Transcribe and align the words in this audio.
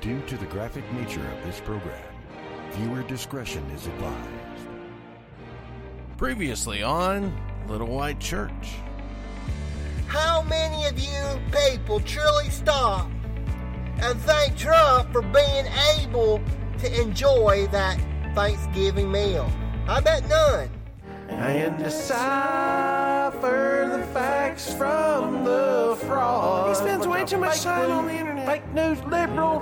Due 0.00 0.22
to 0.22 0.38
the 0.38 0.46
graphic 0.46 0.90
nature 0.94 1.20
of 1.20 1.44
this 1.44 1.60
program, 1.60 2.02
viewer 2.72 3.02
discretion 3.02 3.62
is 3.72 3.86
advised. 3.86 4.66
Previously 6.16 6.82
on 6.82 7.38
Little 7.68 7.86
White 7.86 8.18
Church. 8.18 8.76
How 10.06 10.40
many 10.40 10.86
of 10.86 10.98
you 10.98 11.38
people 11.52 12.00
truly 12.00 12.48
stop 12.48 13.10
and 14.00 14.18
thank 14.22 14.56
Trump 14.56 15.12
for 15.12 15.20
being 15.20 15.66
able 15.98 16.40
to 16.78 17.00
enjoy 17.02 17.68
that 17.70 18.00
Thanksgiving 18.34 19.12
meal? 19.12 19.52
I 19.86 20.00
bet 20.00 20.26
none. 20.30 20.70
And 21.28 21.76
decipher 21.76 22.90
the 22.94 22.99
facts 23.40 24.72
from 24.74 25.44
the 25.44 25.96
fraud. 26.06 26.68
He 26.68 26.74
spends 26.74 27.06
way 27.06 27.24
too 27.24 27.38
much 27.38 27.62
time 27.62 27.90
on 27.90 28.06
the 28.06 28.12
internet. 28.14 28.46
Fake 28.46 28.72
news, 28.74 28.98
liberal, 29.04 29.60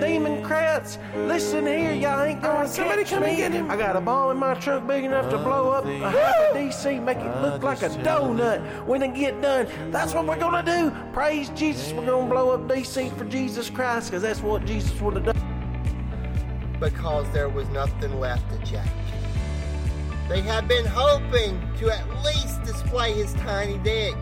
Democrats. 0.00 0.98
Listen 1.14 1.66
here, 1.66 1.92
y'all 1.92 2.22
ain't 2.22 2.42
gonna 2.42 2.60
Uh, 2.60 2.66
somebody 2.66 3.02
catch 3.04 3.10
come 3.12 3.22
and 3.24 3.32
me. 3.32 3.36
get 3.38 3.52
him. 3.52 3.70
I 3.70 3.76
got 3.76 3.96
a 3.96 4.00
ball 4.00 4.30
in 4.30 4.36
my 4.38 4.54
truck 4.54 4.86
big 4.86 5.04
enough 5.04 5.28
to 5.30 5.38
blow 5.38 5.70
up 5.70 5.84
a 5.84 6.10
half 6.10 6.34
of 6.50 6.56
DC, 6.56 7.00
make 7.02 7.18
it 7.18 7.42
look 7.42 7.62
like 7.62 7.82
a 7.82 7.88
donut 7.88 8.60
when 8.86 9.02
it 9.02 9.14
get 9.14 9.40
done. 9.42 9.66
That's 9.90 10.14
what 10.14 10.26
we're 10.26 10.38
gonna 10.38 10.62
do. 10.62 10.92
Praise 11.12 11.50
Jesus. 11.50 11.92
We're 11.92 12.06
gonna 12.06 12.28
blow 12.28 12.50
up 12.50 12.68
DC 12.68 13.10
for 13.16 13.24
Jesus 13.24 13.68
Christ, 13.70 14.10
because 14.10 14.22
that's 14.22 14.40
what 14.42 14.64
Jesus 14.64 14.98
would 15.00 15.14
have 15.14 15.24
done. 15.24 15.34
because 16.80 17.28
there 17.32 17.48
was 17.48 17.68
nothing 17.70 18.20
left 18.20 18.48
to 18.52 18.56
change. 18.58 18.88
They 20.28 20.42
had 20.42 20.68
been 20.68 20.84
hoping 20.84 21.58
to 21.78 21.90
at 21.90 22.06
least 22.22 22.62
display 22.62 23.14
his 23.14 23.32
tiny 23.34 23.78
dick. 23.78 24.14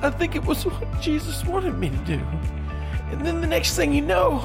I 0.00 0.10
think 0.10 0.36
it 0.36 0.44
was 0.44 0.64
what 0.64 1.00
Jesus 1.00 1.44
wanted 1.44 1.76
me 1.76 1.90
to 1.90 1.96
do. 2.04 2.20
And 3.10 3.24
then 3.24 3.40
the 3.40 3.46
next 3.46 3.76
thing 3.76 3.92
you 3.92 4.02
know, 4.02 4.38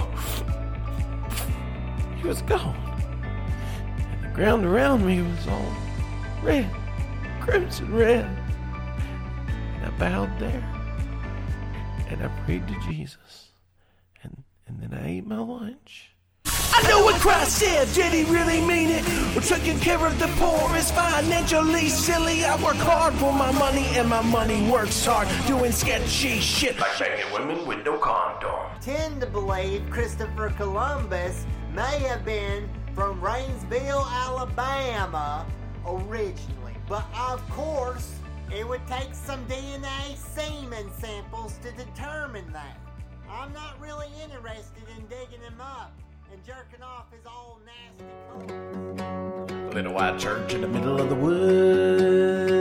he 2.17 2.27
was 2.27 2.41
gone. 2.41 2.75
And 4.11 4.23
the 4.23 4.35
ground 4.35 4.65
around 4.65 5.05
me 5.05 5.21
was 5.21 5.47
all 5.47 5.73
red, 6.41 6.69
crimson 7.41 7.93
red. 7.93 8.25
And 8.25 9.85
I 9.85 9.89
bowed 9.97 10.37
there. 10.39 10.63
And 12.09 12.23
I 12.23 12.27
prayed 12.45 12.67
to 12.67 12.79
Jesus. 12.81 13.51
And, 14.23 14.43
and 14.67 14.81
then 14.81 14.93
I 14.93 15.07
ate 15.07 15.25
my 15.25 15.37
lunch. 15.37 16.10
I 16.81 16.87
know 16.87 17.03
what 17.03 17.21
Christ 17.21 17.59
said. 17.59 17.93
Did 17.93 18.11
he 18.11 18.23
really 18.23 18.59
mean 18.59 18.89
it? 18.89 19.05
We're 19.35 19.41
taking 19.41 19.79
care 19.79 20.03
of 20.03 20.17
the 20.17 20.27
poor 20.37 20.75
is 20.75 20.89
financially 20.89 21.87
silly. 21.89 22.43
I 22.43 22.55
work 22.63 22.77
hard 22.77 23.13
for 23.15 23.31
my 23.31 23.51
money, 23.51 23.85
and 23.93 24.09
my 24.09 24.21
money 24.21 24.67
works 24.67 25.05
hard 25.05 25.27
doing 25.45 25.71
sketchy 25.71 26.39
shit. 26.39 26.79
Like 26.79 26.97
banging 26.97 27.31
women 27.33 27.67
with 27.67 27.85
no 27.85 27.99
condom. 27.99 28.71
Tend 28.81 29.21
to 29.21 29.27
believe 29.27 29.87
Christopher 29.91 30.49
Columbus 30.57 31.45
may 31.71 31.99
have 31.99 32.25
been 32.25 32.67
from 32.95 33.21
Rainsville, 33.21 34.09
Alabama 34.09 35.45
originally. 35.85 36.73
But 36.89 37.05
of 37.15 37.47
course, 37.51 38.15
it 38.51 38.67
would 38.67 38.85
take 38.87 39.13
some 39.13 39.45
DNA 39.45 40.17
semen 40.17 40.89
samples 40.97 41.59
to 41.61 41.71
determine 41.73 42.51
that. 42.53 42.77
I'm 43.29 43.53
not 43.53 43.79
really 43.79 44.09
interested 44.23 44.83
in 44.97 45.05
digging 45.05 45.41
him 45.41 45.61
up 45.61 45.93
and 46.31 46.43
jerking 46.45 46.81
off 46.81 47.11
his 47.11 47.25
nasty. 47.65 48.05
Little 49.75 49.93
white 49.93 50.17
church 50.19 50.53
in 50.53 50.61
the 50.61 50.67
middle 50.67 51.01
of 51.01 51.09
the 51.09 51.15
wood. 51.15 52.51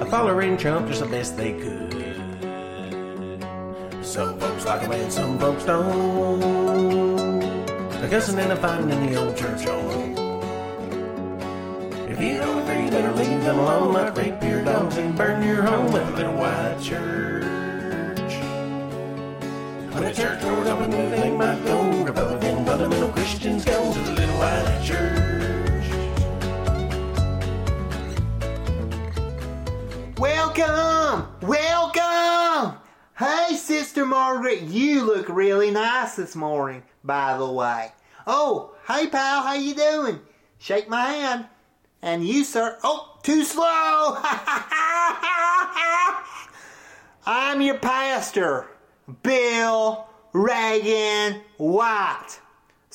A 0.00 0.06
following 0.06 0.56
Trump 0.56 0.88
just 0.88 1.00
the 1.00 1.06
best 1.06 1.36
they 1.36 1.52
could. 1.52 1.92
Some 4.04 4.38
folks 4.40 4.64
like 4.64 4.80
him 4.82 4.92
and 4.92 5.12
some 5.12 5.38
folks 5.38 5.64
don't. 5.64 6.40
They're 7.90 8.10
cussing 8.10 8.38
and 8.38 8.52
a 8.52 8.56
fighting 8.56 8.90
in 8.90 9.06
the 9.06 9.14
old 9.16 9.36
church 9.36 9.64
home. 9.64 10.14
If 12.08 12.20
you 12.20 12.38
don't 12.38 12.58
agree, 12.62 12.90
better 12.90 13.12
leave 13.12 13.42
them 13.42 13.58
alone 13.58 13.92
like 13.92 14.16
rape 14.16 14.42
your 14.42 14.64
dogs 14.64 14.96
and 14.96 15.16
burn 15.16 15.42
your 15.42 15.62
home 15.62 15.92
with 15.92 16.08
a 16.08 16.10
little 16.10 16.34
white 16.34 16.80
church. 16.80 17.44
When 19.94 20.02
the 20.02 20.12
church 20.12 20.40
doors 20.42 20.66
open, 20.66 20.92
anything 20.92 21.38
might 21.38 21.64
go. 21.64 21.84
Republican, 22.02 22.43
fundamental 22.76 23.12
Christians 23.12 23.64
go 23.64 23.92
to 23.92 24.00
the 24.00 24.10
little 24.14 24.34
white 24.34 24.82
church. 24.82 25.84
Welcome! 30.18 31.28
Welcome! 31.40 32.78
Hey, 33.16 33.54
Sister 33.54 34.04
Margaret, 34.04 34.62
you 34.62 35.04
look 35.04 35.28
really 35.28 35.70
nice 35.70 36.16
this 36.16 36.34
morning, 36.34 36.82
by 37.04 37.38
the 37.38 37.48
way. 37.48 37.92
Oh, 38.26 38.74
hey, 38.88 39.06
pal, 39.06 39.44
how 39.44 39.54
you 39.54 39.76
doing? 39.76 40.18
Shake 40.58 40.88
my 40.88 41.04
hand. 41.04 41.46
And 42.02 42.26
you, 42.26 42.42
sir. 42.42 42.76
Oh, 42.82 43.20
too 43.22 43.44
slow! 43.44 43.62
I'm 47.24 47.60
your 47.60 47.78
pastor, 47.78 48.66
Bill 49.22 50.08
Reagan 50.32 51.40
White. 51.58 52.40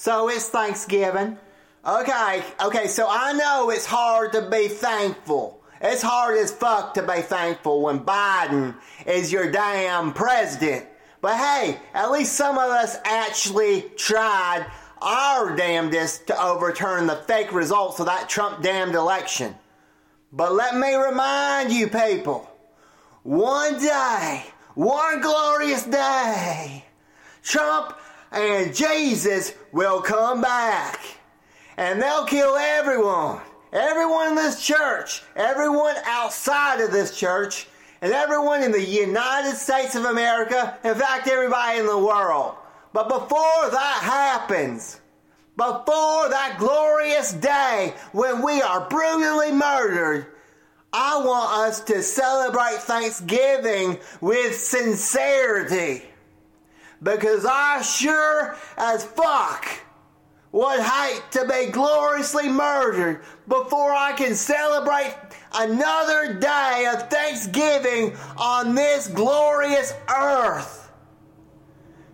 So 0.01 0.29
it's 0.29 0.47
Thanksgiving. 0.47 1.37
Okay, 1.85 2.41
okay, 2.63 2.87
so 2.87 3.05
I 3.09 3.33
know 3.33 3.69
it's 3.69 3.85
hard 3.85 4.31
to 4.31 4.49
be 4.49 4.69
thankful. 4.69 5.61
It's 5.81 6.01
hard 6.01 6.37
as 6.37 6.53
fuck 6.53 6.93
to 6.93 7.03
be 7.03 7.19
thankful 7.21 7.81
when 7.81 7.99
Biden 8.05 8.75
is 9.05 9.29
your 9.29 9.51
damn 9.51 10.13
president. 10.13 10.85
But 11.19 11.35
hey, 11.35 11.79
at 11.93 12.11
least 12.11 12.31
some 12.31 12.57
of 12.57 12.71
us 12.71 12.95
actually 13.03 13.81
tried 13.97 14.67
our 15.01 15.57
damnedest 15.57 16.27
to 16.27 16.41
overturn 16.41 17.05
the 17.05 17.17
fake 17.17 17.51
results 17.51 17.99
of 17.99 18.05
that 18.05 18.29
Trump 18.29 18.63
damned 18.63 18.95
election. 18.95 19.53
But 20.31 20.53
let 20.53 20.77
me 20.77 20.95
remind 20.95 21.73
you 21.73 21.89
people, 21.89 22.49
one 23.23 23.77
day, 23.81 24.45
one 24.75 25.19
glorious 25.19 25.83
day, 25.83 26.85
Trump 27.43 27.95
and 28.31 28.75
Jesus 28.75 29.53
will 29.71 30.01
come 30.01 30.41
back. 30.41 30.99
And 31.77 32.01
they'll 32.01 32.25
kill 32.25 32.55
everyone. 32.55 33.41
Everyone 33.71 34.29
in 34.29 34.35
this 34.35 34.65
church. 34.65 35.23
Everyone 35.35 35.95
outside 36.05 36.81
of 36.81 36.91
this 36.91 37.17
church. 37.17 37.67
And 38.01 38.13
everyone 38.13 38.63
in 38.63 38.71
the 38.71 38.83
United 38.83 39.55
States 39.55 39.95
of 39.95 40.05
America. 40.05 40.77
In 40.83 40.95
fact, 40.95 41.27
everybody 41.27 41.79
in 41.79 41.85
the 41.85 41.97
world. 41.97 42.55
But 42.93 43.07
before 43.07 43.69
that 43.71 43.99
happens, 44.01 44.99
before 45.55 46.29
that 46.29 46.55
glorious 46.57 47.33
day 47.33 47.93
when 48.11 48.41
we 48.43 48.61
are 48.61 48.89
brutally 48.89 49.51
murdered, 49.51 50.27
I 50.91 51.23
want 51.23 51.69
us 51.69 51.81
to 51.81 52.01
celebrate 52.01 52.79
Thanksgiving 52.79 53.99
with 54.21 54.55
sincerity. 54.55 56.08
Because 57.01 57.45
I 57.45 57.81
sure 57.81 58.55
as 58.77 59.05
fuck 59.05 59.65
would 60.51 60.79
hate 60.79 61.21
to 61.31 61.45
be 61.45 61.71
gloriously 61.71 62.49
murdered 62.49 63.21
before 63.47 63.93
I 63.93 64.13
can 64.13 64.35
celebrate 64.35 65.15
another 65.53 66.33
day 66.33 66.89
of 66.93 67.09
Thanksgiving 67.09 68.17
on 68.37 68.75
this 68.75 69.07
glorious 69.07 69.93
earth. 70.09 70.91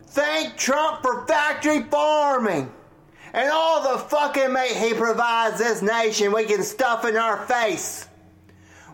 Thank 0.07 0.57
Trump 0.57 1.01
for 1.01 1.25
factory 1.27 1.83
farming 1.83 2.71
and 3.35 3.49
all 3.51 3.83
the 3.83 3.99
fucking 3.99 4.53
meat 4.53 4.71
he 4.77 4.93
provides 4.93 5.57
this 5.57 5.81
nation 5.81 6.31
we 6.31 6.45
can 6.45 6.63
stuff 6.63 7.03
in 7.03 7.17
our 7.17 7.45
face. 7.45 8.07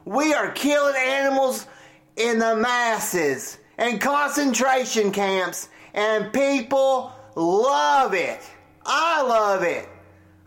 We 0.03 0.34
are 0.34 0.52
killing 0.52 0.96
animals 0.96 1.68
in 2.16 2.40
the 2.40 2.56
masses 2.56 3.59
and 3.78 4.02
concentration 4.02 5.12
camps, 5.12 5.69
and 5.94 6.31
people 6.34 7.11
love 7.35 8.14
it. 8.14 8.40
I 8.85 9.22
love 9.22 9.64
it. 9.64 9.88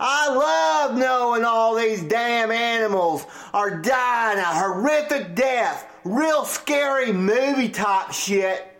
I 0.00 0.28
love 0.28 0.96
knowing 0.98 1.44
all 1.44 1.76
these 1.76 2.02
damn 2.02 2.50
animals 2.50 3.26
are 3.52 3.80
dying 3.80 4.38
a 4.38 4.44
horrific 4.44 5.34
death. 5.34 5.90
Real 6.04 6.44
scary 6.44 7.12
movie 7.12 7.68
type 7.68 8.12
shit. 8.12 8.70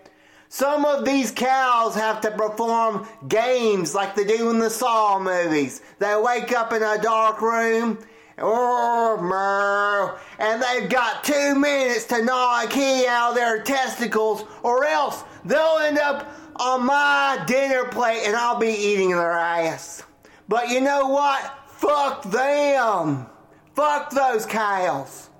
Some 0.49 0.85
of 0.85 1.05
these 1.05 1.31
cows 1.31 1.95
have 1.95 2.21
to 2.21 2.31
perform 2.31 3.09
games 3.27 3.95
like 3.95 4.15
they 4.15 4.25
do 4.25 4.51
in 4.51 4.59
the 4.59 4.71
Saw 4.71 5.19
movies. 5.19 5.83
They 5.99 6.15
wake 6.17 6.53
up 6.53 6.73
in 6.73 6.83
a 6.83 6.97
dark 7.01 7.41
room, 7.41 7.99
oh, 8.39 10.19
and 10.39 10.63
they've 10.63 10.89
got 10.89 11.25
two 11.25 11.55
minutes 11.57 12.05
to 12.07 12.23
gnaw 12.23 12.63
a 12.63 12.69
key 12.69 13.07
out 13.07 13.31
of 13.31 13.35
their 13.35 13.63
testicles, 13.63 14.45
or 14.63 14.85
else 14.85 15.25
they'll 15.45 15.79
end 15.79 15.99
up 15.99 16.29
on 16.57 16.87
my 16.87 17.43
dinner 17.47 17.85
plate 17.87 18.23
and 18.25 18.37
I'll 18.37 18.59
be 18.59 18.69
eating 18.69 19.11
their 19.11 19.33
ass. 19.33 20.03
But 20.49 20.69
you 20.69 20.81
know 20.81 21.09
what? 21.09 21.59
Fuck 21.69 22.23
them. 22.25 23.27
Fuck 23.75 24.11
those 24.11 24.47
cows. 24.47 25.31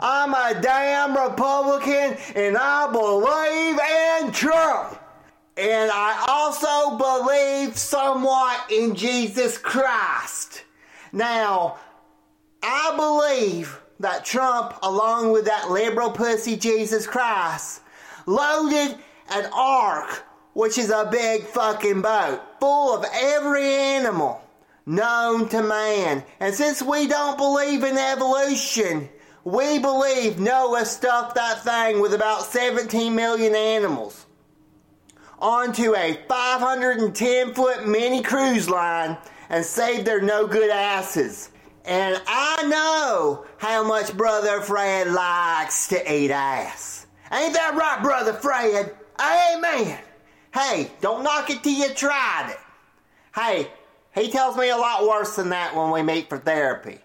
I'm 0.00 0.32
a 0.32 0.60
damn 0.60 1.16
Republican 1.16 2.16
and 2.34 2.56
I 2.56 2.90
believe 2.90 4.26
in 4.26 4.32
Trump. 4.32 5.00
And 5.56 5.90
I 5.92 6.24
also 6.28 6.96
believe 6.96 7.76
somewhat 7.76 8.70
in 8.70 8.94
Jesus 8.94 9.58
Christ. 9.58 10.62
Now, 11.12 11.78
I 12.62 12.94
believe 12.96 13.80
that 14.00 14.24
Trump, 14.24 14.74
along 14.82 15.32
with 15.32 15.46
that 15.46 15.70
liberal 15.70 16.10
pussy 16.10 16.56
Jesus 16.56 17.06
Christ, 17.06 17.82
loaded 18.26 18.96
an 19.30 19.50
ark, 19.52 20.24
which 20.58 20.76
is 20.76 20.90
a 20.90 21.08
big 21.08 21.44
fucking 21.44 22.02
boat, 22.02 22.40
full 22.58 22.92
of 22.92 23.06
every 23.14 23.64
animal 23.64 24.42
known 24.86 25.48
to 25.48 25.62
man. 25.62 26.24
And 26.40 26.52
since 26.52 26.82
we 26.82 27.06
don't 27.06 27.38
believe 27.38 27.84
in 27.84 27.96
evolution, 27.96 29.08
we 29.44 29.78
believe 29.78 30.40
Noah 30.40 30.84
stuffed 30.84 31.36
that 31.36 31.62
thing 31.62 32.00
with 32.00 32.12
about 32.12 32.42
17 32.42 33.14
million 33.14 33.54
animals 33.54 34.26
onto 35.38 35.94
a 35.94 36.18
510 36.28 37.54
foot 37.54 37.86
mini 37.86 38.20
cruise 38.20 38.68
line 38.68 39.16
and 39.50 39.64
saved 39.64 40.08
their 40.08 40.20
no 40.20 40.48
good 40.48 40.70
asses. 40.70 41.50
And 41.84 42.20
I 42.26 42.64
know 42.66 43.46
how 43.58 43.84
much 43.84 44.16
Brother 44.16 44.60
Fred 44.62 45.06
likes 45.06 45.86
to 45.86 46.12
eat 46.12 46.32
ass. 46.32 47.06
Ain't 47.30 47.54
that 47.54 47.76
right, 47.76 48.02
Brother 48.02 48.32
Fred? 48.32 48.96
Amen. 49.20 50.00
Hey, 50.52 50.90
don't 51.00 51.22
knock 51.22 51.50
it 51.50 51.62
till 51.62 51.72
you 51.72 51.94
tried 51.94 52.50
it. 52.50 52.58
Hey, 53.34 53.70
he 54.14 54.30
tells 54.30 54.56
me 54.56 54.70
a 54.70 54.76
lot 54.76 55.06
worse 55.06 55.36
than 55.36 55.50
that 55.50 55.76
when 55.76 55.90
we 55.90 56.02
meet 56.02 56.28
for 56.28 56.38
therapy. 56.38 56.98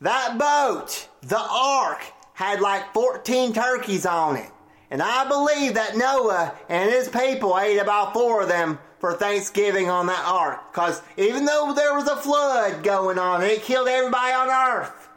That 0.00 0.38
boat, 0.38 1.08
the 1.22 1.40
ark, 1.40 2.02
had 2.34 2.60
like 2.60 2.92
14 2.92 3.52
turkeys 3.52 4.04
on 4.04 4.36
it. 4.36 4.50
And 4.90 5.02
I 5.02 5.26
believe 5.26 5.74
that 5.74 5.96
Noah 5.96 6.54
and 6.68 6.90
his 6.90 7.08
people 7.08 7.58
ate 7.58 7.78
about 7.78 8.12
four 8.12 8.42
of 8.42 8.48
them 8.48 8.78
for 9.00 9.14
Thanksgiving 9.14 9.88
on 9.88 10.06
that 10.06 10.24
ark. 10.26 10.72
Because 10.72 11.00
even 11.16 11.44
though 11.44 11.72
there 11.74 11.94
was 11.94 12.08
a 12.08 12.16
flood 12.16 12.82
going 12.82 13.18
on 13.18 13.42
and 13.42 13.50
it 13.50 13.62
killed 13.62 13.88
everybody 13.88 14.32
on 14.32 14.48
earth, 14.48 15.08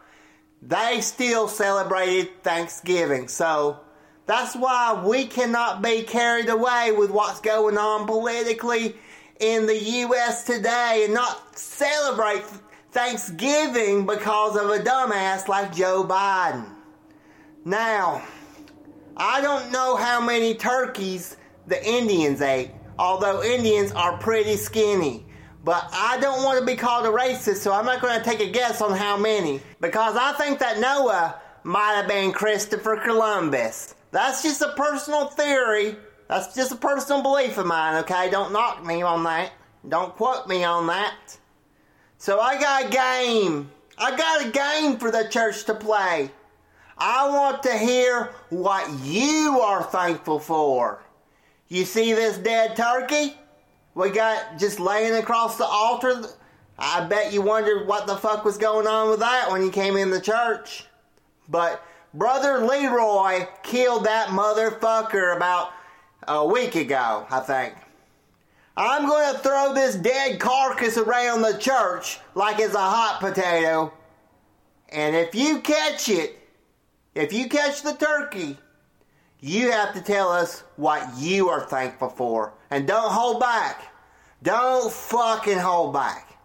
they 0.61 1.01
still 1.01 1.47
celebrated 1.47 2.43
Thanksgiving. 2.43 3.27
So 3.27 3.79
that's 4.27 4.55
why 4.55 5.01
we 5.05 5.25
cannot 5.25 5.81
be 5.81 6.03
carried 6.03 6.49
away 6.49 6.91
with 6.91 7.09
what's 7.09 7.39
going 7.39 7.77
on 7.77 8.05
politically 8.05 8.95
in 9.39 9.65
the 9.65 9.77
U.S. 9.77 10.43
today 10.43 11.03
and 11.05 11.13
not 11.13 11.57
celebrate 11.57 12.43
Thanksgiving 12.91 14.05
because 14.05 14.57
of 14.57 14.69
a 14.69 14.79
dumbass 14.79 15.47
like 15.47 15.73
Joe 15.73 16.03
Biden. 16.03 16.69
Now, 17.63 18.21
I 19.15 19.39
don't 19.39 19.71
know 19.71 19.95
how 19.95 20.19
many 20.19 20.55
turkeys 20.55 21.37
the 21.67 21.83
Indians 21.87 22.41
ate, 22.41 22.71
although 22.99 23.41
Indians 23.41 23.93
are 23.93 24.17
pretty 24.17 24.57
skinny. 24.57 25.25
But 25.63 25.89
I 25.91 26.17
don't 26.19 26.43
want 26.43 26.59
to 26.59 26.65
be 26.65 26.75
called 26.75 27.05
a 27.05 27.09
racist, 27.09 27.57
so 27.57 27.73
I'm 27.73 27.85
not 27.85 28.01
going 28.01 28.17
to 28.17 28.23
take 28.23 28.39
a 28.41 28.49
guess 28.49 28.81
on 28.81 28.95
how 28.95 29.17
many. 29.17 29.61
Because 29.81 30.15
I 30.15 30.33
think 30.33 30.59
that 30.59 30.79
Noah 30.79 31.41
might 31.63 31.93
have 31.95 32.07
been 32.07 32.31
Christopher 32.31 33.01
Columbus. 33.03 33.95
That's 34.11 34.43
just 34.43 34.61
a 34.61 34.73
personal 34.75 35.27
theory. 35.27 35.95
That's 36.27 36.53
just 36.53 36.71
a 36.71 36.75
personal 36.75 37.21
belief 37.21 37.57
of 37.57 37.65
mine, 37.65 37.95
okay? 38.03 38.29
Don't 38.29 38.51
knock 38.51 38.85
me 38.85 39.01
on 39.01 39.23
that. 39.23 39.51
Don't 39.87 40.15
quote 40.15 40.47
me 40.47 40.63
on 40.63 40.87
that. 40.87 41.37
So 42.17 42.39
I 42.39 42.59
got 42.59 42.85
a 42.85 42.89
game. 42.89 43.71
I 43.97 44.15
got 44.15 44.45
a 44.45 44.51
game 44.51 44.97
for 44.97 45.11
the 45.11 45.27
church 45.29 45.65
to 45.65 45.73
play. 45.73 46.31
I 46.97 47.29
want 47.29 47.63
to 47.63 47.77
hear 47.77 48.33
what 48.49 48.89
you 49.03 49.59
are 49.61 49.83
thankful 49.83 50.39
for. 50.39 51.03
You 51.67 51.85
see 51.85 52.13
this 52.13 52.37
dead 52.37 52.75
turkey? 52.75 53.35
We 53.93 54.09
got 54.09 54.57
just 54.57 54.79
laying 54.79 55.13
across 55.13 55.57
the 55.57 55.65
altar. 55.65 56.23
I 56.77 57.05
bet 57.05 57.33
you 57.33 57.41
wondered 57.41 57.87
what 57.87 58.07
the 58.07 58.15
fuck 58.15 58.45
was 58.45 58.57
going 58.57 58.87
on 58.87 59.09
with 59.09 59.19
that 59.19 59.51
when 59.51 59.63
you 59.63 59.71
came 59.71 59.97
in 59.97 60.09
the 60.09 60.21
church. 60.21 60.85
But 61.49 61.83
Brother 62.13 62.65
Leroy 62.65 63.47
killed 63.63 64.05
that 64.05 64.29
motherfucker 64.29 65.35
about 65.35 65.71
a 66.27 66.45
week 66.45 66.75
ago, 66.75 67.25
I 67.29 67.39
think. 67.39 67.73
I'm 68.75 69.07
going 69.07 69.33
to 69.33 69.39
throw 69.39 69.73
this 69.73 69.95
dead 69.95 70.39
carcass 70.39 70.97
around 70.97 71.41
the 71.41 71.57
church 71.57 72.19
like 72.35 72.59
it's 72.59 72.75
a 72.75 72.79
hot 72.79 73.19
potato. 73.19 73.91
And 74.89 75.15
if 75.15 75.33
you 75.33 75.59
catch 75.61 76.09
it, 76.09 76.37
if 77.15 77.33
you 77.33 77.49
catch 77.49 77.81
the 77.81 77.93
turkey, 77.93 78.57
you 79.39 79.71
have 79.71 79.93
to 79.95 80.01
tell 80.01 80.31
us 80.31 80.63
what 80.75 81.17
you 81.17 81.49
are 81.49 81.61
thankful 81.61 82.09
for. 82.09 82.53
And 82.69 82.87
don't 82.87 83.11
hold 83.11 83.39
back. 83.39 83.93
Don't 84.43 84.91
fucking 84.91 85.57
hold 85.57 85.93
back. 85.93 86.37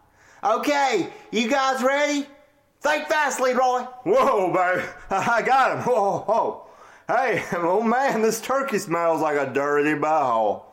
Okay, 0.43 1.13
you 1.31 1.49
guys 1.49 1.83
ready? 1.83 2.27
Think 2.83 3.07
fast, 3.07 3.41
Leroy. 3.41 3.83
Whoa, 4.03 4.53
baby. 4.53 4.85
I 5.11 5.41
got 5.43 5.79
him. 5.79 5.85
Whoa, 5.85 6.19
whoa. 6.27 6.67
Hey, 7.07 7.45
oh 7.53 7.81
man, 7.81 8.23
this 8.23 8.41
turkey 8.41 8.79
smells 8.79 9.21
like 9.21 9.37
a 9.37 9.53
dirty 9.53 9.95
butthole. 9.95 10.65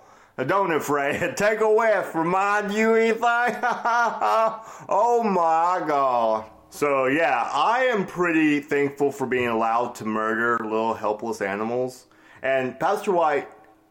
Don't 0.47 0.71
it, 0.71 0.81
Fred? 0.81 1.37
Take 1.37 1.61
a 1.61 1.71
whiff. 1.71 2.15
Remind 2.15 2.73
you 2.73 2.95
anything? 2.95 3.21
oh 4.89 5.21
my 5.23 5.85
god. 5.87 6.49
So, 6.71 7.05
yeah, 7.05 7.47
I 7.53 7.85
am 7.85 8.07
pretty 8.07 8.59
thankful 8.59 9.11
for 9.11 9.27
being 9.27 9.47
allowed 9.47 9.93
to 9.95 10.05
murder 10.05 10.57
little 10.63 10.95
helpless 10.95 11.41
animals. 11.41 12.07
And 12.41 12.79
Pastor 12.79 13.11
White, 13.11 13.49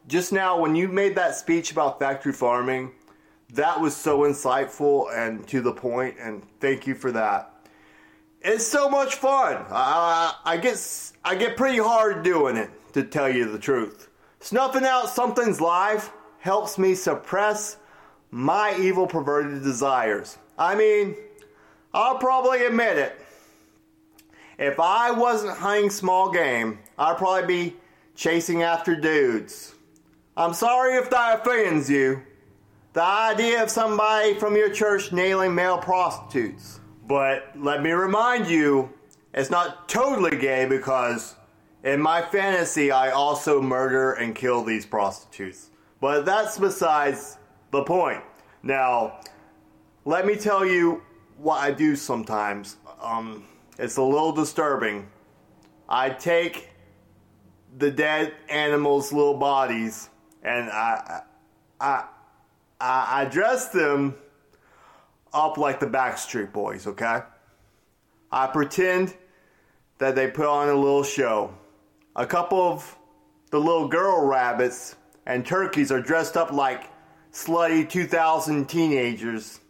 just 0.09 0.33
now 0.33 0.59
when 0.59 0.75
you 0.75 0.89
made 0.89 1.15
that 1.17 1.37
speech 1.37 1.71
about 1.71 2.01
factory 2.01 2.33
farming, 2.33 2.93
that 3.51 3.81
was 3.81 3.97
so 3.97 4.21
insightful 4.21 5.15
and 5.17 5.47
to 5.49 5.61
the 5.61 5.73
point, 5.73 6.17
and 6.21 6.43
thank 6.61 6.87
you 6.87 6.95
for 6.95 7.13
that. 7.13 7.58
It's 8.51 8.67
so 8.67 8.89
much 8.89 9.17
fun. 9.17 9.57
Uh, 9.69 10.33
I 10.43 10.57
get 10.57 11.13
I 11.23 11.35
get 11.35 11.59
pretty 11.59 11.77
hard 11.77 12.23
doing 12.23 12.57
it, 12.57 12.71
to 12.95 13.05
tell 13.05 13.29
you 13.29 13.53
the 13.53 13.59
truth. 13.59 14.09
Snuffing 14.41 14.87
out 14.87 15.11
something's 15.11 15.61
life 15.61 16.11
helps 16.39 16.79
me 16.79 16.95
suppress 16.95 17.77
my 18.31 18.75
evil 18.81 19.07
perverted 19.07 19.63
desires. 19.63 20.39
I 20.57 20.77
mean, 20.77 21.15
I'll 21.93 22.17
probably 22.17 22.65
admit 22.65 22.97
it. 22.97 23.21
If 24.59 24.81
I 24.81 25.11
wasn't 25.11 25.59
hunting 25.59 25.91
small 25.91 26.33
game, 26.33 26.79
I'd 26.97 27.19
probably 27.19 27.47
be 27.47 27.77
chasing 28.15 28.63
after 28.63 28.97
dudes. 28.97 29.75
I'm 30.39 30.55
sorry 30.55 30.97
if 30.97 31.11
that 31.11 31.41
offends 31.41 31.91
you. 31.91 32.23
The 32.95 33.03
idea 33.03 33.63
of 33.63 33.69
somebody 33.69 34.39
from 34.39 34.57
your 34.57 34.71
church 34.71 35.13
nailing 35.13 35.55
male 35.55 35.77
prostitutes. 35.77 36.81
But 37.09 37.53
let 37.57 37.83
me 37.83 37.93
remind 37.93 38.49
you, 38.49 38.93
it's 39.33 39.49
not 39.49 39.89
totally 39.89 40.37
gay 40.37 40.67
because 40.67 41.37
in 41.83 42.03
my 42.03 42.21
fantasy 42.21 42.91
I 42.91 43.13
also 43.13 43.63
murder 43.63 44.13
and 44.13 44.35
kill 44.35 44.63
these 44.63 44.85
prostitutes. 44.85 45.71
But 46.03 46.27
that's 46.27 46.59
besides 46.59 47.39
the 47.71 47.83
point. 47.83 48.23
Now, 48.63 49.21
let 50.05 50.27
me 50.27 50.37
tell 50.37 50.67
you 50.67 51.03
what 51.39 51.63
I 51.63 51.71
do 51.71 51.97
sometimes. 51.97 52.77
Um, 53.01 53.47
it's 53.79 53.97
a 53.97 54.03
little 54.03 54.33
disturbing. 54.33 55.09
I 55.89 56.11
take 56.11 56.69
the 57.79 57.91
dead 57.91 58.35
animals' 58.51 59.15
little 59.15 59.39
bodies 59.39 60.11
and 60.43 60.69
I, 60.69 61.23
I, 61.81 62.05
I, 62.79 63.23
I 63.23 63.25
dress 63.31 63.71
them 63.71 64.15
up 65.39 65.57
like 65.57 65.79
the 65.79 65.87
Backstreet 65.87 66.53
Boys, 66.53 66.87
okay? 66.87 67.21
I 68.31 68.47
pretend 68.49 69.15
that 69.99 70.17
they 70.17 70.29
put 70.29 70.47
on 70.47 70.69
a 70.69 70.75
little 70.75 71.05
show. 71.05 71.55
A 72.17 72.27
couple 72.27 72.61
of 72.61 72.97
the 73.51 73.59
little 73.59 73.89
girl 73.89 74.27
rabbits 74.27 74.97
and 75.27 75.47
turkeys 75.47 75.93
are 75.93 76.03
dressed 76.03 76.37
up 76.37 76.53
like 76.53 76.91
slutty 77.33 77.89
2000 77.89 78.69
teenagers 78.69 79.61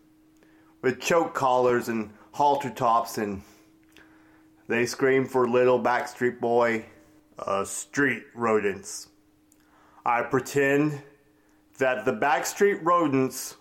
with 0.80 1.00
choke 1.00 1.34
collars 1.34 1.88
and 1.88 2.10
halter 2.32 2.70
tops, 2.70 3.18
and 3.18 3.42
they 4.68 4.86
scream 4.86 5.26
for 5.26 5.46
little 5.46 5.80
Backstreet 5.80 6.40
Boy 6.40 6.86
uh, 7.38 7.64
street 7.64 8.22
rodents. 8.34 9.08
I 10.06 10.22
pretend 10.22 11.02
that 11.78 12.06
the 12.06 12.12
Backstreet 12.12 12.82
rodents 12.82 13.57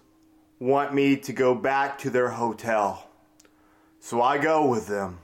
want 0.60 0.94
me 0.94 1.18
to 1.18 1.34
go 1.34 1.54
back 1.56 2.00
to 2.00 2.10
their 2.10 2.30
hotel. 2.30 3.10
So 4.00 4.22
I 4.22 4.38
go 4.38 4.66
with 4.68 4.88
them. 4.88 5.20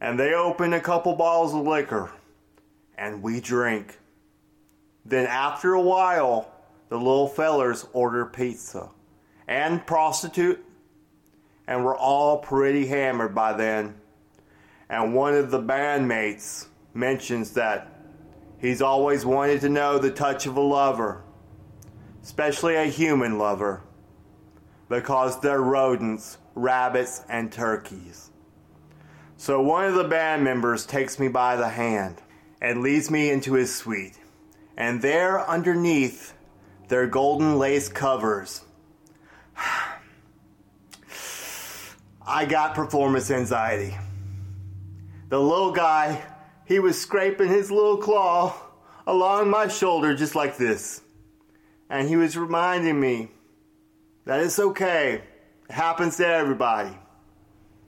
And 0.00 0.18
they 0.18 0.34
open 0.34 0.72
a 0.72 0.80
couple 0.80 1.14
bottles 1.16 1.54
of 1.54 1.66
liquor. 1.66 2.12
And 2.96 3.22
we 3.22 3.40
drink. 3.40 3.98
Then 5.04 5.26
after 5.26 5.72
a 5.72 5.80
while, 5.80 6.52
the 6.88 6.96
little 6.96 7.28
fellers 7.28 7.86
order 7.92 8.26
pizza 8.26 8.90
and 9.46 9.86
prostitute 9.86 10.64
and 11.68 11.84
we're 11.84 11.96
all 11.96 12.38
pretty 12.38 12.86
hammered 12.86 13.34
by 13.34 13.52
then. 13.52 13.94
And 14.88 15.14
one 15.14 15.34
of 15.34 15.50
the 15.50 15.60
bandmates 15.60 16.66
mentions 16.94 17.52
that 17.52 17.92
he's 18.58 18.80
always 18.80 19.26
wanted 19.26 19.60
to 19.60 19.68
know 19.68 19.98
the 19.98 20.10
touch 20.10 20.46
of 20.46 20.56
a 20.56 20.60
lover. 20.62 21.22
especially 22.22 22.74
a 22.74 22.84
human 22.84 23.38
lover, 23.38 23.82
because 24.88 25.40
they're 25.40 25.60
rodents, 25.60 26.38
rabbits, 26.54 27.22
and 27.28 27.52
turkeys. 27.52 28.30
So 29.36 29.62
one 29.62 29.84
of 29.84 29.94
the 29.94 30.04
band 30.04 30.42
members 30.42 30.84
takes 30.86 31.18
me 31.18 31.28
by 31.28 31.56
the 31.56 31.68
hand 31.68 32.16
and 32.60 32.82
leads 32.82 33.10
me 33.10 33.30
into 33.30 33.54
his 33.54 33.74
suite. 33.74 34.18
And 34.76 35.00
there 35.00 35.48
underneath 35.48 36.34
their 36.88 37.06
golden 37.06 37.58
lace 37.58 37.88
covers, 37.88 38.62
I 42.26 42.44
got 42.46 42.74
performance 42.74 43.30
anxiety. 43.30 43.96
The 45.28 45.40
little 45.40 45.72
guy, 45.72 46.22
he 46.64 46.78
was 46.78 47.00
scraping 47.00 47.48
his 47.48 47.70
little 47.70 47.98
claw 47.98 48.54
along 49.06 49.50
my 49.50 49.68
shoulder 49.68 50.16
just 50.16 50.34
like 50.34 50.56
this. 50.56 51.00
And 51.90 52.08
he 52.08 52.16
was 52.16 52.36
reminding 52.36 52.98
me 53.00 53.30
that 54.28 54.40
it's 54.40 54.58
okay. 54.58 55.22
It 55.70 55.72
happens 55.72 56.18
to 56.18 56.26
everybody. 56.26 56.94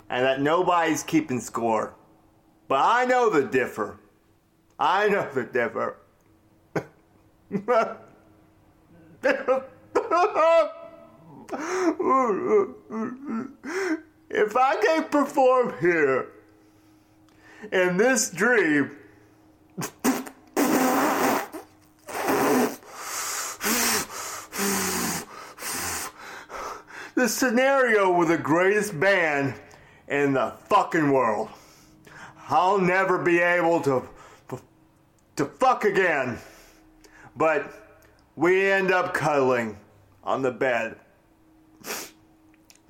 And 0.09 0.25
that 0.25 0.41
nobody's 0.41 1.03
keeping 1.03 1.39
score. 1.39 1.95
But 2.67 2.81
I 2.83 3.05
know 3.05 3.29
the 3.29 3.43
differ. 3.43 4.01
I 4.79 5.09
know 5.11 5.29
the 5.35 5.45
differ. 5.45 5.99
if 14.31 14.57
I 14.57 14.77
can 14.77 15.05
perform 15.11 15.75
here 15.79 16.29
in 17.71 17.99
this 17.99 18.31
dream, 18.31 18.97
the 27.21 27.29
scenario 27.29 28.11
with 28.11 28.29
the 28.29 28.39
greatest 28.39 28.99
band 28.99 29.53
in 30.09 30.33
the 30.33 30.55
fucking 30.71 31.13
world. 31.13 31.51
I'll 32.49 32.79
never 32.79 33.19
be 33.19 33.41
able 33.41 33.83
to 33.83 34.09
to 35.37 35.45
fuck 35.45 35.85
again. 35.85 36.39
But 37.37 37.71
we 38.37 38.71
end 38.71 38.91
up 38.91 39.13
cuddling 39.13 39.79
on 40.25 40.43
the 40.43 40.51
bed. 40.51 40.97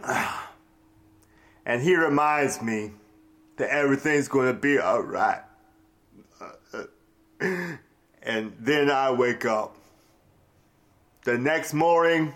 And 1.66 1.82
he 1.82 1.94
reminds 1.94 2.62
me 2.62 2.90
that 3.56 3.68
everything's 3.68 4.26
going 4.28 4.48
to 4.48 4.58
be 4.58 4.80
alright. 4.80 5.42
And 8.22 8.52
then 8.58 8.90
I 8.90 9.10
wake 9.10 9.44
up. 9.44 9.76
The 11.24 11.38
next 11.38 11.74
morning, 11.74 12.34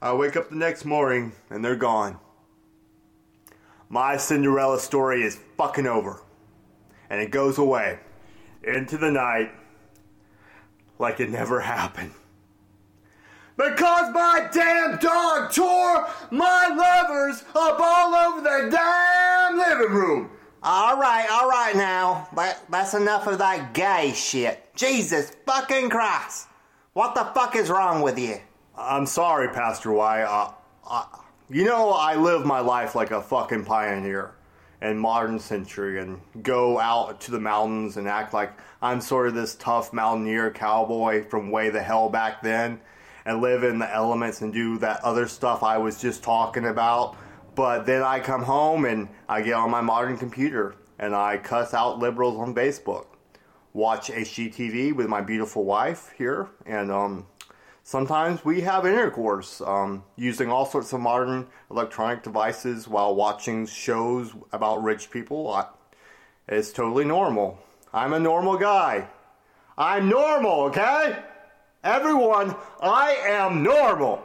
I 0.00 0.12
wake 0.12 0.36
up 0.36 0.50
the 0.50 0.56
next 0.56 0.84
morning 0.84 1.32
and 1.50 1.64
they're 1.64 1.76
gone. 1.76 2.18
My 3.88 4.16
Cinderella 4.16 4.78
story 4.78 5.22
is 5.22 5.38
fucking 5.56 5.86
over. 5.86 6.22
And 7.08 7.20
it 7.20 7.30
goes 7.30 7.58
away 7.58 8.00
into 8.62 8.98
the 8.98 9.10
night 9.10 9.52
like 10.98 11.20
it 11.20 11.30
never 11.30 11.60
happened. 11.60 12.12
Because 13.56 14.12
my 14.12 14.48
damn 14.52 14.98
dog 14.98 15.52
tore 15.52 16.08
my 16.30 16.68
lovers 16.68 17.42
up 17.54 17.80
all 17.80 18.14
over 18.14 18.42
the 18.42 18.70
damn 18.70 19.56
living 19.56 19.94
room. 19.94 20.30
All 20.62 20.98
right, 20.98 21.26
all 21.30 21.48
right 21.48 21.74
now. 21.74 22.28
That, 22.34 22.60
that's 22.70 22.92
enough 22.92 23.26
of 23.26 23.38
that 23.38 23.72
gay 23.72 24.12
shit. 24.14 24.74
Jesus 24.74 25.34
fucking 25.46 25.88
Christ. 25.88 26.48
What 26.92 27.14
the 27.14 27.24
fuck 27.34 27.56
is 27.56 27.70
wrong 27.70 28.02
with 28.02 28.18
you? 28.18 28.40
I'm 28.78 29.06
sorry, 29.06 29.48
Pastor 29.48 29.92
Y. 29.92 30.22
Uh, 30.22 30.52
uh, 30.88 31.04
you 31.48 31.64
know, 31.64 31.92
I 31.92 32.16
live 32.16 32.44
my 32.44 32.60
life 32.60 32.94
like 32.94 33.10
a 33.10 33.22
fucking 33.22 33.64
pioneer 33.64 34.34
in 34.82 34.98
modern 34.98 35.38
century 35.38 36.00
and 36.00 36.20
go 36.42 36.78
out 36.78 37.20
to 37.22 37.30
the 37.30 37.40
mountains 37.40 37.96
and 37.96 38.06
act 38.06 38.34
like 38.34 38.52
I'm 38.82 39.00
sort 39.00 39.28
of 39.28 39.34
this 39.34 39.54
tough 39.54 39.92
mountaineer 39.92 40.50
cowboy 40.50 41.24
from 41.24 41.50
way 41.50 41.70
the 41.70 41.82
hell 41.82 42.10
back 42.10 42.42
then 42.42 42.80
and 43.24 43.40
live 43.40 43.64
in 43.64 43.78
the 43.78 43.92
elements 43.92 44.42
and 44.42 44.52
do 44.52 44.76
that 44.78 45.02
other 45.02 45.26
stuff 45.26 45.62
I 45.62 45.78
was 45.78 46.00
just 46.00 46.22
talking 46.22 46.66
about. 46.66 47.16
But 47.54 47.86
then 47.86 48.02
I 48.02 48.20
come 48.20 48.42
home 48.42 48.84
and 48.84 49.08
I 49.28 49.40
get 49.40 49.54
on 49.54 49.70
my 49.70 49.80
modern 49.80 50.18
computer 50.18 50.74
and 50.98 51.14
I 51.14 51.38
cuss 51.38 51.72
out 51.72 51.98
liberals 51.98 52.38
on 52.38 52.54
Facebook. 52.54 53.06
Watch 53.72 54.08
HGTV 54.08 54.94
with 54.94 55.08
my 55.08 55.22
beautiful 55.22 55.64
wife 55.64 56.12
here 56.18 56.48
and 56.66 56.90
um, 56.92 57.26
sometimes 57.86 58.44
we 58.44 58.62
have 58.62 58.84
intercourse 58.84 59.60
um, 59.60 60.02
using 60.16 60.50
all 60.50 60.66
sorts 60.66 60.92
of 60.92 61.00
modern 61.00 61.46
electronic 61.70 62.20
devices 62.24 62.88
while 62.88 63.14
watching 63.14 63.64
shows 63.64 64.34
about 64.52 64.82
rich 64.82 65.08
people. 65.08 65.48
I, 65.48 65.66
it's 66.48 66.72
totally 66.72 67.04
normal. 67.04 67.60
I'm 67.94 68.12
a 68.12 68.18
normal 68.18 68.58
guy. 68.58 69.06
I'm 69.78 70.08
normal, 70.08 70.62
okay? 70.64 71.16
Everyone, 71.84 72.56
I 72.82 73.18
am 73.24 73.62
normal. 73.62 74.20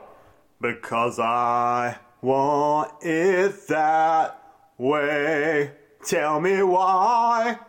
Because 0.59 1.19
I 1.19 1.97
want 2.21 2.91
it 3.01 3.67
that 3.67 4.41
way. 4.79 5.71
Tell 6.03 6.41
me 6.41 6.63
why. 6.63 7.59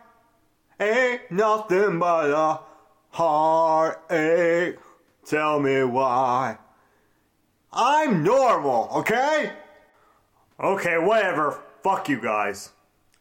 Ain't 0.79 1.29
nothing 1.29 1.99
but 1.99 2.31
a 2.31 2.59
heartache. 3.09 4.77
Tell 5.25 5.59
me 5.59 5.83
why. 5.83 6.57
I'm 7.71 8.23
normal, 8.23 8.89
okay? 8.97 9.53
Okay, 10.59 10.97
whatever. 10.97 11.63
Fuck 11.81 12.09
you 12.09 12.21
guys. 12.21 12.71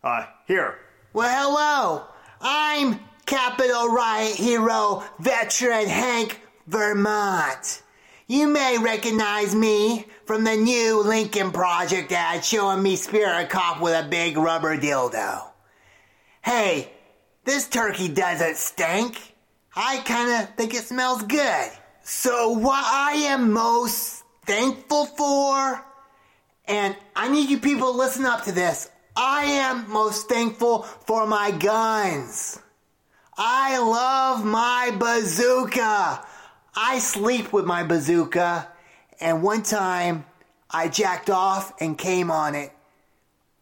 Uh, 0.03 0.27
here. 0.47 0.79
Well, 1.13 1.31
hello. 1.31 2.05
I'm 2.41 3.01
Capitol 3.25 3.89
Riot 3.89 4.35
Hero 4.35 5.05
Veteran 5.21 5.87
Hank 5.87 6.41
Vermont. 6.67 7.83
You 8.27 8.49
may 8.49 8.79
recognize 8.79 9.55
me 9.55 10.07
from 10.27 10.45
the 10.45 10.57
new 10.57 11.03
Lincoln 11.03 11.53
Project 11.53 12.11
ad 12.13 12.45
showing 12.45 12.83
me 12.83 12.97
Spirit 12.97 13.49
Cop 13.49 13.81
with 13.81 13.95
a 13.95 14.09
big 14.09 14.37
rubber 14.37 14.77
dildo. 14.77 15.51
Hey, 16.43 16.91
this 17.45 17.69
turkey 17.69 18.09
doesn't 18.09 18.57
stink. 18.57 19.35
I 19.77 20.03
kinda 20.05 20.49
think 20.57 20.75
it 20.75 20.85
smells 20.85 21.23
good. 21.23 21.71
So, 22.03 22.51
what 22.51 22.85
I 22.85 23.13
am 23.29 23.53
most 23.53 24.25
thankful 24.45 25.07
for, 25.07 25.85
and 26.67 26.97
I 27.15 27.29
need 27.29 27.49
you 27.49 27.59
people 27.59 27.93
to 27.93 27.99
listen 27.99 28.25
up 28.27 28.45
to 28.45 28.53
this. 28.53 28.91
I 29.15 29.45
am 29.45 29.91
most 29.91 30.29
thankful 30.29 30.83
for 30.83 31.27
my 31.27 31.51
guns. 31.51 32.59
I 33.37 33.79
love 33.79 34.45
my 34.45 34.95
bazooka. 34.99 36.25
I 36.75 36.99
sleep 36.99 37.53
with 37.53 37.67
my 37.67 37.83
bazooka, 37.83 38.69
and 39.21 39.43
one 39.43 39.63
time 39.63 40.25
I 40.71 40.89
jacked 40.89 41.31
off 41.31 41.75
and 41.81 41.97
came 41.97 42.31
on 42.31 42.55
it 42.55 42.73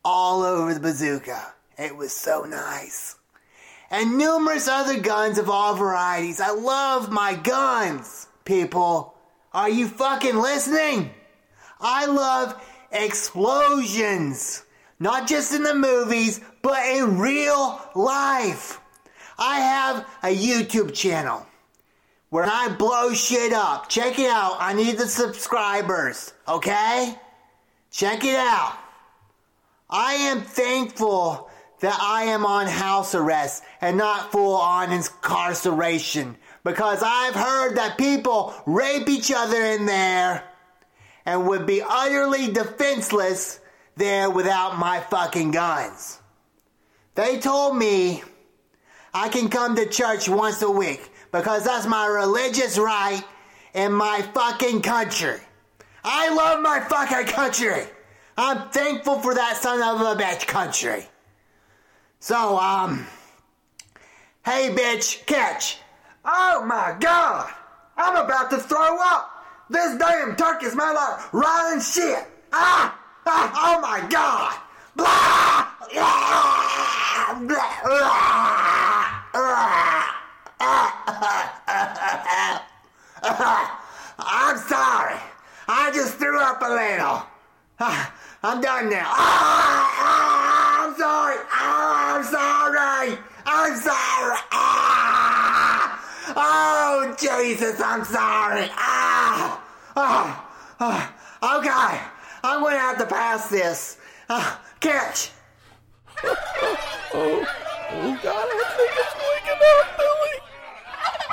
all 0.04 0.42
over 0.42 0.72
the 0.72 0.80
bazooka. 0.80 1.54
It 1.76 1.96
was 1.96 2.12
so 2.12 2.44
nice. 2.44 3.16
And 3.90 4.16
numerous 4.16 4.68
other 4.68 5.00
guns 5.00 5.38
of 5.38 5.50
all 5.50 5.74
varieties. 5.74 6.40
I 6.40 6.50
love 6.50 7.10
my 7.10 7.34
guns, 7.34 8.28
people. 8.44 9.14
Are 9.52 9.68
you 9.68 9.88
fucking 9.88 10.36
listening? 10.36 11.10
I 11.80 12.06
love 12.06 12.60
explosions. 12.92 14.64
Not 14.98 15.26
just 15.26 15.54
in 15.54 15.62
the 15.62 15.74
movies, 15.74 16.40
but 16.62 16.84
in 16.86 17.18
real 17.18 17.80
life. 17.94 18.80
I 19.38 19.60
have 19.60 20.06
a 20.22 20.36
YouTube 20.36 20.92
channel 20.94 21.46
where 22.28 22.44
I 22.44 22.68
blow 22.68 23.12
shit 23.14 23.52
up. 23.52 23.88
Check 23.88 24.18
it 24.18 24.30
out. 24.30 24.56
I 24.60 24.74
need 24.74 24.98
the 24.98 25.08
subscribers, 25.08 26.32
okay? 26.46 27.18
Check 27.90 28.24
it 28.24 28.36
out. 28.36 28.76
I 29.88 30.14
am 30.14 30.42
thankful 30.42 31.50
that 31.80 31.98
I 32.00 32.24
am 32.24 32.44
on 32.44 32.66
house 32.66 33.14
arrest 33.14 33.64
and 33.80 33.96
not 33.96 34.30
full 34.30 34.54
on 34.54 34.92
incarceration 34.92 36.36
because 36.64 37.02
I've 37.02 37.34
heard 37.34 37.76
that 37.76 37.98
people 37.98 38.54
rape 38.66 39.08
each 39.08 39.32
other 39.34 39.62
in 39.62 39.86
there 39.86 40.44
and 41.26 41.46
would 41.48 41.66
be 41.66 41.82
utterly 41.82 42.50
defenseless 42.52 43.60
there 43.96 44.30
without 44.30 44.78
my 44.78 45.00
fucking 45.00 45.50
guns. 45.50 46.20
They 47.14 47.38
told 47.38 47.76
me 47.76 48.22
I 49.12 49.28
can 49.28 49.48
come 49.48 49.76
to 49.76 49.86
church 49.86 50.28
once 50.28 50.62
a 50.62 50.70
week 50.70 51.10
because 51.32 51.64
that's 51.64 51.86
my 51.86 52.06
religious 52.06 52.78
right 52.78 53.22
in 53.74 53.92
my 53.92 54.22
fucking 54.34 54.82
country. 54.82 55.38
I 56.04 56.32
love 56.34 56.60
my 56.62 56.80
fucking 56.80 57.26
country. 57.32 57.84
I'm 58.36 58.70
thankful 58.70 59.20
for 59.20 59.34
that 59.34 59.56
son 59.56 59.82
of 59.82 60.00
a 60.00 60.20
bitch 60.20 60.46
country. 60.46 61.06
So, 62.20 62.58
um, 62.58 63.06
hey 64.44 64.74
bitch, 64.74 65.26
catch. 65.26 65.79
Oh 66.24 66.64
my 66.66 66.96
god! 67.00 67.50
I'm 67.96 68.16
about 68.24 68.50
to 68.50 68.58
throw 68.58 68.98
up. 69.00 69.30
This 69.70 69.96
damn 69.96 70.36
turkey 70.36 70.66
smells 70.66 70.94
like 70.94 71.32
rotten 71.32 71.80
shit. 71.80 72.26
Ah! 72.52 72.98
ah 73.26 73.76
oh 73.76 73.80
my 73.80 74.06
god! 74.08 74.58
Blah! 74.96 75.70
Ah, 76.02 77.40
blah, 77.46 77.58
ah, 83.22 83.80
I'm 84.18 84.58
sorry. 84.58 85.16
I 85.68 85.90
just 85.94 86.16
threw 86.16 86.40
up 86.40 86.60
a 86.60 86.68
little. 86.68 87.22
Ah, 87.78 88.12
I'm 88.42 88.60
done 88.60 88.90
now. 88.90 89.06
Ah, 89.06 90.84
I'm 90.84 90.94
sorry. 90.96 91.36
Ah, 91.50 92.16
I'm 92.16 92.24
sorry. 92.24 93.18
I'm 93.46 93.76
sorry. 93.76 94.69
Oh, 96.36 97.14
Jesus, 97.18 97.80
I'm 97.80 98.04
sorry. 98.04 98.68
Ah, 98.72 99.62
ah, 99.96 100.48
ah. 100.80 101.58
Okay, 101.58 102.00
I'm 102.44 102.60
going 102.60 102.74
to 102.74 102.80
have 102.80 102.98
to 102.98 103.06
pass 103.06 103.48
this. 103.48 103.98
Ah, 104.28 104.60
catch. 104.80 105.30
Oh, 106.22 106.30
oh 107.14 108.20
God, 108.22 108.48
I 108.48 108.64
think 108.76 108.92
it's 108.94 109.14
waking 109.18 109.60
up, 109.80 109.96
Billy. 109.96 110.50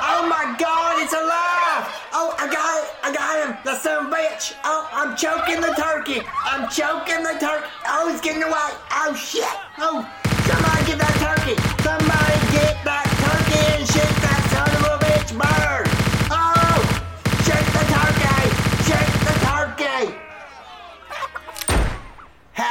Oh 0.00 0.26
my 0.28 0.56
God, 0.58 1.02
it's 1.02 1.12
alive! 1.12 1.84
Oh, 2.12 2.34
I 2.38 2.46
got 2.50 2.82
it! 2.82 2.90
I 3.02 3.12
got 3.12 3.46
him! 3.46 3.56
The 3.64 3.76
son 3.78 4.06
of 4.06 4.12
a 4.12 4.14
bitch! 4.14 4.54
Oh, 4.64 4.88
I'm 4.92 5.16
choking 5.16 5.60
the 5.60 5.74
turkey! 5.74 6.22
I'm 6.44 6.68
choking 6.70 7.22
the 7.22 7.38
turkey! 7.38 7.66
Oh, 7.86 8.10
he's 8.10 8.20
getting 8.20 8.42
away! 8.42 8.70
Oh 8.90 9.14
shit! 9.14 9.44
Oh, 9.78 10.08
somebody 10.46 10.86
get 10.86 10.98
that 10.98 11.14
turkey! 11.20 11.56
Somebody 11.82 12.17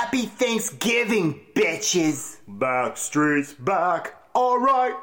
Happy 0.08 0.26
Thanksgiving, 0.26 1.42
bitches! 1.54 2.38
Backstreet's 2.50 3.56
back. 3.56 4.16
All 4.34 4.58
right. 4.58 4.96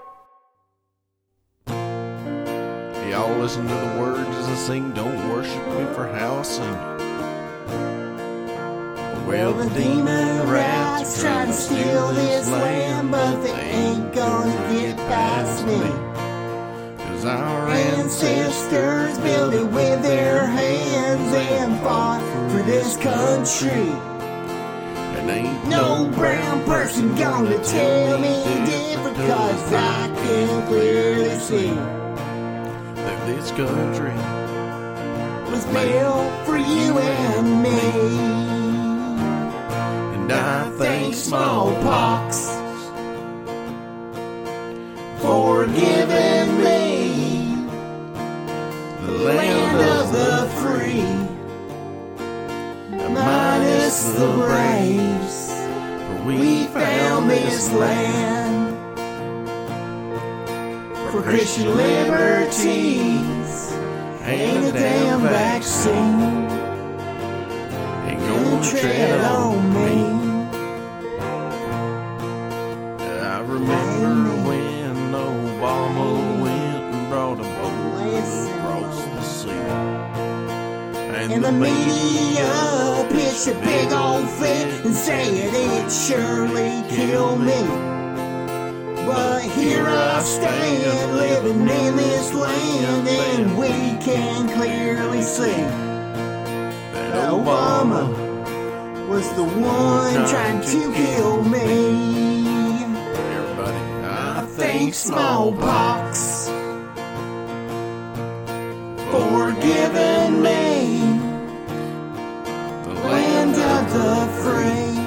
Y'all 3.10 3.38
listen 3.38 3.68
to 3.68 3.74
the 3.74 4.00
words 4.00 4.26
as 4.30 4.48
I 4.48 4.54
sing. 4.54 4.92
Don't 4.94 5.28
worship 5.28 5.62
me 5.76 5.84
for 5.92 6.08
how 6.08 6.36
I 6.36 6.42
sing. 6.42 6.74
Well, 9.26 9.52
the 9.52 9.68
demon 9.78 10.48
rats 10.48 11.18
are 11.18 11.22
trying 11.22 11.48
to 11.48 11.52
steal 11.52 12.08
this 12.14 12.48
land, 12.48 13.10
but 13.10 13.42
they 13.42 13.50
ain't 13.50 14.14
gonna 14.14 14.72
get 14.72 14.96
past 14.96 15.66
me. 15.66 15.80
Cause 17.04 17.26
our 17.26 17.68
ancestors 17.68 19.18
built 19.18 19.52
it 19.52 19.66
with 19.66 20.02
their 20.02 20.46
hands 20.46 21.34
and 21.34 21.78
fought 21.82 22.22
for 22.50 22.62
this 22.62 22.96
country. 22.96 24.13
And 25.24 25.30
ain't 25.30 25.68
No 25.68 26.06
brown 26.14 26.62
person 26.64 27.14
gonna 27.16 27.56
tell 27.64 28.18
me 28.18 28.44
different, 28.66 29.16
cause 29.16 29.72
I 29.72 30.08
can 30.14 30.66
clearly 30.66 31.38
see. 31.38 31.68
that 32.94 33.26
this 33.26 33.50
country 33.52 34.12
was 35.50 35.64
built 35.66 36.46
for 36.46 36.58
you 36.58 36.98
and 36.98 37.62
me. 37.62 37.80
and 40.14 40.30
I 40.30 40.70
Thank 40.76 41.04
think 41.04 41.14
smallpox 41.14 42.48
for 45.22 45.66
giving 45.66 46.58
me 46.62 47.56
the 49.06 49.12
land 49.24 49.78
of 49.80 50.12
the 50.12 50.48
free, 50.60 51.02
minus 53.10 54.12
the 54.12 54.26
braves. 54.26 55.50
for 56.06 56.24
We 56.24 56.66
found 56.66 57.30
this 57.30 57.70
land 57.72 58.76
for 61.10 61.22
Christian 61.22 61.76
liberties 61.76 63.72
ain't 64.22 64.64
a 64.64 64.72
damn 64.72 65.20
vaccine. 65.22 66.48
ain't 68.08 68.20
Gonna 68.20 68.64
tread 68.64 69.20
on 69.20 69.74
me. 69.74 69.94
I 73.22 73.40
remember 73.40 74.48
when 74.48 75.12
Obama 75.12 76.42
went 76.42 76.94
and 76.94 77.08
brought 77.10 77.38
a 77.38 77.42
boat 77.42 77.94
across 78.48 78.98
the 79.04 79.22
sea. 79.22 79.50
And, 81.14 81.32
And 81.32 81.44
the 81.44 81.52
media 81.52 82.73
pitched 83.34 83.48
a 83.48 83.60
big 83.60 83.92
old 83.92 84.28
fit 84.30 84.84
and 84.84 84.94
said 84.94 85.32
it 85.34 85.90
surely 85.90 86.82
kill 86.88 87.36
me. 87.36 87.62
But 89.06 89.42
here 89.42 89.86
I 89.86 90.20
stand 90.22 91.16
living 91.16 91.60
in 91.62 91.96
this 91.96 92.32
land 92.32 93.08
and 93.08 93.58
we 93.58 93.68
can 94.04 94.48
clearly 94.56 95.22
see 95.22 95.62
that 96.92 97.30
Obama 97.32 98.08
was 99.08 99.28
the 99.34 99.44
one 99.44 100.28
trying 100.28 100.60
to 100.62 100.92
kill 100.94 101.42
me. 101.42 102.84
I 104.04 104.42
I 104.42 104.46
think 104.46 104.94
smallpox 104.94 106.48
for 109.10 109.52
giving 109.60 110.42
me 110.42 110.73
the 113.88 114.26
free, 114.42 114.98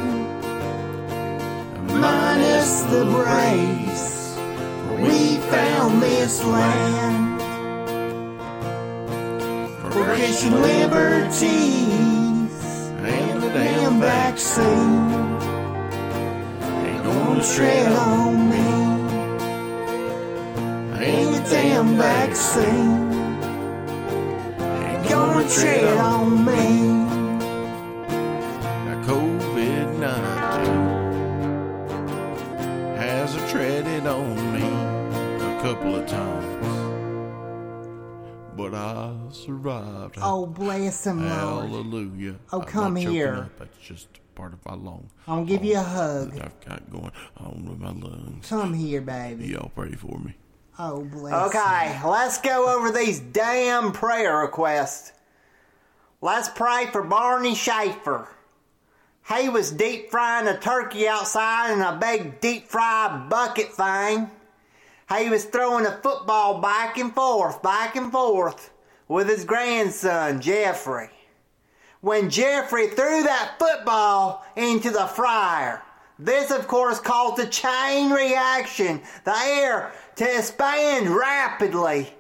minus 2.00 2.82
the 2.92 3.04
braves. 3.06 4.06
We 5.00 5.38
found 5.52 6.02
this 6.02 6.44
land 6.44 7.42
for 9.82 9.90
Christian 10.04 10.62
liberties 10.62 11.42
and 13.14 13.44
the 13.44 13.50
damn 13.50 14.00
vaccine. 14.00 15.12
ain't 16.86 17.04
Gonna 17.04 17.44
tread 17.56 17.92
on 17.92 18.50
me. 18.50 18.70
Ain't 21.06 21.32
the 21.36 21.42
damn 21.50 21.90
vaccine. 21.98 23.12
ain't 24.60 25.10
Gonna 25.10 25.48
tread 25.50 25.98
on 25.98 26.46
me. 26.46 26.67
Couple 35.78 35.96
of 35.96 36.08
times, 36.08 36.66
but 38.56 38.74
I 38.74 39.14
survived. 39.30 40.18
Oh, 40.20 40.48
bless 40.48 41.06
him, 41.06 41.20
Lord. 41.20 41.70
Hallelujah. 41.70 42.36
Oh, 42.52 42.62
come 42.62 42.96
here. 42.96 43.36
Up. 43.36 43.60
That's 43.60 43.78
just 43.78 44.08
part 44.34 44.54
of 44.54 44.66
my 44.66 44.74
lung. 44.74 45.10
I'm 45.28 45.46
gonna 45.46 45.46
give 45.46 45.64
you 45.64 45.74
a 45.74 45.76
that 45.76 45.86
hug. 45.86 46.40
I've 46.42 46.60
got 46.62 46.90
going 46.90 47.12
on 47.38 47.66
with 47.70 47.80
my 47.80 47.92
lungs. 47.92 48.50
Come 48.50 48.74
here, 48.74 49.02
baby. 49.02 49.50
Y'all 49.50 49.72
pray 49.76 49.92
for 49.92 50.18
me. 50.18 50.34
Oh, 50.80 51.04
bless 51.04 51.56
Okay, 51.56 52.00
let's 52.08 52.40
go 52.40 52.76
over 52.76 52.92
these 52.92 53.20
damn 53.20 53.92
prayer 53.92 54.38
requests. 54.38 55.12
Let's 56.22 56.50
pray 56.50 56.88
for 56.92 57.04
Barney 57.04 57.54
Schaefer. 57.54 58.30
He 59.32 59.50
was 59.50 59.72
deep 59.72 60.10
frying 60.10 60.48
a 60.48 60.58
turkey 60.58 61.08
outside 61.08 61.72
in 61.74 61.82
a 61.82 61.98
big 62.00 62.40
deep 62.40 62.68
fry 62.68 63.28
bucket 63.30 63.74
thing. 63.74 64.32
He 65.16 65.30
was 65.30 65.46
throwing 65.46 65.86
a 65.86 65.98
football 65.98 66.60
back 66.60 66.98
and 66.98 67.14
forth, 67.14 67.62
back 67.62 67.96
and 67.96 68.12
forth 68.12 68.72
with 69.08 69.30
his 69.30 69.46
grandson, 69.46 70.42
Jeffrey. 70.42 71.10
When 72.02 72.30
Jeffrey 72.30 72.88
threw 72.88 73.24
that 73.24 73.56
football 73.58 74.46
into 74.56 74.92
the 74.92 75.08
fryer, 75.08 75.82
this 76.20 76.52
of 76.52 76.68
course 76.68 77.00
caused 77.00 77.40
a 77.40 77.48
chain 77.48 78.12
reaction, 78.12 79.02
the 79.24 79.36
air 79.36 79.94
to 80.18 80.38
expand 80.38 81.10
rapidly. 81.10 82.14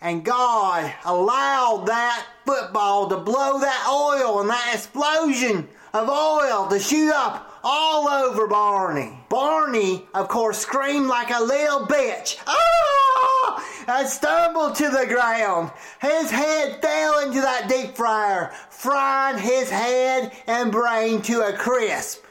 And 0.00 0.24
God 0.24 0.92
allowed 1.04 1.86
that 1.86 2.26
football 2.44 3.08
to 3.08 3.16
blow 3.16 3.58
that 3.58 3.88
oil 3.90 4.40
and 4.40 4.50
that 4.50 4.74
explosion 4.74 5.68
of 5.92 6.08
oil 6.08 6.68
to 6.68 6.78
shoot 6.78 7.10
up 7.12 7.47
all 7.62 8.08
over 8.08 8.46
Barney. 8.46 9.18
Barney, 9.28 10.06
of 10.14 10.28
course, 10.28 10.58
screamed 10.58 11.06
like 11.06 11.30
a 11.30 11.42
little 11.42 11.86
bitch. 11.86 12.38
Ah! 12.46 13.64
And 13.88 14.08
stumbled 14.08 14.76
to 14.76 14.90
the 14.90 15.06
ground. 15.06 15.70
His 16.00 16.30
head 16.30 16.80
fell 16.82 17.20
into 17.20 17.40
that 17.40 17.68
deep 17.68 17.96
fryer, 17.96 18.52
frying 18.70 19.38
his 19.38 19.70
head 19.70 20.32
and 20.46 20.70
brain 20.70 21.22
to 21.22 21.40
a 21.40 21.52
crisp. 21.54 22.22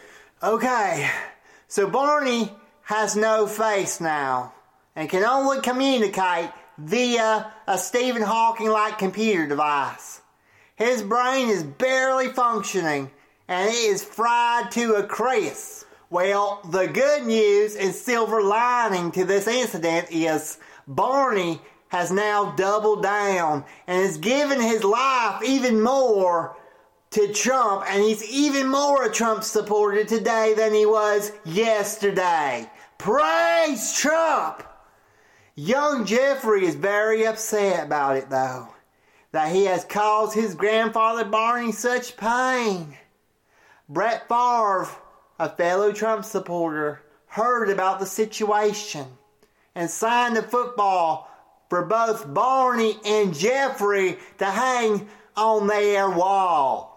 Okay, 0.44 1.10
so 1.68 1.90
Barney 1.90 2.52
has 2.84 3.16
no 3.16 3.48
face 3.48 4.00
now 4.00 4.54
and 4.96 5.10
can 5.10 5.24
only 5.24 5.62
communicate 5.62 6.50
via 6.78 7.52
a 7.68 7.78
Stephen 7.78 8.22
Hawking 8.22 8.70
like 8.70 9.00
computer 9.00 9.48
device. 9.48 10.22
His 10.76 11.02
brain 11.02 11.50
is 11.50 11.64
barely 11.64 12.28
functioning 12.28 13.10
and 13.48 13.70
it 13.70 13.76
is 13.76 14.04
fried 14.04 14.72
to 14.72 14.96
a 14.96 15.04
crisp. 15.04 15.86
Well, 16.10 16.62
the 16.72 16.88
good 16.88 17.26
news 17.26 17.76
and 17.76 17.94
silver 17.94 18.42
lining 18.42 19.12
to 19.12 19.26
this 19.26 19.48
incident 19.48 20.08
is 20.10 20.58
Barney 20.88 21.62
has 21.90 22.12
now 22.12 22.52
doubled 22.52 23.04
down 23.04 23.66
and 23.88 24.02
has 24.02 24.18
given 24.18 24.60
his 24.60 24.84
life 24.84 25.42
even 25.44 25.82
more 25.82 26.58
to 27.12 27.34
Trump, 27.34 27.86
and 27.90 28.04
he's 28.04 28.24
even 28.30 28.68
more 28.68 29.04
a 29.04 29.12
Trump 29.12 29.44
supporter 29.44 30.04
today 30.04 30.54
than 30.56 30.74
he 30.74 30.86
was 30.86 31.32
yesterday. 31.46 32.70
Praise 32.98 33.94
Trump! 33.94 34.64
Young 35.56 36.06
Jeffrey 36.06 36.66
is 36.66 36.76
very 36.76 37.26
upset 37.26 37.86
about 37.86 38.18
it, 38.18 38.30
though, 38.30 38.68
that 39.32 39.52
he 39.52 39.66
has 39.66 39.86
caused 39.86 40.36
his 40.36 40.54
grandfather 40.54 41.26
Barney 41.26 41.72
such 41.72 42.18
pain. 42.18 42.96
Brett 43.90 44.28
Favre, 44.28 44.90
a 45.40 45.50
fellow 45.50 45.94
Trump 45.94 46.26
supporter, 46.26 47.02
heard 47.28 47.70
about 47.70 48.00
the 48.00 48.06
situation 48.06 49.06
and 49.76 49.90
signed 49.90 50.38
a 50.38 50.42
football 50.42 51.32
for 51.70 51.86
both 51.86 52.34
Barney 52.34 52.98
and 53.06 53.34
Jeffrey 53.34 54.18
to 54.40 54.46
hang 54.46 55.08
on 55.38 55.68
their 55.68 56.10
wall. 56.10 56.94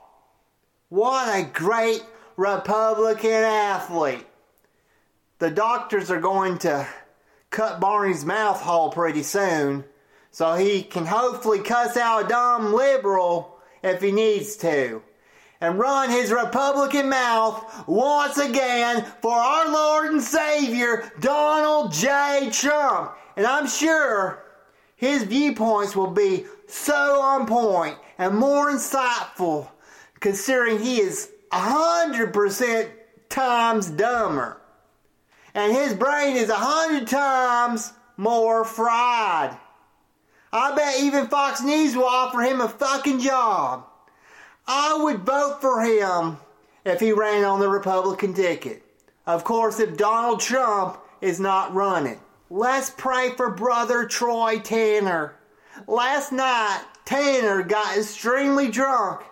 What 0.88 1.28
a 1.28 1.44
great 1.44 2.02
Republican 2.36 3.30
athlete. 3.30 4.26
The 5.38 5.50
doctors 5.50 6.10
are 6.10 6.20
going 6.20 6.58
to 6.58 6.88
cut 7.50 7.80
Barney's 7.80 8.24
mouth 8.24 8.60
hole 8.60 8.90
pretty 8.90 9.22
soon, 9.22 9.84
so 10.32 10.54
he 10.54 10.82
can 10.82 11.06
hopefully 11.06 11.60
cuss 11.60 11.96
out 11.96 12.24
a 12.24 12.28
dumb 12.28 12.72
liberal 12.72 13.58
if 13.82 14.00
he 14.02 14.10
needs 14.10 14.56
to. 14.56 15.02
And 15.60 15.78
run 15.78 16.08
his 16.08 16.32
Republican 16.32 17.10
mouth 17.10 17.86
once 17.86 18.38
again 18.38 19.04
for 19.20 19.34
our 19.34 19.70
Lord 19.70 20.10
and 20.10 20.22
Savior, 20.22 21.12
Donald 21.20 21.92
J. 21.92 22.48
Trump. 22.50 23.12
And 23.36 23.46
I'm 23.46 23.66
sure 23.66 24.42
his 24.96 25.24
viewpoints 25.24 25.94
will 25.94 26.10
be 26.10 26.46
so 26.66 27.20
on 27.20 27.46
point 27.46 27.96
and 28.16 28.36
more 28.36 28.70
insightful 28.70 29.68
considering 30.20 30.78
he 30.78 31.00
is 31.00 31.30
100% 31.52 32.90
times 33.28 33.90
dumber. 33.90 34.60
And 35.54 35.72
his 35.72 35.94
brain 35.94 36.36
is 36.36 36.48
100 36.48 37.08
times 37.08 37.92
more 38.16 38.64
fried. 38.64 39.56
I 40.52 40.74
bet 40.74 41.00
even 41.00 41.28
Fox 41.28 41.62
News 41.62 41.96
will 41.96 42.04
offer 42.04 42.40
him 42.40 42.60
a 42.60 42.68
fucking 42.68 43.20
job. 43.20 43.86
I 44.72 44.94
would 45.02 45.26
vote 45.26 45.60
for 45.60 45.82
him 45.82 46.36
if 46.84 47.00
he 47.00 47.10
ran 47.10 47.42
on 47.42 47.58
the 47.58 47.68
Republican 47.68 48.34
ticket. 48.34 48.84
Of 49.26 49.42
course, 49.42 49.80
if 49.80 49.96
Donald 49.96 50.38
Trump 50.38 50.96
is 51.20 51.40
not 51.40 51.74
running. 51.74 52.20
Let's 52.50 52.88
pray 52.88 53.30
for 53.30 53.50
brother 53.50 54.06
Troy 54.06 54.60
Tanner. 54.60 55.34
Last 55.88 56.30
night, 56.30 56.84
Tanner 57.04 57.64
got 57.64 57.98
extremely 57.98 58.70
drunk 58.70 59.22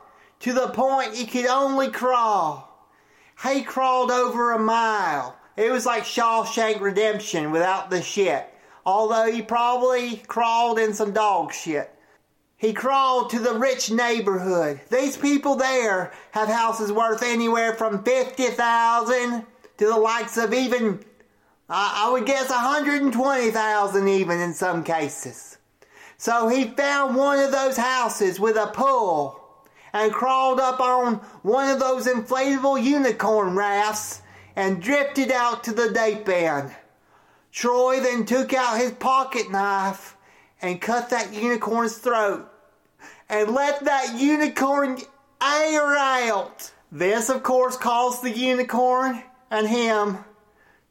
to 0.41 0.53
the 0.53 0.71
point 0.71 1.15
he 1.15 1.25
could 1.25 1.47
only 1.47 1.89
crawl. 1.93 2.91
He 3.45 3.63
crawled 3.63 4.11
over 4.11 4.51
a 4.51 4.59
mile. 4.59 5.37
It 5.57 5.71
was 5.71 5.87
like 5.87 6.03
Shawshank 6.03 6.81
Redemption 6.81 7.53
without 7.53 7.91
the 7.91 8.03
shit. 8.03 8.53
Although 8.85 9.31
he 9.31 9.43
probably 9.43 10.17
crawled 10.17 10.81
in 10.81 10.95
some 10.95 11.13
dog 11.13 11.53
shit. 11.53 11.95
He 12.59 12.73
crawled 12.73 13.31
to 13.31 13.39
the 13.39 13.55
rich 13.55 13.91
neighborhood. 13.91 14.81
These 14.91 15.17
people 15.17 15.55
there 15.55 16.13
have 16.33 16.49
houses 16.49 16.91
worth 16.91 17.23
anywhere 17.23 17.73
from 17.73 18.03
50,000 18.03 19.47
to 19.79 19.87
the 19.87 19.97
likes 19.97 20.37
of 20.37 20.53
even 20.53 21.05
I 21.71 22.09
would 22.11 22.25
guess 22.27 22.49
120,000 22.49 24.09
even 24.09 24.41
in 24.41 24.55
some 24.55 24.83
cases. 24.83 25.59
So 26.17 26.49
he 26.49 26.65
found 26.65 27.15
one 27.15 27.39
of 27.39 27.53
those 27.53 27.77
houses 27.77 28.41
with 28.41 28.57
a 28.57 28.69
pool 28.69 29.39
and 29.93 30.13
crawled 30.13 30.59
up 30.59 30.81
on 30.81 31.17
one 31.43 31.71
of 31.71 31.79
those 31.79 32.07
inflatable 32.07 32.83
unicorn 32.83 33.55
rafts 33.55 34.23
and 34.57 34.83
drifted 34.83 35.31
out 35.31 35.63
to 35.65 35.73
the 35.73 35.93
deep 35.93 36.29
end. 36.29 36.75
Troy 37.53 38.01
then 38.01 38.25
took 38.25 38.53
out 38.53 38.81
his 38.81 38.93
pocket 38.93 39.51
knife 39.51 40.17
and 40.61 40.81
cut 40.81 41.11
that 41.11 41.33
unicorn's 41.33 41.99
throat 41.99 42.49
and 43.29 43.51
let 43.51 43.85
that 43.85 44.19
unicorn 44.19 44.99
air 45.43 45.97
out. 45.97 46.73
This, 46.91 47.29
of 47.29 47.43
course, 47.43 47.77
caused 47.77 48.23
the 48.23 48.31
unicorn 48.31 49.23
and 49.51 49.69
him 49.69 50.19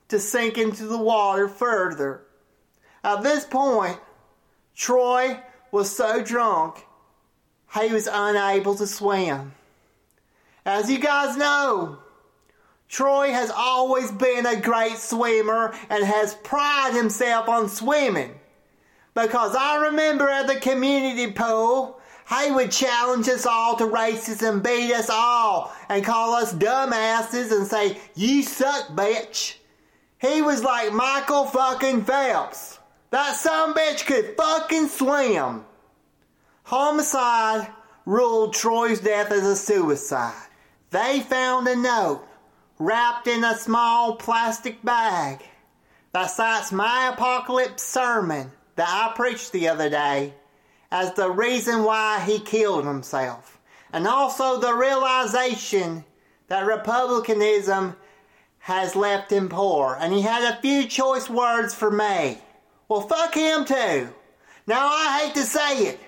to 0.10 0.20
sink 0.20 0.58
into 0.58 0.86
the 0.86 0.98
water 0.98 1.48
further. 1.48 2.22
At 3.04 3.24
this 3.24 3.46
point, 3.46 4.00
Troy 4.76 5.40
was 5.72 5.96
so 5.96 6.24
drunk 6.24 6.84
he 7.80 7.94
was 7.94 8.08
unable 8.12 8.76
to 8.76 8.88
swim. 8.88 9.54
As 10.66 10.90
you 10.90 11.00
guys 11.00 11.38
know, 11.38 12.00
Troy 12.90 13.32
has 13.32 13.52
always 13.52 14.12
been 14.12 14.46
a 14.46 14.60
great 14.60 14.98
swimmer 14.98 15.74
and 15.90 16.04
has 16.04 16.36
prided 16.36 16.98
himself 16.98 17.50
on 17.50 17.70
swimming. 17.70 18.40
Because 19.20 19.56
I 19.56 19.88
remember 19.88 20.30
at 20.30 20.46
the 20.46 20.60
community 20.60 21.32
pool, 21.32 22.00
he 22.30 22.52
would 22.52 22.70
challenge 22.70 23.28
us 23.28 23.48
all 23.48 23.76
to 23.78 23.88
races 23.88 24.44
and 24.44 24.62
beat 24.62 24.94
us 24.94 25.10
all 25.10 25.74
and 25.90 26.06
call 26.06 26.36
us 26.36 26.54
dumbasses 26.54 27.52
and 27.52 27.66
say, 27.66 27.98
You 28.14 28.44
suck, 28.44 28.90
bitch. 28.90 29.56
He 30.22 30.44
was 30.44 30.64
like 30.64 30.94
Michael 30.94 31.46
fucking 31.46 32.04
Phelps. 32.04 32.78
That 33.10 33.36
some 33.36 33.74
bitch 33.74 34.06
could 34.06 34.38
fucking 34.38 34.90
swim. 34.90 35.66
Homicide 36.62 37.70
ruled 38.06 38.54
Troy's 38.54 39.00
death 39.00 39.32
as 39.32 39.48
a 39.48 39.56
suicide. 39.56 40.48
They 40.92 41.22
found 41.22 41.68
a 41.68 41.76
note 41.76 42.24
wrapped 42.78 43.26
in 43.26 43.44
a 43.44 43.58
small 43.58 44.16
plastic 44.18 44.84
bag 44.84 45.42
that 46.12 46.28
cites 46.28 46.72
my 46.72 47.10
apocalypse 47.12 47.82
sermon 47.82 48.52
that 48.78 48.88
I 48.88 49.14
preached 49.16 49.52
the 49.52 49.68
other 49.68 49.90
day 49.90 50.34
as 50.92 51.14
the 51.14 51.30
reason 51.30 51.84
why 51.84 52.24
he 52.26 52.40
killed 52.40 52.86
himself. 52.86 53.60
And 53.92 54.08
also 54.08 54.60
the 54.60 54.74
realization 54.74 56.06
that 56.48 56.66
republicanism 56.66 57.96
has 58.60 58.96
left 58.96 59.32
him 59.32 59.50
poor. 59.50 59.98
And 60.00 60.14
he 60.14 60.22
had 60.22 60.44
a 60.44 60.62
few 60.62 60.88
choice 60.88 61.30
words 61.30 61.74
for 61.74 61.92
me. 61.92 62.38
Well, 62.88 63.02
fuck 63.02 63.34
him 63.34 63.66
too. 63.66 64.10
Now, 64.66 64.88
I 64.88 65.22
hate 65.24 65.36
to 65.36 65.44
say 65.44 65.88
it, 65.88 66.00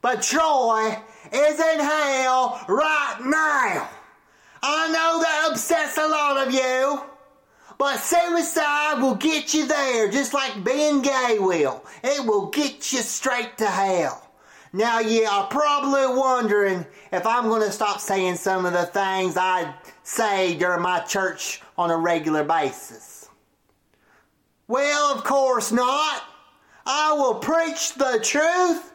but 0.00 0.22
Troy 0.22 0.96
is 1.32 1.60
in 1.60 1.80
hell 1.80 2.64
right 2.68 3.18
now. 3.20 3.88
I 4.62 4.88
know 4.88 5.20
that 5.20 5.48
upsets 5.50 5.98
a 5.98 6.08
lot 6.08 6.46
of 6.46 6.54
you, 6.54 7.02
but 7.82 7.98
suicide 7.98 9.02
will 9.02 9.16
get 9.16 9.52
you 9.52 9.66
there 9.66 10.08
just 10.08 10.32
like 10.32 10.62
being 10.62 11.02
gay 11.02 11.38
will. 11.40 11.84
It 12.04 12.24
will 12.24 12.46
get 12.46 12.92
you 12.92 13.00
straight 13.00 13.58
to 13.58 13.66
hell. 13.66 14.30
Now, 14.72 15.00
you 15.00 15.24
are 15.24 15.48
probably 15.48 16.06
wondering 16.16 16.86
if 17.10 17.26
I'm 17.26 17.48
going 17.48 17.62
to 17.62 17.72
stop 17.72 17.98
saying 17.98 18.36
some 18.36 18.66
of 18.66 18.72
the 18.72 18.84
things 18.84 19.36
I 19.36 19.74
say 20.04 20.54
during 20.54 20.80
my 20.80 21.00
church 21.00 21.60
on 21.76 21.90
a 21.90 21.96
regular 21.96 22.44
basis. 22.44 23.28
Well, 24.68 25.16
of 25.16 25.24
course 25.24 25.72
not. 25.72 26.22
I 26.86 27.14
will 27.14 27.34
preach 27.34 27.94
the 27.94 28.20
truth, 28.22 28.92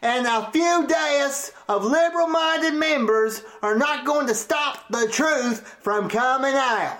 and 0.00 0.26
a 0.26 0.50
few 0.50 0.86
days 0.86 1.52
of 1.68 1.84
liberal 1.84 2.28
minded 2.28 2.72
members 2.72 3.42
are 3.60 3.76
not 3.76 4.06
going 4.06 4.28
to 4.28 4.34
stop 4.34 4.88
the 4.88 5.08
truth 5.12 5.76
from 5.82 6.08
coming 6.08 6.54
out. 6.54 6.98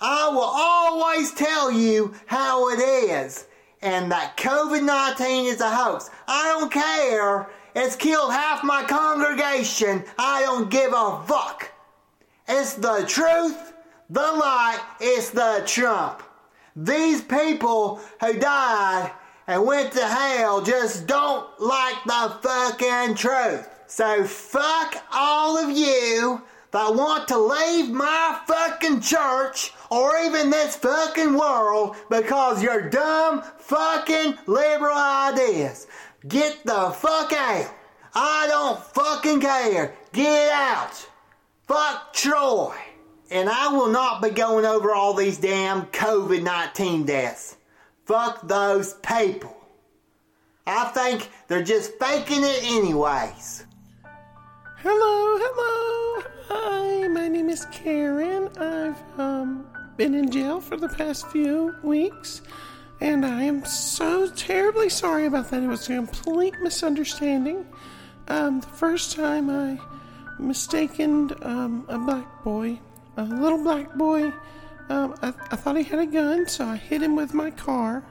I 0.00 0.28
will 0.28 0.40
always 0.40 1.32
tell 1.32 1.70
you 1.70 2.14
how 2.26 2.68
it 2.70 2.78
is 2.78 3.46
and 3.82 4.10
that 4.10 4.36
COVID 4.36 4.84
19 4.84 5.46
is 5.46 5.60
a 5.60 5.70
hoax. 5.70 6.10
I 6.26 6.44
don't 6.48 6.72
care. 6.72 7.48
It's 7.74 7.96
killed 7.96 8.32
half 8.32 8.64
my 8.64 8.82
congregation. 8.84 10.04
I 10.18 10.42
don't 10.42 10.70
give 10.70 10.92
a 10.92 11.22
fuck. 11.26 11.70
It's 12.48 12.74
the 12.74 13.04
truth, 13.06 13.74
the 14.10 14.20
light, 14.20 14.80
it's 15.00 15.30
the 15.30 15.62
Trump. 15.66 16.22
These 16.74 17.22
people 17.22 18.00
who 18.20 18.38
died 18.38 19.12
and 19.46 19.66
went 19.66 19.92
to 19.92 20.06
hell 20.06 20.62
just 20.62 21.06
don't 21.06 21.46
like 21.60 22.02
the 22.04 22.38
fucking 22.42 23.14
truth. 23.16 23.68
So 23.86 24.24
fuck 24.24 25.02
all 25.12 25.58
of 25.58 25.76
you 25.76 26.42
that 26.70 26.94
want 26.94 27.28
to 27.28 27.38
leave 27.38 27.90
my 27.90 28.40
fucking 28.46 29.00
church 29.00 29.72
or 29.90 30.18
even 30.18 30.50
this 30.50 30.76
fucking 30.76 31.34
world 31.34 31.96
because 32.10 32.62
your 32.62 32.88
dumb 32.90 33.42
fucking 33.58 34.36
liberal 34.46 34.96
ideas. 34.96 35.86
Get 36.26 36.64
the 36.64 36.90
fuck 36.90 37.32
out. 37.32 37.72
I 38.14 38.46
don't 38.48 38.82
fucking 38.82 39.40
care. 39.40 39.94
Get 40.12 40.50
out. 40.50 41.08
Fuck 41.66 42.12
Troy. 42.12 42.74
And 43.30 43.48
I 43.48 43.68
will 43.68 43.88
not 43.88 44.22
be 44.22 44.30
going 44.30 44.64
over 44.64 44.94
all 44.94 45.14
these 45.14 45.38
damn 45.38 45.86
COVID 45.86 46.42
19 46.42 47.04
deaths. 47.04 47.56
Fuck 48.06 48.48
those 48.48 48.94
people. 48.94 49.54
I 50.66 50.84
think 50.86 51.28
they're 51.46 51.62
just 51.62 51.92
faking 51.98 52.42
it 52.42 52.62
anyways. 52.64 53.64
Hello, 54.90 55.36
hello. 55.38 56.22
Hi, 56.48 57.08
my 57.08 57.28
name 57.28 57.50
is 57.50 57.66
Karen. 57.66 58.48
I've 58.56 59.20
um 59.20 59.66
been 59.98 60.14
in 60.14 60.30
jail 60.30 60.62
for 60.62 60.78
the 60.78 60.88
past 60.88 61.26
few 61.26 61.74
weeks, 61.82 62.40
and 63.02 63.26
I 63.26 63.42
am 63.42 63.66
so 63.66 64.30
terribly 64.30 64.88
sorry 64.88 65.26
about 65.26 65.50
that. 65.50 65.62
It 65.62 65.66
was 65.66 65.90
a 65.90 65.96
complete 65.96 66.54
misunderstanding. 66.62 67.66
Um, 68.28 68.60
the 68.60 68.66
first 68.66 69.14
time 69.14 69.50
I 69.50 69.78
mistaken 70.38 71.32
um, 71.42 71.84
a 71.90 71.98
black 71.98 72.42
boy, 72.42 72.80
a 73.18 73.24
little 73.24 73.62
black 73.62 73.92
boy. 73.92 74.32
Um, 74.88 75.14
I, 75.20 75.34
I 75.50 75.56
thought 75.56 75.76
he 75.76 75.82
had 75.82 75.98
a 75.98 76.06
gun, 76.06 76.48
so 76.48 76.64
I 76.64 76.76
hit 76.76 77.02
him 77.02 77.14
with 77.14 77.34
my 77.34 77.50
car. 77.50 78.02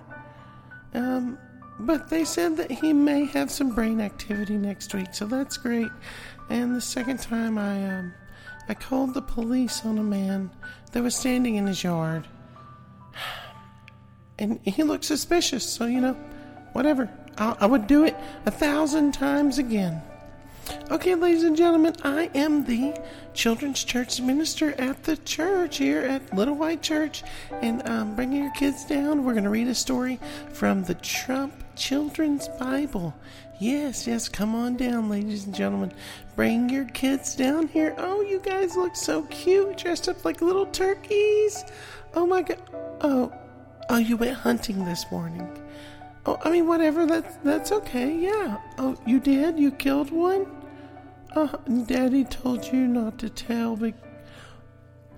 Um, 0.93 1.39
but 1.79 2.09
they 2.09 2.23
said 2.23 2.57
that 2.57 2.71
he 2.71 2.93
may 2.93 3.25
have 3.25 3.51
some 3.51 3.73
brain 3.73 4.01
activity 4.01 4.57
next 4.57 4.93
week, 4.93 5.13
so 5.13 5.25
that's 5.25 5.57
great. 5.57 5.89
And 6.49 6.75
the 6.75 6.81
second 6.81 7.19
time 7.19 7.57
I 7.57 7.87
um 7.89 8.13
I 8.69 8.73
called 8.73 9.13
the 9.13 9.21
police 9.21 9.85
on 9.85 9.97
a 9.97 10.03
man 10.03 10.51
that 10.91 11.03
was 11.03 11.15
standing 11.15 11.55
in 11.55 11.67
his 11.67 11.83
yard. 11.83 12.27
And 14.39 14.59
he 14.61 14.83
looked 14.83 15.03
suspicious, 15.03 15.67
so 15.67 15.87
you 15.87 15.99
know, 15.99 16.13
whatever. 16.73 17.09
I, 17.39 17.55
I 17.61 17.65
would 17.65 17.87
do 17.87 18.03
it 18.03 18.15
a 18.45 18.51
thousand 18.51 19.13
times 19.13 19.57
again. 19.57 19.99
Okay, 20.91 21.15
ladies 21.15 21.43
and 21.43 21.55
gentlemen, 21.55 21.95
I 22.03 22.29
am 22.35 22.65
the 22.65 22.93
children's 23.33 23.83
church 23.83 24.21
minister 24.21 24.73
at 24.79 25.03
the 25.03 25.17
church 25.17 25.77
here 25.77 26.01
at 26.01 26.33
Little 26.33 26.55
White 26.55 26.81
Church. 26.81 27.23
And 27.61 27.87
um, 27.87 28.15
bringing 28.15 28.43
your 28.43 28.53
kids 28.53 28.85
down, 28.85 29.23
we're 29.23 29.33
going 29.33 29.43
to 29.43 29.49
read 29.49 29.67
a 29.67 29.75
story 29.75 30.19
from 30.53 30.83
the 30.83 30.95
Trump 30.95 31.53
Children's 31.75 32.47
Bible. 32.59 33.13
Yes, 33.59 34.05
yes, 34.05 34.29
come 34.29 34.53
on 34.53 34.77
down, 34.77 35.09
ladies 35.09 35.45
and 35.45 35.55
gentlemen. 35.55 35.91
Bring 36.35 36.69
your 36.69 36.85
kids 36.85 37.35
down 37.35 37.67
here. 37.67 37.95
Oh, 37.97 38.21
you 38.21 38.39
guys 38.39 38.75
look 38.75 38.95
so 38.95 39.23
cute, 39.23 39.77
dressed 39.77 40.07
up 40.07 40.23
like 40.23 40.41
little 40.41 40.67
turkeys. 40.67 41.65
Oh 42.13 42.27
my 42.27 42.43
god. 42.43 42.61
Oh, 43.01 43.33
oh, 43.89 43.97
you 43.97 44.15
went 44.15 44.35
hunting 44.37 44.85
this 44.85 45.05
morning. 45.11 45.49
Oh, 46.27 46.37
I 46.43 46.51
mean, 46.51 46.67
whatever. 46.67 47.07
That's 47.07 47.35
that's 47.37 47.71
okay. 47.71 48.15
Yeah. 48.15 48.57
Oh, 48.77 48.95
you 49.07 49.19
did. 49.19 49.57
You 49.57 49.71
killed 49.71 50.11
one. 50.11 50.45
Uh, 51.35 51.47
Daddy 51.85 52.25
told 52.25 52.65
you 52.65 52.87
not 52.87 53.17
to 53.19 53.29
tell 53.29 53.75
But 53.75 53.93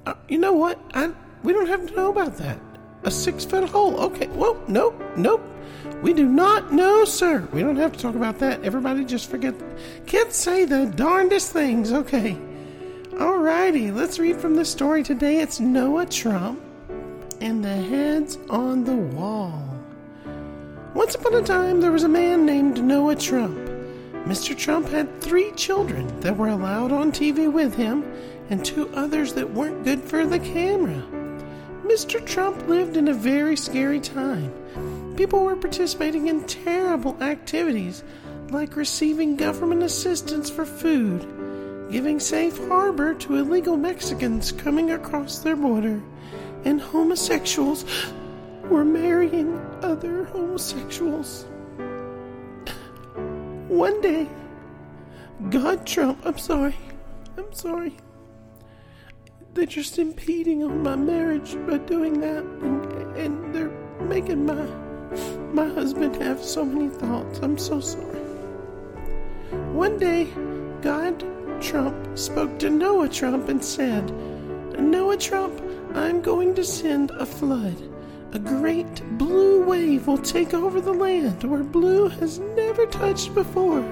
Uh, 0.05 0.13
you 0.29 0.37
know 0.37 0.53
what? 0.53 0.79
I 0.93 1.11
we 1.43 1.51
don't 1.51 1.67
have 1.67 1.87
to 1.87 1.95
know 1.95 2.09
about 2.09 2.37
that. 2.37 2.59
A 3.03 3.11
six 3.11 3.43
foot 3.43 3.67
hole. 3.69 3.99
Okay. 3.99 4.27
Well, 4.27 4.61
nope, 4.69 5.01
nope. 5.17 5.41
We 6.01 6.13
do 6.13 6.25
not 6.25 6.71
know, 6.71 7.03
sir. 7.05 7.47
We 7.51 7.61
don't 7.61 7.75
have 7.75 7.91
to 7.93 7.99
talk 7.99 8.15
about 8.15 8.39
that. 8.39 8.63
Everybody 8.63 9.03
just 9.03 9.29
forget. 9.29 9.53
Kids 10.05 10.35
say 10.35 10.65
the 10.65 10.85
darndest 10.85 11.51
things. 11.51 11.91
Okay. 11.91 12.37
Alrighty. 13.11 13.93
Let's 13.93 14.17
read 14.17 14.37
from 14.37 14.55
the 14.55 14.63
story 14.63 15.03
today. 15.03 15.39
It's 15.39 15.59
Noah 15.59 16.05
Trump 16.05 16.61
and 17.41 17.63
the 17.63 17.75
heads 17.75 18.37
on 18.49 18.85
the 18.85 18.95
wall. 18.95 19.61
Once 20.93 21.15
upon 21.15 21.35
a 21.35 21.41
time, 21.41 21.81
there 21.81 21.91
was 21.91 22.03
a 22.03 22.09
man 22.09 22.45
named 22.45 22.83
Noah 22.83 23.15
Trump. 23.15 23.57
Mr. 24.25 24.57
Trump 24.57 24.87
had 24.89 25.21
three 25.21 25.51
children 25.51 26.19
that 26.21 26.37
were 26.37 26.49
allowed 26.49 26.91
on 26.91 27.11
TV 27.11 27.51
with 27.51 27.73
him 27.75 28.03
and 28.49 28.63
two 28.63 28.89
others 28.93 29.33
that 29.33 29.53
weren't 29.53 29.83
good 29.83 30.01
for 30.01 30.25
the 30.25 30.39
camera. 30.39 31.03
Mr. 31.83 32.23
Trump 32.25 32.67
lived 32.67 32.97
in 32.97 33.07
a 33.07 33.13
very 33.13 33.55
scary 33.55 33.99
time. 33.99 34.53
People 35.19 35.43
were 35.43 35.57
participating 35.57 36.27
in 36.27 36.45
terrible 36.45 37.21
activities 37.21 38.05
like 38.51 38.77
receiving 38.77 39.35
government 39.35 39.83
assistance 39.83 40.49
for 40.49 40.65
food, 40.65 41.89
giving 41.91 42.21
safe 42.21 42.57
harbor 42.69 43.13
to 43.15 43.35
illegal 43.35 43.75
Mexicans 43.75 44.53
coming 44.53 44.91
across 44.91 45.39
their 45.39 45.57
border, 45.57 46.01
and 46.63 46.79
homosexuals 46.79 47.83
were 48.69 48.85
marrying 48.85 49.59
other 49.81 50.23
homosexuals. 50.23 51.43
One 53.67 53.99
day, 53.99 54.25
God 55.49 55.85
Trump, 55.85 56.21
I'm 56.23 56.37
sorry, 56.37 56.77
I'm 57.37 57.51
sorry. 57.51 57.97
They're 59.53 59.65
just 59.65 59.99
impeding 59.99 60.63
on 60.63 60.81
my 60.81 60.95
marriage 60.95 61.57
by 61.67 61.79
doing 61.79 62.21
that, 62.21 62.45
and, 62.45 63.17
and 63.17 63.53
they're 63.53 63.77
making 63.99 64.45
my 64.45 64.65
my 65.53 65.67
husband 65.67 66.15
have 66.17 66.43
so 66.43 66.63
many 66.63 66.89
thoughts. 66.89 67.39
I'm 67.39 67.57
so 67.57 67.79
sorry. 67.79 68.19
One 69.73 69.97
day, 69.97 70.27
God 70.81 71.23
Trump 71.61 72.17
spoke 72.17 72.59
to 72.59 72.69
Noah 72.69 73.09
Trump 73.09 73.49
and 73.49 73.63
said, 73.63 74.09
Noah 74.79 75.17
Trump, 75.17 75.61
I'm 75.93 76.21
going 76.21 76.55
to 76.55 76.63
send 76.63 77.11
a 77.11 77.25
flood. 77.25 77.77
A 78.31 78.39
great 78.39 79.03
blue 79.17 79.65
wave 79.65 80.05
will 80.05 80.19
take 80.19 80.53
over 80.53 80.79
the 80.79 80.93
land 80.93 81.43
where 81.43 81.63
blue 81.63 82.09
has 82.09 82.39
never 82.39 82.85
touched 82.85 83.33
before. 83.33 83.83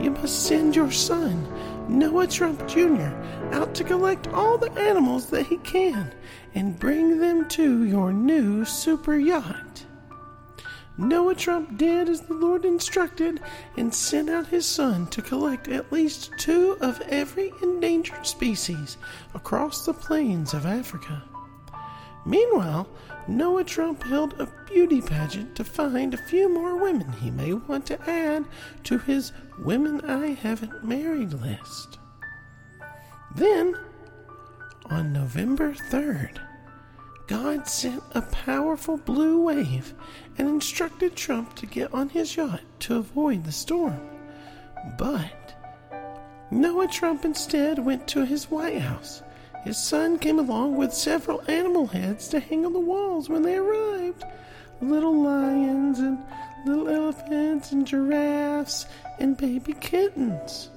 You 0.00 0.10
must 0.10 0.46
send 0.46 0.74
your 0.74 0.90
son, 0.90 1.46
Noah 1.88 2.26
Trump 2.26 2.66
Jr., 2.66 3.12
out 3.52 3.74
to 3.76 3.84
collect 3.84 4.28
all 4.28 4.58
the 4.58 4.72
animals 4.72 5.26
that 5.30 5.46
he 5.46 5.58
can 5.58 6.12
and 6.54 6.78
bring 6.78 7.20
them 7.20 7.48
to 7.50 7.84
your 7.84 8.12
new 8.12 8.64
super 8.64 9.16
yacht. 9.16 9.69
Noah 11.00 11.34
Trump 11.34 11.78
did 11.78 12.10
as 12.10 12.20
the 12.20 12.34
Lord 12.34 12.66
instructed 12.66 13.40
and 13.78 13.94
sent 13.94 14.28
out 14.28 14.48
his 14.48 14.66
son 14.66 15.06
to 15.06 15.22
collect 15.22 15.66
at 15.66 15.90
least 15.90 16.30
two 16.36 16.76
of 16.82 17.00
every 17.08 17.54
endangered 17.62 18.26
species 18.26 18.98
across 19.32 19.86
the 19.86 19.94
plains 19.94 20.52
of 20.52 20.66
Africa. 20.66 21.22
Meanwhile, 22.26 22.86
Noah 23.26 23.64
Trump 23.64 24.02
held 24.02 24.38
a 24.38 24.52
beauty 24.68 25.00
pageant 25.00 25.56
to 25.56 25.64
find 25.64 26.12
a 26.12 26.26
few 26.28 26.52
more 26.52 26.76
women 26.76 27.10
he 27.12 27.30
may 27.30 27.54
want 27.54 27.86
to 27.86 28.10
add 28.10 28.44
to 28.84 28.98
his 28.98 29.32
Women 29.58 30.02
I 30.02 30.26
Haven't 30.28 30.84
Married 30.84 31.32
list. 31.32 31.98
Then, 33.34 33.74
on 34.90 35.14
November 35.14 35.72
3rd, 35.72 36.38
God 37.30 37.68
sent 37.68 38.02
a 38.16 38.22
powerful 38.22 38.96
blue 38.96 39.42
wave 39.42 39.94
and 40.36 40.48
instructed 40.48 41.14
Trump 41.14 41.54
to 41.54 41.66
get 41.66 41.94
on 41.94 42.08
his 42.08 42.36
yacht 42.36 42.62
to 42.80 42.96
avoid 42.96 43.44
the 43.44 43.52
storm. 43.52 44.00
But 44.98 45.54
Noah 46.50 46.88
Trump 46.88 47.24
instead 47.24 47.78
went 47.78 48.08
to 48.08 48.24
his 48.24 48.50
White 48.50 48.80
House. 48.80 49.22
His 49.62 49.78
son 49.78 50.18
came 50.18 50.40
along 50.40 50.76
with 50.76 50.92
several 50.92 51.48
animal 51.48 51.86
heads 51.86 52.26
to 52.30 52.40
hang 52.40 52.66
on 52.66 52.72
the 52.72 52.80
walls 52.80 53.28
when 53.28 53.42
they 53.42 53.54
arrived 53.54 54.24
little 54.80 55.22
lions 55.22 56.00
and 56.00 56.18
little 56.66 56.88
elephants 56.88 57.70
and 57.70 57.86
giraffes 57.86 58.86
and 59.20 59.36
baby 59.36 59.74
kittens. 59.74 60.68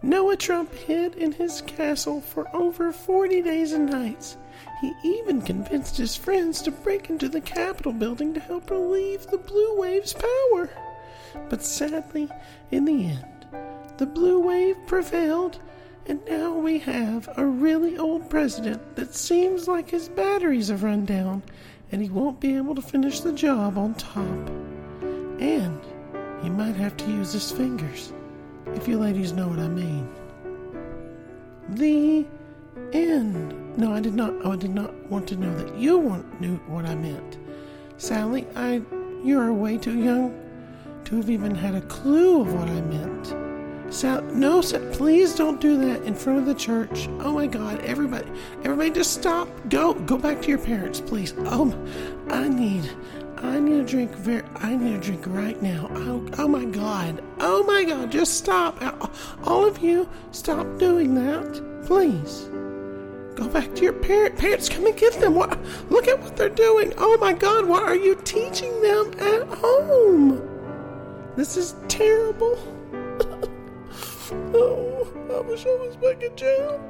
Noah 0.00 0.36
Trump 0.36 0.72
hid 0.72 1.14
in 1.16 1.32
his 1.32 1.60
castle 1.60 2.22
for 2.22 2.48
over 2.56 2.90
40 2.90 3.42
days 3.42 3.72
and 3.74 3.90
nights. 3.90 4.38
He 4.80 4.92
even 5.02 5.40
convinced 5.40 5.96
his 5.96 6.16
friends 6.16 6.60
to 6.62 6.70
break 6.70 7.08
into 7.08 7.28
the 7.28 7.40
Capitol 7.40 7.92
building 7.92 8.34
to 8.34 8.40
help 8.40 8.70
relieve 8.70 9.26
the 9.26 9.38
Blue 9.38 9.78
Wave's 9.78 10.12
power. 10.14 10.70
But 11.48 11.62
sadly, 11.62 12.28
in 12.70 12.84
the 12.84 13.06
end, 13.06 13.46
the 13.96 14.06
Blue 14.06 14.38
Wave 14.38 14.76
prevailed, 14.86 15.58
and 16.06 16.20
now 16.28 16.52
we 16.52 16.78
have 16.80 17.28
a 17.36 17.46
really 17.46 17.96
old 17.96 18.28
president 18.28 18.96
that 18.96 19.14
seems 19.14 19.66
like 19.66 19.88
his 19.88 20.08
batteries 20.10 20.68
have 20.68 20.82
run 20.82 21.04
down 21.04 21.42
and 21.90 22.02
he 22.02 22.10
won't 22.10 22.40
be 22.40 22.56
able 22.56 22.74
to 22.74 22.82
finish 22.82 23.20
the 23.20 23.32
job 23.32 23.78
on 23.78 23.94
top. 23.94 24.48
And 25.40 25.80
he 26.42 26.50
might 26.50 26.76
have 26.76 26.96
to 26.98 27.10
use 27.10 27.32
his 27.32 27.50
fingers, 27.50 28.12
if 28.74 28.86
you 28.86 28.98
ladies 28.98 29.32
know 29.32 29.48
what 29.48 29.58
I 29.58 29.68
mean. 29.68 30.08
The 31.70 32.26
end. 32.92 33.65
No, 33.76 33.92
I 33.92 34.00
did 34.00 34.14
not. 34.14 34.34
Oh, 34.42 34.52
I 34.52 34.56
did 34.56 34.74
not 34.74 34.94
want 35.10 35.28
to 35.28 35.36
know 35.36 35.54
that 35.54 35.76
you 35.76 35.98
want, 35.98 36.40
knew 36.40 36.56
what 36.66 36.86
I 36.86 36.94
meant. 36.94 37.38
Sally, 37.98 38.46
I, 38.56 38.80
you 39.22 39.38
are 39.38 39.52
way 39.52 39.76
too 39.76 39.98
young 39.98 40.34
to 41.04 41.16
have 41.16 41.28
even 41.28 41.54
had 41.54 41.74
a 41.74 41.82
clue 41.82 42.40
of 42.40 42.54
what 42.54 42.68
I 42.68 42.80
meant. 42.80 43.92
Sal, 43.92 44.22
no, 44.22 44.60
Sal, 44.62 44.80
please 44.92 45.34
don't 45.34 45.60
do 45.60 45.76
that 45.78 46.02
in 46.02 46.14
front 46.14 46.38
of 46.38 46.46
the 46.46 46.54
church. 46.54 47.06
Oh 47.20 47.32
my 47.32 47.46
God, 47.46 47.80
everybody, 47.82 48.26
everybody, 48.64 48.90
just 48.90 49.12
stop. 49.12 49.48
Go, 49.68 49.94
go 49.94 50.16
back 50.16 50.42
to 50.42 50.48
your 50.48 50.58
parents, 50.58 51.00
please. 51.00 51.34
Oh, 51.38 51.72
I 52.28 52.48
need, 52.48 52.90
I 53.36 53.60
need 53.60 53.80
a 53.80 53.84
drink. 53.84 54.10
Very, 54.12 54.42
I 54.56 54.74
need 54.74 54.96
a 54.96 55.00
drink 55.00 55.22
right 55.26 55.60
now. 55.62 55.88
Oh, 55.92 56.26
oh 56.38 56.48
my 56.48 56.64
God, 56.64 57.22
oh 57.40 57.62
my 57.64 57.84
God, 57.84 58.10
just 58.10 58.34
stop. 58.34 58.82
All 59.44 59.66
of 59.66 59.78
you, 59.78 60.08
stop 60.32 60.66
doing 60.78 61.14
that, 61.14 61.84
please. 61.86 62.48
Go 63.36 63.48
back 63.48 63.74
to 63.74 63.82
your 63.82 63.92
parent. 63.92 64.38
Parents, 64.38 64.68
come 64.68 64.86
and 64.86 64.96
get 64.96 65.12
them. 65.20 65.34
What? 65.34 65.58
Look 65.90 66.08
at 66.08 66.18
what 66.20 66.36
they're 66.36 66.48
doing. 66.48 66.94
Oh 66.96 67.18
my 67.20 67.34
God, 67.34 67.66
what 67.66 67.82
are 67.82 67.94
you 67.94 68.14
teaching 68.24 68.72
them 68.80 69.12
at 69.20 69.46
home? 69.58 70.40
This 71.36 71.58
is 71.58 71.76
terrible. 71.86 72.58
oh, 74.54 75.06
I 75.30 75.40
wish 75.40 75.66
I 75.66 75.76
was 75.76 75.96
back 75.96 76.22
in 76.22 76.34
jail. 76.34 76.80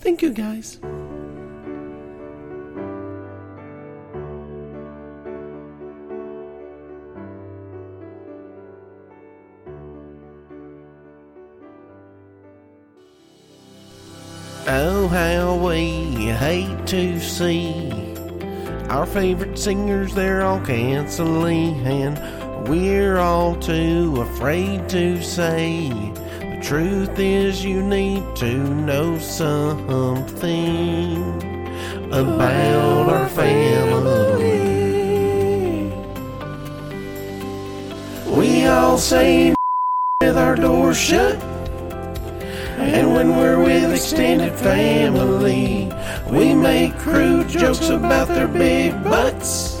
Thank 0.00 0.20
you, 0.20 0.30
guys. 0.30 0.78
Oh, 14.68 15.06
how 15.06 15.54
we 15.54 16.26
hate 16.26 16.88
to 16.88 17.20
see 17.20 17.88
our 18.88 19.06
favorite 19.06 19.56
singers, 19.56 20.12
they're 20.12 20.42
all 20.42 20.58
canceling, 20.58 21.86
and 21.86 22.68
we're 22.68 23.18
all 23.18 23.54
too 23.54 24.20
afraid 24.20 24.88
to 24.88 25.22
say. 25.22 25.88
The 26.40 26.60
truth 26.60 27.16
is, 27.16 27.64
you 27.64 27.80
need 27.80 28.24
to 28.36 28.58
know 28.58 29.20
something 29.20 30.02
about 32.12 33.08
our 33.08 33.28
family. 33.28 34.72
We 38.36 38.66
all 38.66 38.98
say 38.98 39.54
with 40.20 40.36
our 40.36 40.56
doors 40.56 40.96
shut. 40.98 41.55
And 42.78 43.12
when 43.12 43.36
we're 43.36 43.62
with 43.62 43.92
extended 43.92 44.52
family, 44.54 45.90
we 46.30 46.54
make 46.54 46.96
crude 46.98 47.48
jokes 47.48 47.88
about 47.88 48.28
their 48.28 48.48
big 48.48 48.92
butts. 49.04 49.80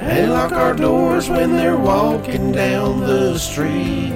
And 0.00 0.32
lock 0.32 0.52
our 0.52 0.74
doors 0.74 1.28
when 1.28 1.56
they're 1.56 1.76
walking 1.76 2.52
down 2.52 3.00
the 3.00 3.38
street. 3.38 4.14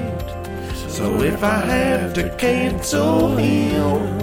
So 0.88 1.23
if 1.23 1.43
I 1.43 1.61
have 1.61 2.12
to 2.14 2.29
cancel 2.37 3.37
him, 3.37 4.21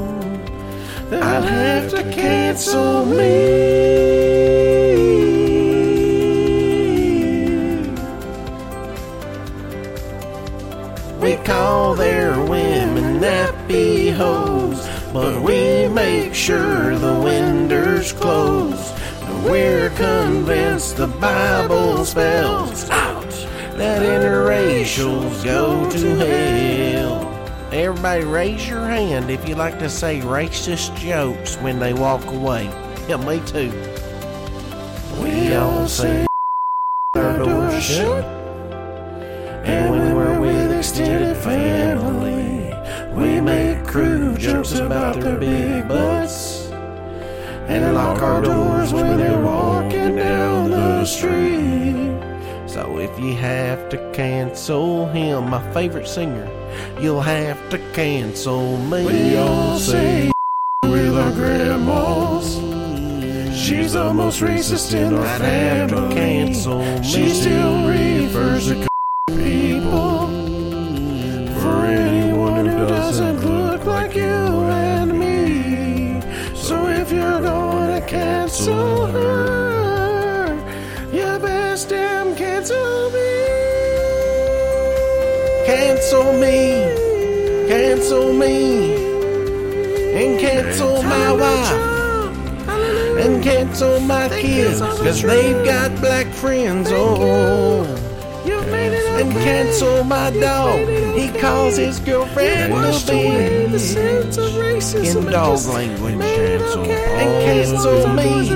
I'd 1.11 1.43
have 1.43 1.89
to 1.91 2.03
cancel 2.11 3.05
me. 3.05 3.87
We 11.19 11.35
call 11.43 11.95
their 11.95 12.16
hoes, 14.17 14.87
but 15.13 15.41
we 15.41 15.87
make 15.87 16.33
sure 16.33 16.97
the 16.97 17.19
windows 17.19 18.11
close. 18.13 18.91
We're 19.45 19.89
convinced 19.91 20.97
the 20.97 21.07
Bible 21.07 22.03
spells 22.03 22.89
out 22.89 23.29
that 23.77 24.01
interracials 24.01 25.43
go 25.45 25.89
to 25.89 26.15
hell. 26.15 27.33
Everybody 27.71 28.23
raise 28.23 28.67
your 28.67 28.85
hand 28.85 29.29
if 29.29 29.47
you 29.47 29.55
like 29.55 29.77
to 29.79 29.89
say 29.89 30.19
racist 30.21 30.97
jokes 30.97 31.55
when 31.57 31.79
they 31.79 31.93
walk 31.93 32.25
away. 32.25 32.65
Yeah, 33.07 33.17
me 33.17 33.39
too. 33.45 33.71
We 35.21 35.53
all 35.53 35.87
say 35.87 36.25
our 37.15 37.37
doors 37.37 37.83
shut. 37.83 38.25
And 39.63 39.91
when 39.91 40.15
we're 40.15 40.39
with 40.39 40.71
extended 40.71 41.37
family, 41.37 42.26
we 43.17 43.41
make 43.41 43.85
crude 43.87 44.39
jokes 44.39 44.73
about 44.73 45.19
their 45.19 45.37
big 45.37 45.87
butts. 45.87 46.67
And 47.67 47.95
lock 47.95 48.21
our 48.21 48.41
doors 48.41 48.93
when 48.93 49.17
they're 49.17 49.41
walking 49.41 50.15
down 50.15 50.69
the 50.69 51.03
street. 51.03 52.15
So 52.67 52.99
if 52.99 53.19
you 53.19 53.33
have 53.33 53.89
to 53.89 54.11
cancel 54.13 55.07
him, 55.07 55.49
my 55.49 55.73
favorite 55.73 56.07
singer, 56.07 56.47
you'll 57.01 57.21
have 57.21 57.57
to 57.71 57.79
cancel 57.91 58.77
me. 58.77 59.05
We 59.05 59.37
all 59.37 59.79
say 59.79 60.31
with 60.83 61.17
our 61.17 61.31
grandmas. 61.31 62.55
She's 63.57 63.93
the 63.93 64.13
most 64.13 64.41
racist 64.41 64.93
in 64.93 65.15
our 65.15 65.39
family. 65.39 66.13
Cancel 66.13 66.79
me. 66.79 67.03
She 67.03 67.29
still 67.29 67.87
refers 67.87 68.67
to 68.67 68.87
like 74.07 74.15
you 74.15 74.23
and 74.23 75.19
me. 75.19 76.21
So 76.55 76.87
if 76.87 77.11
you're 77.11 77.41
gonna 77.41 78.01
cancel 78.01 79.07
her, 79.07 80.55
you 81.11 81.39
best 81.39 81.89
damn 81.89 82.35
cancel 82.35 83.09
me. 83.09 83.45
Cancel 85.65 86.33
me. 86.33 87.67
Cancel 87.67 88.33
me. 88.33 88.95
And 90.15 90.39
cancel 90.39 91.03
my 91.03 91.31
wife. 91.33 91.97
And 93.19 93.43
cancel 93.43 93.99
my 93.99 94.29
kids, 94.29 94.79
cause 94.79 95.21
they've 95.21 95.65
got 95.65 95.99
black 95.99 96.27
friends. 96.27 96.89
Oh. 96.91 97.97
And 99.27 99.35
cancel 99.43 100.03
my 100.05 100.29
dog. 100.31 100.87
He 101.17 101.27
calls 101.39 101.75
his 101.75 101.99
girlfriend 101.99 102.73
a 102.73 102.77
bitch. 102.77 103.95
In 105.03 105.25
dog 105.29 105.65
language, 105.65 106.19
cancel. 106.19 106.85
And 106.85 107.43
cancel 107.43 108.07
me. 108.13 108.49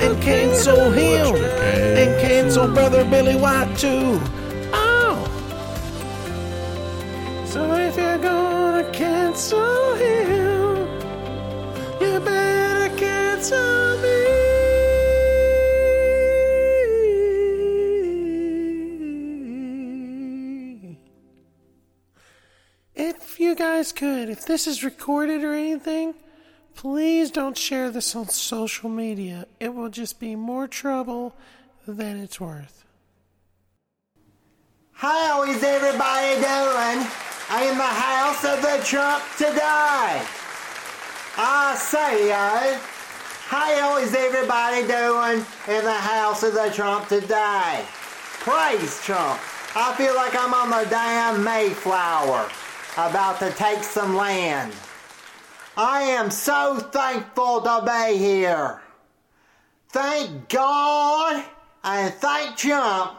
And 0.00 0.22
cancel 0.22 0.90
him. 0.92 1.34
And 1.34 2.20
cancel 2.20 2.68
brother 2.68 3.04
Billy 3.04 3.34
White 3.34 3.76
too. 3.76 4.20
Oh. 4.72 5.18
So 7.46 7.72
if 7.72 7.96
you're 7.96 8.18
gonna 8.18 8.88
cancel 8.92 9.94
him, 9.96 10.86
you 12.00 12.20
better 12.20 12.96
cancel 12.96 13.98
me. 14.02 14.15
You 23.46 23.54
guys 23.54 23.92
could, 23.92 24.28
if 24.28 24.44
this 24.44 24.66
is 24.66 24.82
recorded 24.82 25.44
or 25.44 25.54
anything, 25.54 26.14
please 26.74 27.30
don't 27.30 27.56
share 27.56 27.90
this 27.90 28.16
on 28.16 28.28
social 28.28 28.90
media. 28.90 29.46
It 29.60 29.72
will 29.72 29.88
just 29.88 30.18
be 30.18 30.34
more 30.34 30.66
trouble 30.66 31.32
than 31.86 32.16
it's 32.16 32.40
worth. 32.40 32.84
How 34.90 35.44
is 35.44 35.62
everybody 35.62 36.34
doing 36.34 37.06
in 37.70 37.78
the 37.78 37.84
house 37.84 38.44
of 38.44 38.60
the 38.62 38.82
Trump 38.84 39.22
today? 39.38 40.20
I 41.38 41.76
say, 41.78 42.32
uh, 42.32 42.78
how 43.46 43.98
is 43.98 44.12
everybody 44.12 44.82
doing 44.88 45.46
in 45.68 45.84
the 45.84 45.92
house 45.92 46.42
of 46.42 46.54
the 46.54 46.70
Trump 46.74 47.06
today? 47.08 47.84
Praise 48.40 49.00
Trump. 49.04 49.38
I 49.76 49.94
feel 49.96 50.16
like 50.16 50.34
I'm 50.34 50.52
on 50.52 50.70
the 50.70 50.90
damn 50.90 51.44
Mayflower 51.44 52.50
about 52.96 53.38
to 53.40 53.50
take 53.52 53.82
some 53.82 54.16
land. 54.16 54.72
I 55.76 56.02
am 56.02 56.30
so 56.30 56.78
thankful 56.78 57.60
to 57.60 57.82
be 57.84 58.16
here. 58.16 58.80
Thank 59.90 60.48
God 60.48 61.44
and 61.84 62.12
thank 62.14 62.56
Trump 62.56 63.18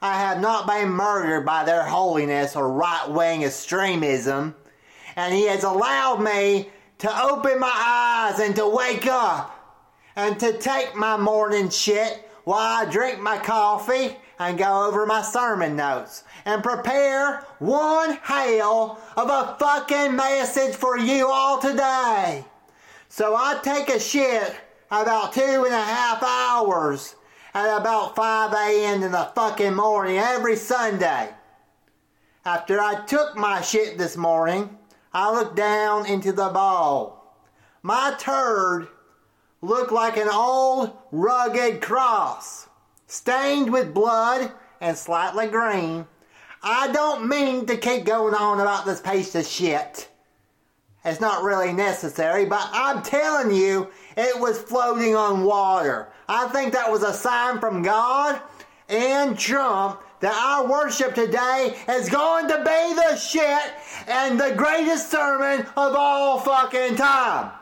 I 0.00 0.18
have 0.18 0.40
not 0.40 0.66
been 0.66 0.88
murdered 0.88 1.46
by 1.46 1.62
their 1.64 1.84
holiness 1.84 2.56
or 2.56 2.68
right 2.72 3.08
wing 3.08 3.44
extremism, 3.44 4.56
and 5.14 5.32
He 5.32 5.46
has 5.46 5.62
allowed 5.62 6.20
me 6.20 6.70
to 6.98 7.22
open 7.22 7.60
my 7.60 7.72
eyes 7.72 8.40
and 8.40 8.56
to 8.56 8.66
wake 8.66 9.06
up 9.06 9.84
and 10.16 10.40
to 10.40 10.58
take 10.58 10.96
my 10.96 11.16
morning 11.16 11.68
shit 11.68 12.28
while 12.44 12.58
I 12.58 12.90
drink 12.90 13.20
my 13.20 13.38
coffee 13.38 14.16
and 14.48 14.58
go 14.58 14.86
over 14.86 15.06
my 15.06 15.22
sermon 15.22 15.76
notes 15.76 16.24
and 16.44 16.62
prepare 16.62 17.46
one 17.58 18.18
hell 18.22 19.00
of 19.16 19.28
a 19.28 19.56
fucking 19.58 20.16
message 20.16 20.74
for 20.74 20.98
you 20.98 21.28
all 21.28 21.58
today. 21.58 22.44
So 23.08 23.34
I 23.36 23.60
take 23.62 23.88
a 23.88 24.00
shit 24.00 24.54
about 24.90 25.32
two 25.32 25.40
and 25.40 25.74
a 25.74 25.82
half 25.82 26.22
hours 26.22 27.14
at 27.54 27.78
about 27.78 28.16
5 28.16 28.52
a.m. 28.52 29.02
in 29.02 29.12
the 29.12 29.30
fucking 29.34 29.74
morning 29.74 30.18
every 30.18 30.56
Sunday. 30.56 31.30
After 32.44 32.80
I 32.80 33.04
took 33.04 33.36
my 33.36 33.60
shit 33.60 33.98
this 33.98 34.16
morning, 34.16 34.76
I 35.12 35.30
looked 35.32 35.56
down 35.56 36.06
into 36.06 36.32
the 36.32 36.48
bowl. 36.48 37.22
My 37.82 38.14
turd 38.18 38.88
looked 39.60 39.92
like 39.92 40.16
an 40.16 40.28
old 40.28 40.96
rugged 41.12 41.80
cross, 41.80 42.66
stained 43.12 43.70
with 43.70 43.92
blood 43.92 44.50
and 44.80 44.96
slightly 44.96 45.46
green. 45.46 46.06
I 46.62 46.90
don't 46.92 47.28
mean 47.28 47.66
to 47.66 47.76
keep 47.76 48.06
going 48.06 48.34
on 48.34 48.58
about 48.58 48.86
this 48.86 49.02
piece 49.02 49.34
of 49.34 49.46
shit. 49.46 50.08
It's 51.04 51.20
not 51.20 51.42
really 51.42 51.74
necessary, 51.74 52.46
but 52.46 52.66
I'm 52.72 53.02
telling 53.02 53.54
you, 53.54 53.90
it 54.16 54.40
was 54.40 54.58
floating 54.58 55.14
on 55.14 55.44
water. 55.44 56.08
I 56.26 56.48
think 56.48 56.72
that 56.72 56.90
was 56.90 57.02
a 57.02 57.12
sign 57.12 57.60
from 57.60 57.82
God 57.82 58.40
and 58.88 59.38
Trump 59.38 60.00
that 60.20 60.34
our 60.34 60.66
worship 60.66 61.14
today 61.14 61.76
is 61.90 62.08
going 62.08 62.48
to 62.48 62.58
be 62.58 62.94
the 62.94 63.16
shit 63.16 63.74
and 64.06 64.40
the 64.40 64.54
greatest 64.56 65.10
sermon 65.10 65.66
of 65.76 65.94
all 65.94 66.40
fucking 66.40 66.96
time. 66.96 67.52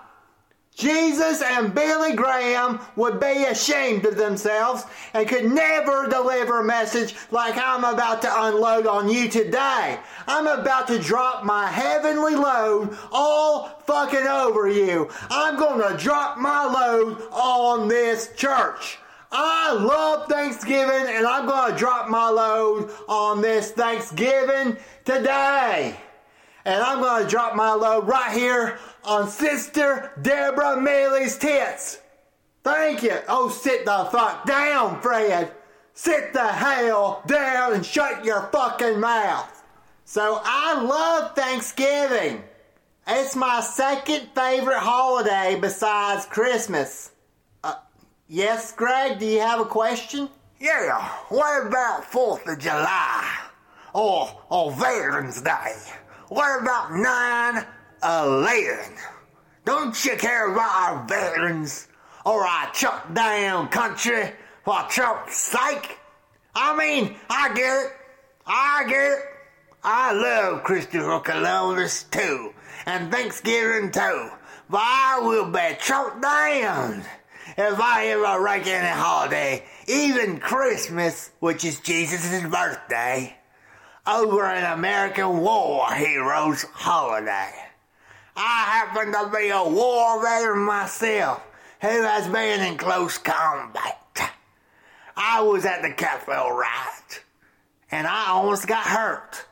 Jesus 0.80 1.42
and 1.42 1.74
Billy 1.74 2.16
Graham 2.16 2.80
would 2.96 3.20
be 3.20 3.44
ashamed 3.44 4.06
of 4.06 4.16
themselves 4.16 4.86
and 5.12 5.28
could 5.28 5.44
never 5.44 6.08
deliver 6.08 6.60
a 6.60 6.64
message 6.64 7.14
like 7.30 7.58
I'm 7.58 7.84
about 7.84 8.22
to 8.22 8.44
unload 8.44 8.86
on 8.86 9.10
you 9.10 9.28
today. 9.28 9.98
I'm 10.26 10.46
about 10.46 10.88
to 10.88 10.98
drop 10.98 11.44
my 11.44 11.66
heavenly 11.66 12.34
load 12.34 12.96
all 13.12 13.82
fucking 13.86 14.26
over 14.26 14.68
you. 14.68 15.10
I'm 15.28 15.58
gonna 15.58 15.98
drop 15.98 16.38
my 16.38 16.64
load 16.64 17.20
on 17.30 17.86
this 17.86 18.30
church. 18.34 18.98
I 19.30 19.74
love 19.74 20.28
Thanksgiving 20.28 21.14
and 21.14 21.26
I'm 21.26 21.46
gonna 21.46 21.76
drop 21.76 22.08
my 22.08 22.30
load 22.30 22.90
on 23.06 23.42
this 23.42 23.70
Thanksgiving 23.72 24.78
today. 25.04 25.94
And 26.64 26.82
I'm 26.82 27.00
gonna 27.00 27.28
drop 27.28 27.54
my 27.56 27.72
load 27.72 28.06
right 28.06 28.32
here 28.36 28.78
on 29.04 29.28
Sister 29.28 30.12
Deborah 30.20 30.80
Millie's 30.80 31.38
tits. 31.38 31.98
Thank 32.62 33.02
you. 33.02 33.18
Oh, 33.28 33.48
sit 33.48 33.84
the 33.84 34.08
fuck 34.12 34.46
down, 34.46 35.00
Fred. 35.00 35.52
Sit 35.94 36.32
the 36.32 36.46
hell 36.46 37.22
down 37.26 37.72
and 37.74 37.84
shut 37.84 38.24
your 38.24 38.48
fucking 38.52 39.00
mouth. 39.00 39.62
So 40.04 40.40
I 40.44 40.80
love 40.82 41.34
Thanksgiving. 41.34 42.42
It's 43.06 43.34
my 43.34 43.60
second 43.60 44.28
favorite 44.34 44.78
holiday 44.78 45.58
besides 45.60 46.26
Christmas. 46.26 47.10
Uh, 47.64 47.74
yes, 48.28 48.72
Greg, 48.72 49.18
do 49.18 49.26
you 49.26 49.40
have 49.40 49.60
a 49.60 49.64
question? 49.64 50.28
Yeah, 50.60 51.00
what 51.28 51.66
about 51.66 52.04
4th 52.10 52.52
of 52.52 52.58
July? 52.58 53.38
Or, 53.94 54.30
or 54.50 54.70
Veterans 54.72 55.40
Day? 55.40 55.74
What 56.30 56.62
about 56.62 56.92
9 56.92 57.66
11? 58.04 58.94
Don't 59.64 60.04
you 60.04 60.16
care 60.16 60.52
about 60.52 60.70
our 60.70 61.08
veterans 61.08 61.88
or 62.24 62.46
our 62.46 62.70
chuck 62.70 63.12
down 63.12 63.66
country 63.66 64.30
for 64.64 64.80
Trump's 64.88 65.36
sake? 65.36 65.98
I 66.54 66.76
mean, 66.76 67.16
I 67.28 67.52
get 67.52 67.84
it. 67.84 67.92
I 68.46 68.84
get 68.88 69.10
it. 69.10 69.18
I 69.82 70.12
love 70.12 70.62
Christopher 70.62 71.18
Columbus 71.18 72.04
too, 72.04 72.54
and 72.86 73.10
Thanksgiving 73.10 73.90
too, 73.90 74.30
but 74.68 74.82
I 74.84 75.18
will 75.24 75.50
be 75.50 75.76
choked 75.80 76.22
down 76.22 77.02
if 77.58 77.80
I 77.80 78.06
ever 78.06 78.40
rank 78.40 78.68
any 78.68 78.86
holiday, 78.86 79.64
even 79.88 80.38
Christmas, 80.38 81.32
which 81.40 81.64
is 81.64 81.80
Jesus' 81.80 82.44
birthday, 82.44 83.36
over 84.06 84.44
an 84.44 84.78
American 84.78 85.38
war 85.40 85.92
hero's 85.92 86.62
holiday. 86.62 87.52
I 88.36 88.64
happen 88.64 89.12
to 89.12 89.30
be 89.36 89.50
a 89.50 89.62
war 89.62 90.22
veteran 90.22 90.64
myself 90.64 91.42
who 91.80 91.88
has 91.88 92.26
been 92.28 92.60
in 92.60 92.78
close 92.78 93.18
combat. 93.18 93.96
I 95.16 95.42
was 95.42 95.64
at 95.66 95.82
the 95.82 95.92
Capitol 95.92 96.52
riot 96.52 97.24
and 97.90 98.06
I 98.06 98.28
almost 98.28 98.66
got 98.66 98.84
hurt. 98.84 99.44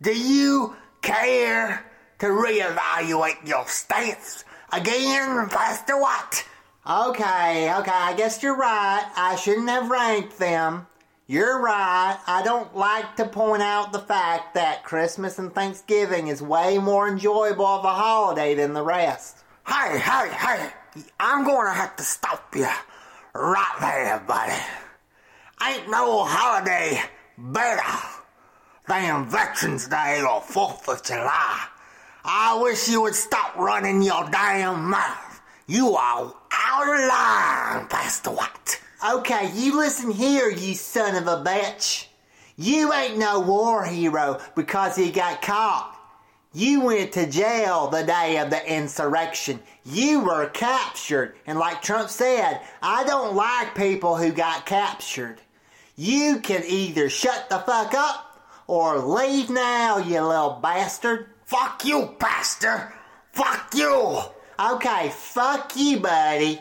Do 0.00 0.16
you 0.16 0.76
care 1.02 1.84
to 2.20 2.26
reevaluate 2.26 3.46
your 3.46 3.66
stance 3.66 4.44
again, 4.72 5.48
Pastor 5.48 6.00
Watt? 6.00 6.44
Okay, 6.88 7.72
okay, 7.74 7.90
I 7.90 8.14
guess 8.16 8.42
you're 8.42 8.56
right. 8.56 9.04
I 9.16 9.36
shouldn't 9.36 9.68
have 9.68 9.90
ranked 9.90 10.38
them. 10.38 10.86
You're 11.30 11.60
right. 11.60 12.18
I 12.26 12.42
don't 12.42 12.76
like 12.76 13.14
to 13.14 13.24
point 13.24 13.62
out 13.62 13.92
the 13.92 14.00
fact 14.00 14.54
that 14.54 14.82
Christmas 14.82 15.38
and 15.38 15.54
Thanksgiving 15.54 16.26
is 16.26 16.42
way 16.42 16.78
more 16.78 17.06
enjoyable 17.08 17.66
of 17.66 17.84
a 17.84 17.92
holiday 17.92 18.56
than 18.56 18.72
the 18.72 18.82
rest. 18.82 19.36
Hey, 19.64 19.96
hey, 19.96 20.28
hey, 20.28 20.70
I'm 21.20 21.44
gonna 21.44 21.72
have 21.72 21.94
to 21.94 22.02
stop 22.02 22.52
you 22.56 22.66
right 23.32 23.76
there, 23.78 24.18
buddy. 24.26 24.60
Ain't 25.62 25.88
no 25.88 26.24
holiday 26.24 27.00
better 27.38 27.92
than 28.88 29.26
Veterans 29.26 29.86
Day 29.86 30.22
or 30.22 30.40
4th 30.40 30.88
of 30.88 31.04
July. 31.04 31.64
I 32.24 32.58
wish 32.60 32.88
you 32.88 33.02
would 33.02 33.14
stop 33.14 33.54
running 33.54 34.02
your 34.02 34.28
damn 34.30 34.90
mouth. 34.90 35.40
You 35.68 35.94
are 35.94 36.34
out 36.52 36.88
of 36.88 37.08
line, 37.08 37.86
Pastor 37.86 38.32
Watt. 38.32 38.79
Okay, 39.02 39.50
you 39.54 39.78
listen 39.78 40.10
here, 40.10 40.50
you 40.50 40.74
son 40.74 41.14
of 41.16 41.26
a 41.26 41.42
bitch. 41.42 42.06
You 42.56 42.92
ain't 42.92 43.16
no 43.16 43.40
war 43.40 43.82
hero 43.86 44.38
because 44.54 44.94
he 44.94 45.10
got 45.10 45.40
caught. 45.40 45.96
You 46.52 46.82
went 46.82 47.12
to 47.12 47.26
jail 47.26 47.88
the 47.88 48.02
day 48.02 48.36
of 48.36 48.50
the 48.50 48.62
insurrection. 48.70 49.60
You 49.86 50.20
were 50.20 50.50
captured. 50.50 51.36
And 51.46 51.58
like 51.58 51.80
Trump 51.80 52.10
said, 52.10 52.60
I 52.82 53.04
don't 53.04 53.34
like 53.34 53.74
people 53.74 54.16
who 54.16 54.32
got 54.32 54.66
captured. 54.66 55.40
You 55.96 56.40
can 56.40 56.62
either 56.66 57.08
shut 57.08 57.48
the 57.48 57.60
fuck 57.60 57.94
up 57.94 58.44
or 58.66 58.98
leave 58.98 59.48
now, 59.48 59.96
you 59.96 60.20
little 60.20 60.58
bastard. 60.62 61.30
Fuck 61.46 61.86
you, 61.86 62.16
Pastor. 62.18 62.92
Fuck 63.32 63.72
you. 63.74 64.20
Okay, 64.58 65.10
fuck 65.14 65.72
you, 65.74 66.00
buddy. 66.00 66.60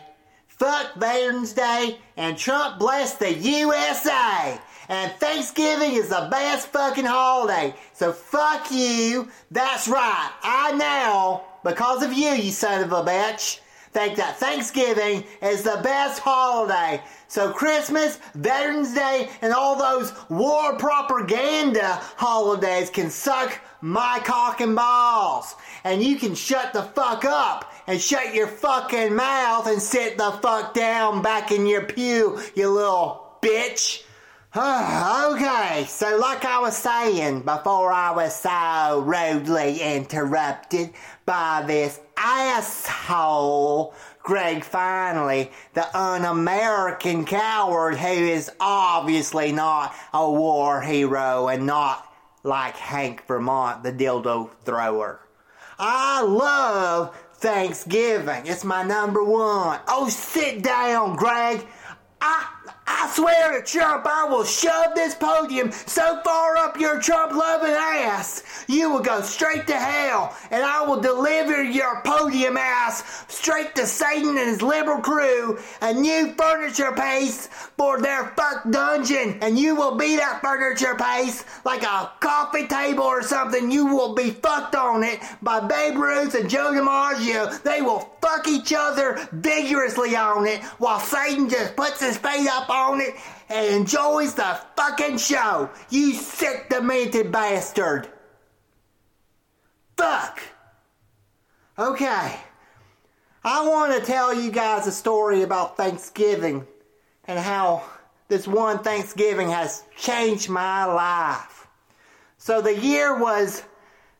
Fuck 0.59 0.95
Veterans 0.95 1.53
Day 1.53 1.97
and 2.17 2.37
Trump 2.37 2.79
bless 2.79 3.13
the 3.13 3.33
USA. 3.33 4.59
And 4.89 5.11
Thanksgiving 5.13 5.93
is 5.93 6.09
the 6.09 6.27
best 6.29 6.67
fucking 6.67 7.05
holiday. 7.05 7.73
So 7.93 8.11
fuck 8.11 8.69
you. 8.69 9.29
That's 9.51 9.87
right. 9.87 10.31
I 10.43 10.73
now, 10.73 11.45
because 11.63 12.03
of 12.03 12.11
you, 12.11 12.31
you 12.31 12.51
son 12.51 12.83
of 12.83 12.91
a 12.91 13.03
bitch, 13.03 13.61
think 13.91 14.17
that 14.17 14.37
Thanksgiving 14.37 15.23
is 15.41 15.63
the 15.63 15.79
best 15.81 16.19
holiday. 16.19 17.01
So 17.29 17.53
Christmas, 17.53 18.19
Veterans 18.35 18.93
Day, 18.93 19.29
and 19.41 19.53
all 19.53 19.77
those 19.77 20.13
war 20.29 20.75
propaganda 20.77 22.01
holidays 22.17 22.89
can 22.89 23.09
suck 23.09 23.59
my 23.81 24.19
cock 24.25 24.59
and 24.59 24.75
balls. 24.75 25.55
And 25.83 26.03
you 26.03 26.17
can 26.17 26.35
shut 26.35 26.73
the 26.73 26.83
fuck 26.83 27.23
up 27.23 27.71
and 27.89 27.99
shut 27.99 28.35
your 28.35 28.45
fucking 28.45 29.15
mouth 29.15 29.65
and 29.65 29.81
sit 29.81 30.15
the 30.15 30.31
fuck 30.43 30.75
down 30.75 31.23
back 31.23 31.51
in 31.51 31.65
your 31.65 31.83
pew, 31.83 32.39
you 32.53 32.69
little 32.69 33.35
bitch. 33.41 34.03
okay, 34.55 35.85
so 35.87 36.17
like 36.19 36.45
I 36.45 36.59
was 36.61 36.77
saying 36.77 37.41
before 37.41 37.91
I 37.91 38.11
was 38.11 38.35
so 38.35 39.03
rudely 39.03 39.81
interrupted 39.81 40.91
by 41.25 41.63
this 41.65 41.99
asshole, 42.15 43.95
Greg 44.21 44.63
Finally, 44.63 45.49
the 45.73 45.97
un-American 45.97 47.25
coward 47.25 47.97
who 47.97 48.07
is 48.07 48.51
obviously 48.59 49.51
not 49.51 49.95
a 50.13 50.29
war 50.29 50.79
hero 50.79 51.47
and 51.47 51.65
not 51.65 52.05
like 52.43 52.75
Hank 52.75 53.25
Vermont, 53.25 53.81
the 53.81 53.91
dildo 53.91 54.51
thrower. 54.63 55.21
I 55.79 56.21
love 56.21 57.15
Thanksgiving. 57.39 58.47
It's 58.47 58.65
my 58.65 58.83
number 58.83 59.23
one. 59.23 59.79
Oh, 59.87 60.09
sit 60.09 60.61
down, 60.61 61.15
Greg. 61.15 61.65
I 62.21 62.45
I 62.91 63.07
swear 63.13 63.61
to 63.61 63.65
Trump, 63.65 64.07
I 64.07 64.25
will 64.25 64.43
shove 64.43 64.95
this 64.95 65.13
podium 65.13 65.71
so 65.71 66.21
far 66.23 66.57
up 66.57 66.79
your 66.79 66.99
Trump 66.99 67.33
loving 67.33 67.69
ass, 67.71 68.43
you 68.67 68.89
will 68.89 69.01
go 69.01 69.21
straight 69.21 69.67
to 69.67 69.77
hell, 69.77 70.35
and 70.49 70.63
I 70.63 70.81
will 70.81 70.99
deliver 70.99 71.61
your 71.61 72.01
podium 72.01 72.57
ass 72.57 73.25
straight 73.27 73.75
to 73.75 73.85
Satan 73.85 74.29
and 74.29 74.49
his 74.49 74.63
liberal 74.63 75.01
crew 75.01 75.59
a 75.83 75.93
new 75.93 76.33
furniture 76.33 76.91
piece 76.91 77.45
for 77.77 78.01
their 78.01 78.29
fuck 78.35 78.67
dungeon, 78.71 79.37
and 79.41 79.59
you 79.59 79.75
will 79.75 79.95
be 79.95 80.15
that 80.15 80.41
furniture 80.41 80.95
piece 80.95 81.45
like 81.65 81.83
a 81.83 82.11
coffee 82.19 82.65
table 82.65 83.03
or 83.03 83.21
something. 83.21 83.69
You 83.69 83.85
will 83.85 84.15
be 84.15 84.31
fucked 84.31 84.73
on 84.73 85.03
it 85.03 85.19
by 85.43 85.59
Babe 85.59 85.95
Ruth 85.95 86.33
and 86.33 86.49
Joe 86.49 86.71
DiMaggio. 86.71 87.61
They 87.61 87.81
will 87.81 88.17
fuck 88.19 88.47
each 88.47 88.73
other 88.75 89.19
vigorously 89.31 90.15
on 90.15 90.47
it 90.47 90.63
while 90.79 90.99
Satan 90.99 91.49
just 91.49 91.75
puts 91.75 92.01
his 92.01 92.17
feet 92.17 92.47
up 92.49 92.69
on 92.69 92.78
it 93.01 93.15
and 93.49 93.75
enjoys 93.75 94.33
the 94.33 94.59
fucking 94.75 95.17
show. 95.17 95.69
You 95.89 96.13
sick, 96.13 96.69
demented 96.69 97.31
bastard. 97.31 98.07
Fuck. 99.97 100.41
Okay. 101.77 102.35
I 103.43 103.67
want 103.67 103.93
to 103.93 104.05
tell 104.05 104.33
you 104.33 104.51
guys 104.51 104.87
a 104.87 104.91
story 104.91 105.43
about 105.43 105.77
Thanksgiving 105.77 106.67
and 107.25 107.39
how 107.39 107.83
this 108.27 108.47
one 108.47 108.79
Thanksgiving 108.79 109.49
has 109.49 109.83
changed 109.97 110.49
my 110.49 110.85
life. 110.85 111.67
So 112.37 112.61
the 112.61 112.77
year 112.77 113.17
was 113.17 113.63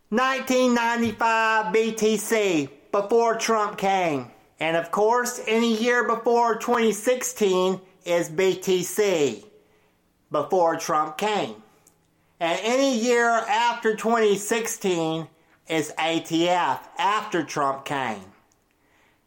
1995 0.10 1.74
BTC, 1.74 2.70
before 2.92 3.36
Trump 3.36 3.78
came. 3.78 4.32
And 4.60 4.76
of 4.76 4.92
course, 4.92 5.42
any 5.48 5.78
year 5.78 6.08
before 6.08 6.56
2016 6.58 7.80
is 8.06 8.30
BTC, 8.30 9.44
before 10.32 10.78
Trump 10.78 11.18
came. 11.18 11.56
And 12.40 12.60
any 12.64 12.98
year 12.98 13.30
after 13.30 13.96
2016 13.96 15.28
is 15.68 15.94
ATF, 15.98 16.80
after 16.98 17.44
Trump 17.44 17.86
came. 17.86 18.32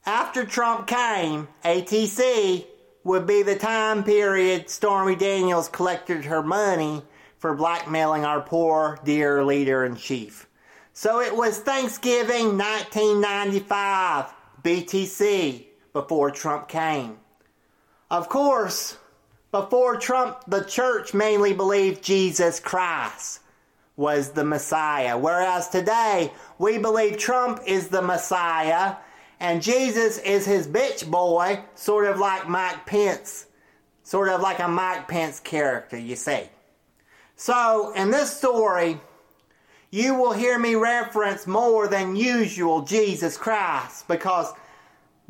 After 0.07 0.45
Trump 0.45 0.87
came, 0.87 1.49
ATC 1.65 2.67
would 3.05 3.27
be 3.27 3.43
the 3.43 3.57
time 3.57 4.03
period 4.03 4.71
Stormy 4.71 5.17
Daniels 5.17 5.69
collected 5.69 6.25
her 6.25 6.43
money 6.43 7.03
for 7.39 7.55
blackmailing 7.55 8.25
our 8.25 8.41
poor, 8.41 8.99
dear 9.05 9.45
leader 9.45 9.85
in 9.85 9.97
chief. 9.97 10.49
So 10.93 11.21
it 11.21 11.35
was 11.35 11.59
Thanksgiving 11.59 12.59
1995, 12.59 14.33
BTC, 14.63 15.67
before 15.93 16.31
Trump 16.31 16.69
came. 16.69 17.19
Of 18.13 18.29
course, 18.29 18.99
before 19.53 19.97
Trump, 19.97 20.37
the 20.47 20.63
church 20.63 21.15
mainly 21.15 21.55
believed 21.55 22.05
Jesus 22.05 22.61
Christ 22.61 23.41
was 23.97 24.33
the 24.33 24.45
Messiah, 24.45 25.17
whereas 25.17 25.71
today 25.71 26.31
we 26.59 26.77
believe 26.77 27.17
Trump 27.17 27.61
is 27.67 27.89
the 27.89 28.03
Messiah 28.03 28.97
and 29.41 29.63
Jesus 29.63 30.19
is 30.19 30.45
his 30.45 30.69
bitch 30.69 31.11
boy, 31.11 31.61
sort 31.75 32.05
of 32.05 32.19
like 32.19 32.47
Mike 32.47 32.85
Pence, 32.85 33.47
sort 34.03 34.29
of 34.29 34.43
like 34.43 34.59
a 34.59 34.69
Mike 34.69 35.09
Pence 35.09 35.41
character, 35.41 35.97
you 35.97 36.15
see. 36.15 36.51
So, 37.37 37.95
in 37.95 38.11
this 38.11 38.37
story, 38.37 39.01
you 39.91 40.17
will 40.17 40.33
hear 40.33 40.59
me 40.59 40.75
reference 40.75 41.47
more 41.47 41.89
than 41.89 42.15
usual 42.15 42.83
Jesus 42.83 43.39
Christ 43.39 44.07
because 44.07 44.53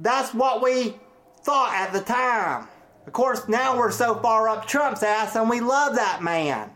that's 0.00 0.34
what 0.34 0.64
we 0.64 0.96
thought 1.44 1.74
at 1.74 1.92
the 1.92 2.00
time. 2.00 2.66
Of 3.06 3.12
course, 3.12 3.48
now 3.48 3.76
we're 3.76 3.90
so 3.90 4.14
far 4.14 4.48
up 4.48 4.66
Trump's 4.66 5.02
ass 5.02 5.34
and 5.36 5.50
we 5.50 5.60
love 5.60 5.96
that 5.96 6.22
man. 6.22 6.70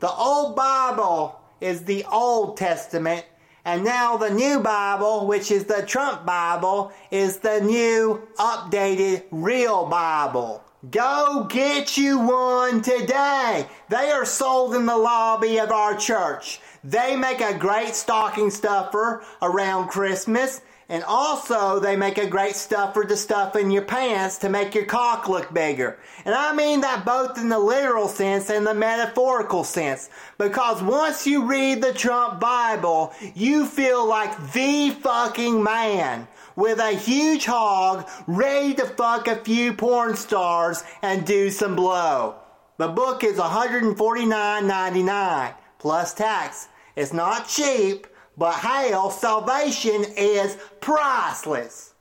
The 0.00 0.10
old 0.10 0.56
Bible 0.56 1.40
is 1.60 1.84
the 1.84 2.04
Old 2.04 2.56
Testament, 2.56 3.24
and 3.64 3.84
now 3.84 4.16
the 4.18 4.28
new 4.28 4.60
Bible, 4.60 5.26
which 5.26 5.50
is 5.50 5.64
the 5.64 5.82
Trump 5.86 6.26
Bible, 6.26 6.92
is 7.10 7.38
the 7.38 7.60
new, 7.60 8.26
updated, 8.36 9.22
real 9.30 9.86
Bible. 9.86 10.62
Go 10.90 11.46
get 11.48 11.96
you 11.96 12.18
one 12.18 12.82
today. 12.82 13.66
They 13.88 14.10
are 14.10 14.26
sold 14.26 14.74
in 14.74 14.84
the 14.84 14.96
lobby 14.96 15.58
of 15.58 15.70
our 15.70 15.96
church. 15.96 16.60
They 16.82 17.16
make 17.16 17.40
a 17.40 17.56
great 17.56 17.94
stocking 17.94 18.50
stuffer 18.50 19.24
around 19.40 19.88
Christmas. 19.88 20.60
And 20.88 21.04
also, 21.04 21.78
they 21.80 21.96
make 21.96 22.18
a 22.18 22.26
great 22.26 22.56
stuffer 22.56 23.04
to 23.04 23.16
stuff 23.16 23.56
in 23.56 23.70
your 23.70 23.84
pants 23.84 24.36
to 24.38 24.48
make 24.50 24.74
your 24.74 24.84
cock 24.84 25.28
look 25.28 25.54
bigger. 25.54 25.98
And 26.26 26.34
I 26.34 26.52
mean 26.54 26.82
that 26.82 27.06
both 27.06 27.38
in 27.38 27.48
the 27.48 27.58
literal 27.58 28.08
sense 28.08 28.50
and 28.50 28.66
the 28.66 28.74
metaphorical 28.74 29.64
sense. 29.64 30.10
Because 30.36 30.82
once 30.82 31.26
you 31.26 31.46
read 31.46 31.80
the 31.80 31.94
Trump 31.94 32.38
Bible, 32.38 33.14
you 33.34 33.64
feel 33.64 34.06
like 34.06 34.52
the 34.52 34.90
fucking 34.90 35.62
man 35.62 36.28
with 36.54 36.78
a 36.78 36.92
huge 36.92 37.46
hog 37.46 38.06
ready 38.26 38.74
to 38.74 38.84
fuck 38.84 39.26
a 39.26 39.36
few 39.36 39.72
porn 39.72 40.16
stars 40.16 40.84
and 41.00 41.26
do 41.26 41.48
some 41.50 41.76
blow. 41.76 42.34
The 42.76 42.88
book 42.88 43.24
is 43.24 43.38
$149.99 43.38 45.54
plus 45.78 46.12
tax. 46.12 46.68
It's 46.96 47.12
not 47.12 47.48
cheap, 47.48 48.06
but 48.36 48.54
hell, 48.54 49.10
salvation 49.10 50.04
is 50.16 50.56
priceless. 50.80 51.94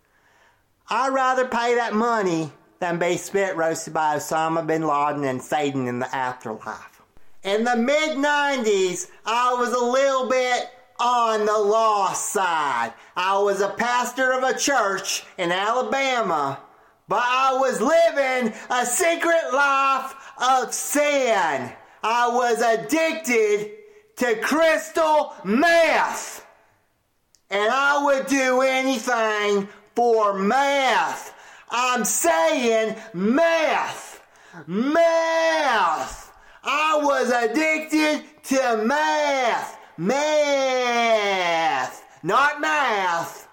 I'd 0.89 1.13
rather 1.13 1.47
pay 1.47 1.75
that 1.75 1.93
money 1.93 2.51
than 2.79 2.99
be 2.99 3.17
spit 3.17 3.55
roasted 3.55 3.93
by 3.93 4.17
Osama 4.17 4.65
bin 4.65 4.85
Laden 4.85 5.23
and 5.23 5.41
Satan 5.41 5.87
in 5.87 5.99
the 5.99 6.15
afterlife. 6.15 7.01
In 7.43 7.63
the 7.63 7.75
mid 7.75 8.17
90s, 8.17 9.09
I 9.25 9.53
was 9.53 9.73
a 9.73 9.83
little 9.83 10.29
bit 10.29 10.69
on 10.99 11.45
the 11.45 11.57
lost 11.57 12.31
side. 12.31 12.93
I 13.15 13.37
was 13.39 13.61
a 13.61 13.69
pastor 13.69 14.31
of 14.31 14.43
a 14.43 14.57
church 14.57 15.23
in 15.37 15.51
Alabama, 15.51 16.59
but 17.07 17.23
I 17.23 17.53
was 17.53 17.81
living 17.81 18.53
a 18.69 18.85
secret 18.85 19.53
life 19.53 20.15
of 20.37 20.73
sin. 20.73 21.71
I 22.03 22.27
was 22.27 22.61
addicted 22.61 23.71
to 24.17 24.35
crystal 24.39 25.33
meth. 25.43 26.45
And 27.49 27.71
I 27.71 28.03
would 28.03 28.27
do 28.27 28.61
anything 28.61 29.67
for 29.95 30.33
meth. 30.33 31.33
I'm 31.69 32.05
saying 32.05 32.95
meth. 33.13 34.21
Meth. 34.67 36.31
I 36.63 36.99
was 37.01 37.29
addicted 37.31 38.23
to 38.43 38.77
meth. 38.85 39.77
Math. 39.97 40.43
Not 42.23 42.61
math. 42.61 43.47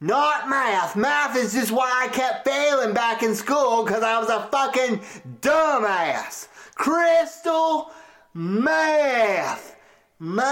Not 0.00 0.48
math. 0.48 0.96
Math 0.96 1.36
is 1.36 1.52
just 1.54 1.72
why 1.72 1.90
I 2.04 2.08
kept 2.08 2.46
failing 2.46 2.92
back 2.92 3.22
in 3.22 3.34
school 3.34 3.84
because 3.84 4.02
I 4.02 4.18
was 4.18 4.28
a 4.28 4.48
fucking 4.50 5.00
dumbass. 5.40 6.48
Crystal 6.74 7.90
math. 8.34 9.75
Math. 10.18 10.46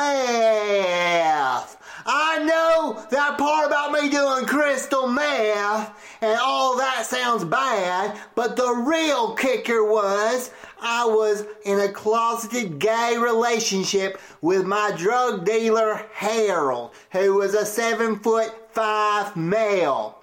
I 2.04 2.44
know 2.44 3.02
that 3.10 3.38
part 3.38 3.66
about 3.66 3.92
me 3.92 4.10
doing 4.10 4.44
crystal 4.44 5.08
meth 5.08 6.18
and 6.20 6.38
all 6.38 6.76
that 6.76 7.06
sounds 7.06 7.46
bad, 7.46 8.20
but 8.34 8.56
the 8.56 8.84
real 8.86 9.34
kicker 9.34 9.82
was 9.82 10.50
I 10.82 11.06
was 11.06 11.46
in 11.64 11.80
a 11.80 11.88
closeted 11.88 12.78
gay 12.78 13.16
relationship 13.18 14.20
with 14.42 14.66
my 14.66 14.92
drug 14.98 15.46
dealer 15.46 16.04
Harold, 16.12 16.90
who 17.12 17.36
was 17.36 17.54
a 17.54 17.64
seven 17.64 18.18
foot 18.18 18.52
five 18.74 19.34
male. 19.34 20.18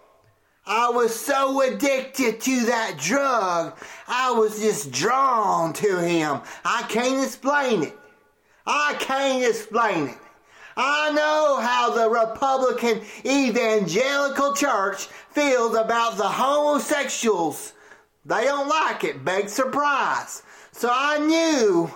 I 0.67 0.89
was 0.89 1.19
so 1.19 1.61
addicted 1.61 2.41
to 2.41 2.65
that 2.67 2.99
drug, 2.99 3.75
I 4.07 4.29
was 4.31 4.59
just 4.59 4.91
drawn 4.91 5.73
to 5.73 5.97
him. 5.99 6.41
I 6.63 6.83
can't 6.83 7.25
explain 7.25 7.81
it. 7.81 7.97
I 8.65 8.95
can't 8.99 9.43
explain 9.43 10.09
it. 10.09 10.17
I 10.77 11.11
know 11.11 11.59
how 11.61 11.91
the 11.91 12.09
Republican 12.09 13.01
Evangelical 13.25 14.53
Church 14.53 15.05
feels 15.31 15.75
about 15.75 16.17
the 16.17 16.27
homosexuals. 16.27 17.73
They 18.25 18.43
don't 18.45 18.69
like 18.69 19.03
it, 19.03 19.25
big 19.25 19.49
surprise. 19.49 20.43
So 20.71 20.89
I 20.91 21.17
knew 21.17 21.91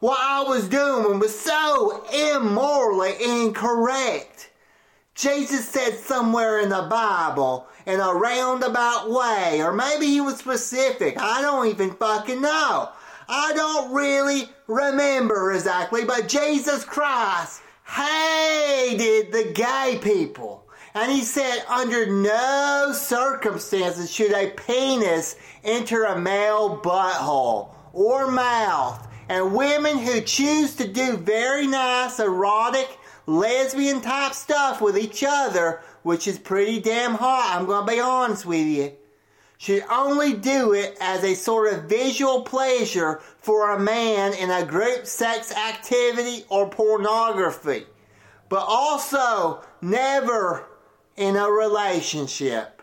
what 0.00 0.18
I 0.20 0.42
was 0.42 0.68
doing 0.68 1.18
was 1.18 1.38
so 1.38 2.04
immorally 2.12 3.14
incorrect. 3.22 4.50
Jesus 5.14 5.68
said 5.68 5.94
somewhere 5.94 6.60
in 6.60 6.68
the 6.68 6.86
Bible, 6.90 7.66
in 7.86 8.00
a 8.00 8.12
roundabout 8.12 9.08
way, 9.08 9.62
or 9.62 9.72
maybe 9.72 10.06
he 10.06 10.20
was 10.20 10.36
specific, 10.36 11.18
I 11.18 11.40
don't 11.40 11.68
even 11.68 11.92
fucking 11.92 12.42
know. 12.42 12.90
I 13.28 13.52
don't 13.54 13.92
really 13.92 14.48
remember 14.66 15.52
exactly, 15.52 16.04
but 16.04 16.28
Jesus 16.28 16.84
Christ 16.84 17.62
hated 17.84 19.32
the 19.32 19.52
gay 19.52 19.98
people. 20.02 20.66
And 20.94 21.12
he 21.12 21.22
said, 21.22 21.62
under 21.68 22.06
no 22.06 22.92
circumstances 22.94 24.10
should 24.10 24.32
a 24.32 24.50
penis 24.50 25.36
enter 25.62 26.04
a 26.04 26.18
male 26.18 26.78
butthole 26.78 27.74
or 27.92 28.30
mouth. 28.30 29.06
And 29.28 29.54
women 29.54 29.98
who 29.98 30.20
choose 30.20 30.74
to 30.76 30.88
do 30.88 31.16
very 31.16 31.66
nice, 31.66 32.18
erotic, 32.18 32.88
lesbian 33.26 34.00
type 34.00 34.32
stuff 34.32 34.80
with 34.80 34.96
each 34.96 35.24
other, 35.26 35.82
which 36.02 36.26
is 36.26 36.38
pretty 36.38 36.80
damn 36.80 37.14
hot, 37.14 37.56
I'm 37.60 37.66
to 37.66 37.92
be 37.92 38.00
honest 38.00 38.46
with 38.46 38.66
you, 38.66 38.92
should 39.58 39.84
only 39.90 40.34
do 40.34 40.72
it 40.72 40.96
as 41.00 41.24
a 41.24 41.34
sort 41.34 41.72
of 41.72 41.84
visual 41.84 42.42
pleasure 42.42 43.20
for 43.38 43.70
a 43.70 43.80
man 43.80 44.34
in 44.34 44.50
a 44.50 44.64
group 44.64 45.06
sex 45.06 45.52
activity 45.52 46.44
or 46.48 46.68
pornography, 46.68 47.86
but 48.48 48.64
also 48.66 49.62
never 49.80 50.66
in 51.16 51.36
a 51.36 51.50
relationship. 51.50 52.76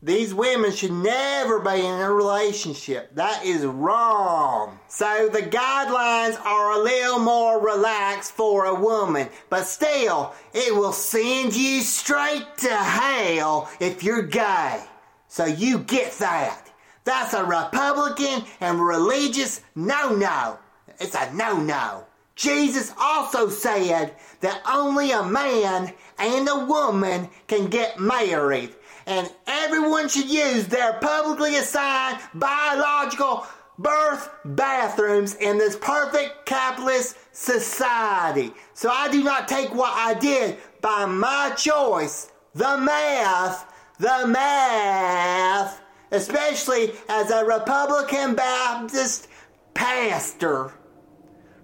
These 0.00 0.32
women 0.32 0.70
should 0.70 0.92
never 0.92 1.58
be 1.58 1.80
in 1.84 2.00
a 2.00 2.12
relationship. 2.12 3.16
That 3.16 3.44
is 3.44 3.66
wrong. 3.66 4.78
So 4.86 5.28
the 5.28 5.42
guidelines 5.42 6.40
are 6.40 6.78
a 6.78 6.82
little 6.84 7.18
more 7.18 7.60
relaxed 7.60 8.30
for 8.30 8.66
a 8.66 8.80
woman, 8.80 9.28
but 9.50 9.64
still, 9.64 10.34
it 10.54 10.72
will 10.72 10.92
send 10.92 11.54
you 11.56 11.80
straight 11.80 12.46
to 12.58 12.76
hell 12.76 13.68
if 13.80 14.04
you're 14.04 14.22
gay. 14.22 14.84
So 15.28 15.44
you 15.44 15.80
get 15.80 16.12
that. 16.18 16.70
That's 17.04 17.34
a 17.34 17.44
Republican 17.44 18.44
and 18.60 18.80
religious 18.80 19.62
no 19.74 20.14
no. 20.14 20.58
It's 20.98 21.14
a 21.14 21.32
no 21.34 21.58
no. 21.58 22.04
Jesus 22.34 22.92
also 23.00 23.48
said 23.48 24.14
that 24.40 24.62
only 24.68 25.12
a 25.12 25.22
man 25.22 25.92
and 26.18 26.48
a 26.48 26.64
woman 26.66 27.28
can 27.46 27.68
get 27.68 27.98
married 27.98 28.74
and 29.08 29.32
everyone 29.46 30.08
should 30.08 30.28
use 30.28 30.66
their 30.66 30.92
publicly 30.94 31.56
assigned 31.56 32.20
biological 32.34 33.46
birth 33.78 34.28
bathrooms 34.44 35.34
in 35.36 35.56
this 35.56 35.76
perfect 35.76 36.44
capitalist 36.44 37.16
society. 37.32 38.52
So 38.74 38.90
I 38.90 39.10
do 39.10 39.24
not 39.24 39.48
take 39.48 39.74
what 39.74 39.94
I 39.94 40.12
did 40.12 40.58
by 40.82 41.06
my 41.06 41.54
choice, 41.56 42.30
the 42.54 42.76
math, 42.76 43.67
the 43.98 44.26
math, 44.26 45.80
especially 46.10 46.92
as 47.08 47.30
a 47.30 47.44
Republican 47.44 48.34
Baptist 48.34 49.28
pastor. 49.74 50.72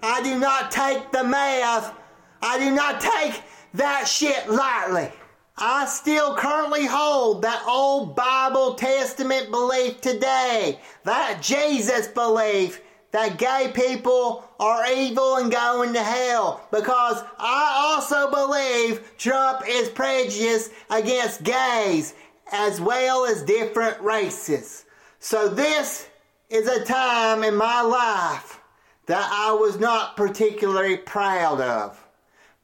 I 0.02 0.22
do 0.22 0.38
not 0.38 0.70
take 0.70 1.10
the 1.12 1.24
math, 1.24 1.94
I 2.42 2.58
do 2.58 2.70
not 2.70 3.00
take 3.00 3.42
that 3.74 4.06
shit 4.06 4.50
lightly. 4.50 5.10
I 5.56 5.86
still 5.86 6.34
currently 6.34 6.84
hold 6.84 7.42
that 7.42 7.62
old 7.66 8.16
Bible 8.16 8.74
Testament 8.74 9.52
belief 9.52 10.00
today. 10.00 10.80
That 11.04 11.40
Jesus 11.40 12.08
belief 12.08 12.80
that 13.12 13.38
gay 13.38 13.70
people 13.72 14.44
are 14.58 14.90
evil 14.90 15.36
and 15.36 15.52
going 15.52 15.92
to 15.92 16.02
hell. 16.02 16.66
Because 16.72 17.22
I 17.38 17.94
also 17.94 18.28
believe 18.28 19.16
Trump 19.16 19.62
is 19.68 19.88
prejudiced 19.88 20.72
against 20.90 21.44
gays 21.44 22.14
as 22.54 22.80
well 22.80 23.24
as 23.26 23.42
different 23.42 24.00
races. 24.00 24.84
So 25.18 25.48
this 25.48 26.08
is 26.48 26.68
a 26.68 26.84
time 26.84 27.42
in 27.42 27.56
my 27.56 27.82
life 27.82 28.60
that 29.06 29.28
I 29.30 29.52
was 29.52 29.78
not 29.78 30.16
particularly 30.16 30.96
proud 30.96 31.60
of 31.60 32.04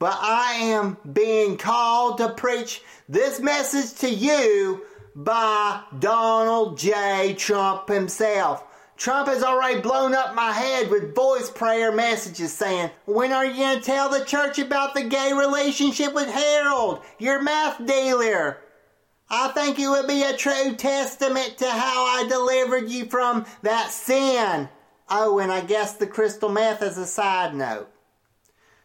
but 0.01 0.19
I 0.19 0.55
am 0.55 0.97
being 1.13 1.59
called 1.59 2.19
to 2.19 2.31
preach 2.31 2.83
this 3.09 3.39
message 3.39 4.01
to 4.01 4.09
you 4.09 4.83
by 5.15 5.83
Donald 5.99 6.79
J. 6.79 7.35
Trump 7.35 7.89
himself. 7.89 8.65
Trump 8.97 9.29
has 9.29 9.43
already 9.43 9.81
blown 9.81 10.15
up 10.15 10.35
my 10.35 10.53
head 10.53 10.91
with 10.91 11.15
voice 11.15 11.51
prayer 11.51 11.93
messages 11.93 12.53
saying, 12.53 12.91
When 13.05 13.31
are 13.31 13.45
you 13.45 13.57
going 13.57 13.79
to 13.79 13.85
tell 13.85 14.09
the 14.09 14.25
church 14.25 14.59
about 14.59 14.95
the 14.95 15.05
gay 15.05 15.33
relationship 15.35 16.15
with 16.15 16.29
Harold, 16.29 17.03
your 17.19 17.43
meth 17.43 17.85
dealer? 17.87 18.59
I 19.31 19.49
think 19.49 19.79
it 19.79 19.89
would 19.89 20.09
be 20.09 20.25
a 20.25 20.37
true 20.37 20.75
testament 20.75 21.59
to 21.59 21.71
how 21.71 22.05
I 22.05 22.27
delivered 22.29 22.91
you 22.91 23.07
from 23.07 23.47
that 23.63 23.93
sin. 23.93 24.69
Oh, 25.09 25.39
and 25.39 25.53
I 25.53 25.61
guess 25.61 25.95
the 25.95 26.07
crystal 26.07 26.49
meth 26.49 26.83
is 26.83 26.99
a 26.99 27.07
side 27.07 27.55
note. 27.55 27.89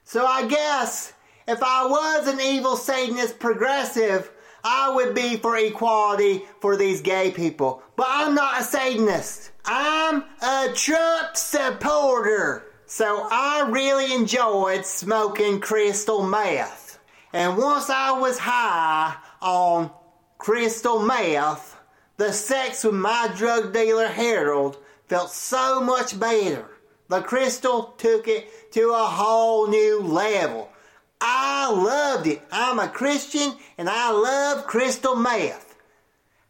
So 0.04 0.26
I 0.26 0.46
guess 0.46 1.14
if 1.48 1.64
I 1.64 1.86
was 1.88 2.28
an 2.28 2.40
evil 2.40 2.76
Satanist 2.76 3.40
progressive, 3.40 4.32
I 4.64 4.92
would 4.94 5.16
be 5.16 5.38
for 5.38 5.58
equality 5.58 6.44
for 6.60 6.76
these 6.76 7.02
gay 7.02 7.32
people. 7.32 7.84
But 7.96 8.08
I'm 8.10 8.36
not 8.36 8.62
a 8.62 8.64
Satanist. 8.64 9.52
I'm 9.66 10.24
a 10.42 10.70
Trump 10.74 11.36
supporter. 11.36 12.66
So 12.86 13.28
I 13.32 13.68
really 13.70 14.14
enjoyed 14.14 14.86
smoking 14.86 15.60
crystal 15.60 16.24
meth. 16.24 17.00
And 17.34 17.58
once 17.58 17.90
I 17.90 18.20
was 18.20 18.38
high 18.38 19.16
on 19.42 19.92
crystal 20.38 21.00
meth, 21.00 21.78
the 22.18 22.32
sex 22.32 22.84
with 22.84 22.94
my 22.94 23.30
drug 23.36 23.74
dealer 23.74 24.08
Harold 24.08 24.78
felt 25.08 25.32
so 25.32 25.82
much 25.82 26.20
better. 26.20 26.70
The 27.08 27.22
crystal 27.22 27.94
took 27.98 28.28
it 28.28 28.72
to 28.74 28.92
a 28.92 29.06
whole 29.06 29.68
new 29.68 30.02
level. 30.02 30.70
I 31.22 31.72
loved 31.72 32.28
it. 32.28 32.42
I'm 32.52 32.80
a 32.80 32.88
Christian 32.88 33.54
and 33.78 33.90
I 33.90 34.12
love 34.12 34.68
crystal 34.68 35.16
meth. 35.16 35.76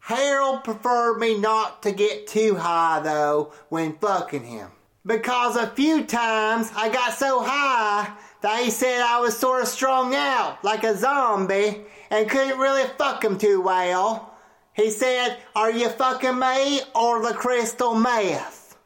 Harold 0.00 0.64
preferred 0.64 1.18
me 1.18 1.38
not 1.38 1.82
to 1.82 1.92
get 1.92 2.26
too 2.26 2.54
high 2.54 3.00
though 3.00 3.52
when 3.68 3.98
fucking 3.98 4.44
him. 4.44 4.70
Because 5.04 5.56
a 5.56 5.68
few 5.68 6.04
times 6.04 6.70
I 6.74 6.88
got 6.88 7.14
so 7.14 7.42
high 7.42 8.12
that 8.42 8.62
he 8.62 8.70
said 8.70 9.00
I 9.00 9.20
was 9.20 9.36
sort 9.36 9.62
of 9.62 9.68
strung 9.68 10.14
out 10.14 10.62
like 10.64 10.84
a 10.84 10.96
zombie 10.96 11.84
and 12.10 12.28
couldn't 12.28 12.58
really 12.58 12.88
fuck 12.98 13.24
him 13.24 13.38
too 13.38 13.60
well. 13.60 14.34
He 14.74 14.90
said, 14.90 15.38
Are 15.54 15.70
you 15.70 15.88
fucking 15.88 16.38
me 16.38 16.80
or 16.94 17.22
the 17.22 17.34
crystal 17.34 17.94
meth? 17.94 18.76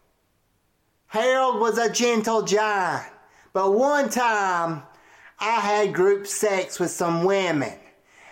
Harold 1.08 1.60
was 1.60 1.76
a 1.76 1.90
gentle 1.90 2.42
giant, 2.42 3.12
but 3.52 3.72
one 3.72 4.08
time 4.08 4.84
I 5.40 5.60
had 5.60 5.92
group 5.92 6.26
sex 6.26 6.78
with 6.78 6.90
some 6.90 7.24
women, 7.24 7.72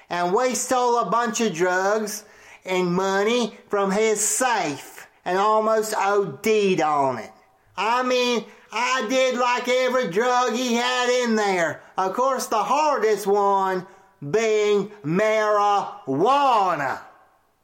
and 0.08 0.32
we 0.32 0.54
stole 0.54 0.98
a 0.98 1.10
bunch 1.10 1.40
of 1.40 1.52
drugs 1.52 2.24
and 2.64 2.94
money 2.94 3.56
from 3.68 3.90
his 3.90 4.20
safe 4.20 5.08
and 5.24 5.38
almost 5.38 5.94
OD'd 5.96 6.80
on 6.80 7.18
it. 7.18 7.32
I 7.76 8.02
mean, 8.02 8.44
I 8.72 9.06
did 9.08 9.36
like 9.36 9.68
every 9.68 10.08
drug 10.08 10.52
he 10.52 10.74
had 10.74 11.24
in 11.24 11.34
there. 11.34 11.82
Of 11.96 12.14
course, 12.14 12.46
the 12.46 12.62
hardest 12.62 13.26
one 13.26 13.86
being 14.30 14.90
marijuana. 15.04 17.00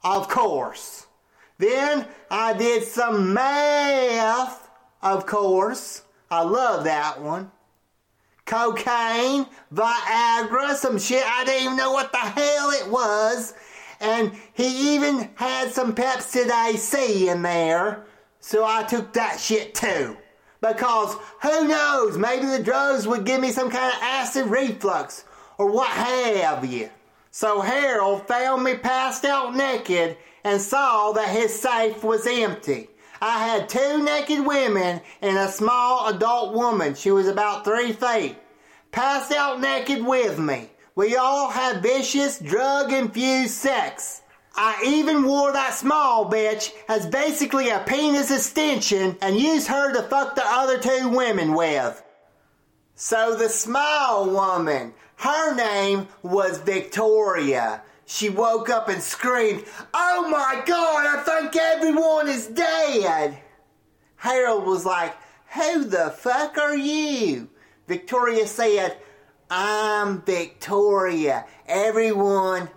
Of 0.02 0.28
course. 0.28 1.06
Then 1.58 2.06
I 2.30 2.52
did 2.52 2.84
some 2.84 3.32
math, 3.32 4.68
of 5.02 5.26
course. 5.26 6.02
I 6.30 6.42
love 6.42 6.84
that 6.84 7.20
one. 7.20 7.50
Cocaine, 8.44 9.46
Viagra, 9.72 10.74
some 10.74 10.98
shit 10.98 11.24
I 11.24 11.44
didn't 11.44 11.64
even 11.64 11.76
know 11.76 11.92
what 11.92 12.12
the 12.12 12.18
hell 12.18 12.70
it 12.70 12.90
was. 12.90 13.54
And 14.00 14.32
he 14.52 14.94
even 14.94 15.30
had 15.36 15.72
some 15.72 15.94
Pepsi 15.94 16.50
AC 16.50 17.28
in 17.28 17.42
there. 17.42 18.04
So 18.40 18.64
I 18.64 18.82
took 18.82 19.14
that 19.14 19.40
shit 19.40 19.74
too. 19.74 20.18
Because 20.60 21.16
who 21.42 21.68
knows, 21.68 22.18
maybe 22.18 22.46
the 22.46 22.62
drugs 22.62 23.06
would 23.06 23.24
give 23.24 23.40
me 23.40 23.50
some 23.50 23.70
kind 23.70 23.94
of 23.94 24.02
acid 24.02 24.46
reflux 24.46 25.24
or 25.58 25.70
what 25.70 25.88
have 25.88 26.64
you. 26.64 26.90
So 27.30 27.60
Harold 27.60 28.28
found 28.28 28.62
me 28.62 28.76
passed 28.76 29.24
out 29.24 29.56
naked 29.56 30.16
and 30.44 30.60
saw 30.60 31.12
that 31.12 31.28
his 31.28 31.58
safe 31.58 32.04
was 32.04 32.26
empty. 32.26 32.88
I 33.20 33.46
had 33.46 33.68
two 33.68 34.02
naked 34.02 34.44
women 34.44 35.00
and 35.22 35.38
a 35.38 35.50
small 35.50 36.08
adult 36.08 36.54
woman. 36.54 36.94
She 36.94 37.10
was 37.10 37.26
about 37.26 37.64
three 37.64 37.92
feet. 37.92 38.36
Passed 38.92 39.32
out 39.32 39.60
naked 39.60 40.04
with 40.04 40.38
me. 40.38 40.70
We 40.94 41.16
all 41.16 41.50
had 41.50 41.82
vicious, 41.82 42.38
drug 42.38 42.92
infused 42.92 43.54
sex. 43.54 44.22
I 44.54 44.80
even 44.86 45.24
wore 45.24 45.52
that 45.52 45.74
small 45.74 46.30
bitch 46.30 46.72
as 46.88 47.06
basically 47.06 47.70
a 47.70 47.80
penis 47.80 48.30
extension 48.30 49.16
and 49.20 49.36
used 49.36 49.66
her 49.66 49.92
to 49.92 50.02
fuck 50.02 50.36
the 50.36 50.44
other 50.44 50.78
two 50.78 51.08
women 51.08 51.54
with. 51.54 52.00
So 52.94 53.34
the 53.34 53.48
small 53.48 54.30
woman, 54.30 54.94
her 55.16 55.54
name 55.54 56.08
was 56.22 56.58
Victoria. 56.58 57.82
She 58.06 58.28
woke 58.28 58.68
up 58.68 58.88
and 58.88 59.02
screamed, 59.02 59.64
Oh 59.94 60.28
my 60.28 60.62
god, 60.66 61.06
I 61.06 61.22
think 61.22 61.56
everyone 61.56 62.28
is 62.28 62.46
dead! 62.46 63.38
Harold 64.16 64.66
was 64.66 64.84
like, 64.84 65.14
Who 65.54 65.84
the 65.84 66.10
fuck 66.10 66.58
are 66.58 66.76
you? 66.76 67.48
Victoria 67.86 68.46
said, 68.46 68.98
I'm 69.50 70.22
Victoria. 70.22 71.46
Everyone 71.66 72.68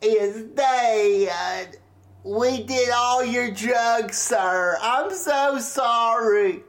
is 0.00 0.42
dead. 0.54 1.76
We 2.24 2.62
did 2.62 2.90
all 2.90 3.24
your 3.24 3.50
drugs, 3.50 4.18
sir. 4.18 4.78
I'm 4.80 5.12
so 5.12 5.58
sorry. 5.58 6.62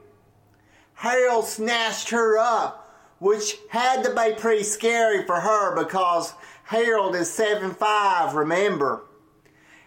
Harold 0.94 1.46
snatched 1.46 2.10
her 2.10 2.38
up, 2.38 2.83
which 3.18 3.56
had 3.68 4.02
to 4.04 4.14
be 4.14 4.34
pretty 4.36 4.64
scary 4.64 5.24
for 5.24 5.40
her 5.40 5.82
because 5.82 6.34
Harold 6.64 7.14
is 7.14 7.30
seven 7.30 7.72
five. 7.74 8.34
remember. 8.34 9.04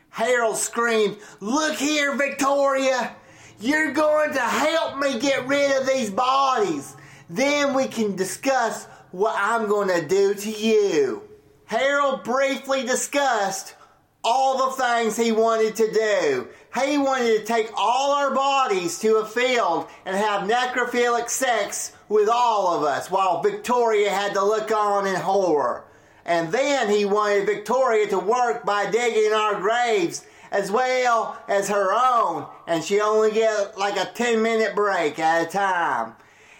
Harold 0.09 0.57
screamed, 0.57 1.17
Look 1.39 1.77
here, 1.77 2.15
Victoria! 2.15 3.15
You're 3.59 3.91
going 3.93 4.33
to 4.33 4.39
help 4.39 4.97
me 4.97 5.19
get 5.19 5.47
rid 5.47 5.79
of 5.79 5.87
these 5.87 6.09
bodies. 6.11 6.95
Then 7.29 7.73
we 7.73 7.87
can 7.87 8.15
discuss 8.15 8.85
what 9.11 9.35
I'm 9.37 9.67
going 9.67 9.89
to 9.89 10.07
do 10.07 10.33
to 10.33 10.49
you. 10.49 11.23
Harold 11.65 12.23
briefly 12.23 12.83
discussed 12.85 13.75
all 14.23 14.69
the 14.69 14.83
things 14.83 15.17
he 15.17 15.31
wanted 15.31 15.75
to 15.75 15.91
do. 15.91 16.47
He 16.85 16.97
wanted 16.97 17.39
to 17.39 17.45
take 17.45 17.71
all 17.75 18.11
our 18.11 18.33
bodies 18.33 18.99
to 18.99 19.17
a 19.17 19.25
field 19.25 19.87
and 20.05 20.15
have 20.15 20.49
necrophilic 20.49 21.29
sex 21.29 21.93
with 22.09 22.29
all 22.29 22.75
of 22.75 22.83
us 22.83 23.09
while 23.09 23.41
Victoria 23.41 24.09
had 24.09 24.33
to 24.33 24.43
look 24.43 24.71
on 24.71 25.07
in 25.07 25.15
horror. 25.15 25.85
And 26.25 26.51
then 26.51 26.89
he 26.89 27.05
wanted 27.05 27.45
Victoria 27.45 28.07
to 28.07 28.19
work 28.19 28.65
by 28.65 28.89
digging 28.91 29.33
our 29.33 29.59
graves 29.59 30.25
as 30.51 30.71
well 30.71 31.37
as 31.47 31.69
her 31.69 31.93
own, 31.93 32.45
and 32.67 32.83
she 32.83 33.01
only 33.01 33.31
get 33.31 33.77
like 33.77 33.97
a 33.97 34.11
10 34.13 34.41
minute 34.41 34.75
break 34.75 35.19
at 35.19 35.47
a 35.47 35.49
time. 35.49 36.13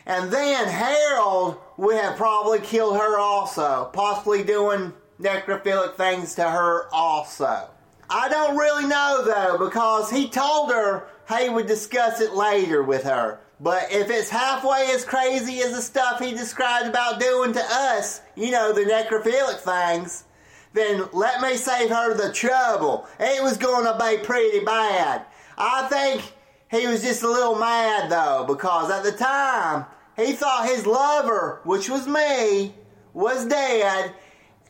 And 0.05 0.31
then 0.31 0.67
Harold 0.67 1.57
would 1.75 1.97
have 1.97 2.15
probably 2.15 2.59
killed 2.59 2.97
her 2.97 3.19
also, 3.19 3.89
possibly 3.93 4.43
doing 4.43 4.93
necrophilic 5.19 5.95
things 5.95 6.35
to 6.35 6.49
her 6.49 6.87
also. 6.93 7.69
I 8.09 8.29
don't 8.29 8.57
really 8.57 8.85
know 8.85 9.23
though, 9.25 9.57
because 9.57 10.09
he 10.09 10.29
told 10.29 10.71
her 10.71 11.07
he 11.29 11.49
would 11.49 11.67
discuss 11.67 12.21
it 12.21 12.33
later 12.33 12.83
with 12.83 13.03
her. 13.03 13.39
But 13.59 13.91
if 13.91 14.09
it's 14.09 14.29
halfway 14.29 14.91
as 14.91 15.03
crazy 15.03 15.61
as 15.61 15.73
the 15.73 15.81
stuff 15.81 16.19
he 16.19 16.31
described 16.31 16.87
about 16.87 17.19
doing 17.19 17.53
to 17.53 17.63
us, 17.69 18.21
you 18.35 18.51
know, 18.51 18.71
the 18.71 18.81
necrophilic 18.81 19.57
things, 19.59 20.25
then 20.73 21.09
let 21.11 21.41
me 21.41 21.57
save 21.57 21.89
her 21.89 22.13
the 22.13 22.31
trouble. 22.31 23.07
It 23.19 23.41
was 23.41 23.57
going 23.57 23.85
to 23.85 23.97
be 23.97 24.23
pretty 24.23 24.63
bad. 24.63 25.25
I 25.57 25.87
think 25.87 26.33
he 26.69 26.85
was 26.85 27.01
just 27.01 27.23
a 27.23 27.29
little 27.29 27.55
mad 27.55 28.11
though, 28.11 28.45
because 28.47 28.91
at 28.91 29.03
the 29.03 29.11
time, 29.11 29.85
he 30.15 30.33
thought 30.33 30.67
his 30.67 30.85
lover, 30.85 31.61
which 31.63 31.89
was 31.89 32.07
me, 32.07 32.73
was 33.13 33.45
dead 33.47 34.13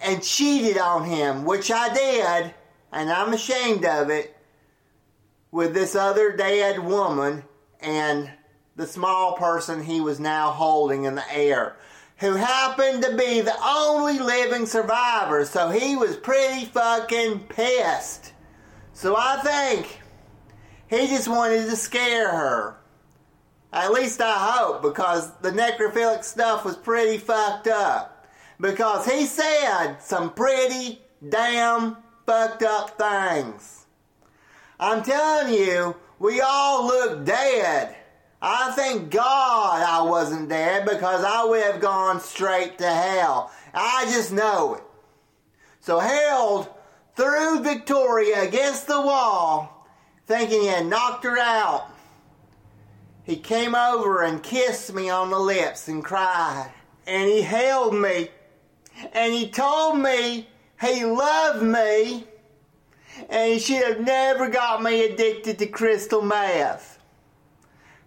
and 0.01 0.23
cheated 0.23 0.77
on 0.77 1.03
him, 1.03 1.43
which 1.43 1.71
I 1.71 1.93
did, 1.93 2.53
and 2.91 3.09
I'm 3.09 3.33
ashamed 3.33 3.85
of 3.85 4.09
it, 4.09 4.35
with 5.51 5.73
this 5.73 5.95
other 5.95 6.35
dead 6.35 6.79
woman 6.79 7.43
and 7.79 8.29
the 8.75 8.87
small 8.87 9.33
person 9.33 9.83
he 9.83 10.01
was 10.01 10.19
now 10.19 10.51
holding 10.51 11.05
in 11.05 11.15
the 11.15 11.33
air, 11.33 11.77
who 12.17 12.33
happened 12.33 13.03
to 13.03 13.15
be 13.15 13.41
the 13.41 13.55
only 13.63 14.19
living 14.19 14.65
survivor, 14.65 15.45
so 15.45 15.69
he 15.69 15.95
was 15.95 16.17
pretty 16.17 16.65
fucking 16.65 17.39
pissed. 17.49 18.33
So 18.93 19.15
I 19.17 19.37
think 19.43 20.01
he 20.89 21.07
just 21.07 21.27
wanted 21.27 21.69
to 21.69 21.75
scare 21.75 22.29
her. 22.29 22.77
At 23.71 23.91
least 23.91 24.21
I 24.21 24.33
hope, 24.33 24.81
because 24.81 25.31
the 25.41 25.51
necrophilic 25.51 26.23
stuff 26.23 26.65
was 26.65 26.75
pretty 26.75 27.17
fucked 27.17 27.67
up. 27.67 28.25
Because 28.59 29.05
he 29.05 29.25
said 29.25 29.97
some 29.99 30.33
pretty 30.33 31.01
damn 31.29 31.97
fucked 32.27 32.61
up 32.61 32.99
things. 32.99 33.85
I'm 34.79 35.01
telling 35.01 35.53
you, 35.53 35.95
we 36.19 36.41
all 36.41 36.85
look 36.85 37.25
dead. 37.25 37.95
I 38.41 38.73
thank 38.73 39.09
God 39.09 39.81
I 39.81 40.01
wasn't 40.07 40.49
dead 40.49 40.85
because 40.85 41.23
I 41.23 41.45
would 41.45 41.63
have 41.63 41.81
gone 41.81 42.19
straight 42.19 42.77
to 42.79 42.87
hell. 42.87 43.51
I 43.73 44.05
just 44.11 44.31
know 44.31 44.75
it. 44.75 44.83
So 45.79 45.99
Harold 45.99 46.67
threw 47.15 47.61
Victoria 47.63 48.43
against 48.43 48.87
the 48.87 49.01
wall, 49.01 49.87
thinking 50.27 50.61
he 50.61 50.67
had 50.67 50.85
knocked 50.85 51.23
her 51.23 51.39
out. 51.39 51.89
He 53.23 53.37
came 53.37 53.73
over 53.73 54.21
and 54.23 54.43
kissed 54.43 54.93
me 54.93 55.09
on 55.09 55.29
the 55.29 55.39
lips 55.39 55.87
and 55.87 56.03
cried. 56.03 56.71
And 57.07 57.29
he 57.29 57.41
held 57.41 57.95
me. 57.95 58.29
And 59.13 59.33
he 59.33 59.49
told 59.49 59.97
me 59.99 60.47
he 60.81 61.05
loved 61.05 61.63
me. 61.63 62.25
And 63.29 63.53
he 63.53 63.59
should 63.59 63.83
have 63.83 64.01
never 64.01 64.47
got 64.49 64.83
me 64.83 65.03
addicted 65.03 65.57
to 65.59 65.65
crystal 65.65 66.21
meth. 66.21 66.99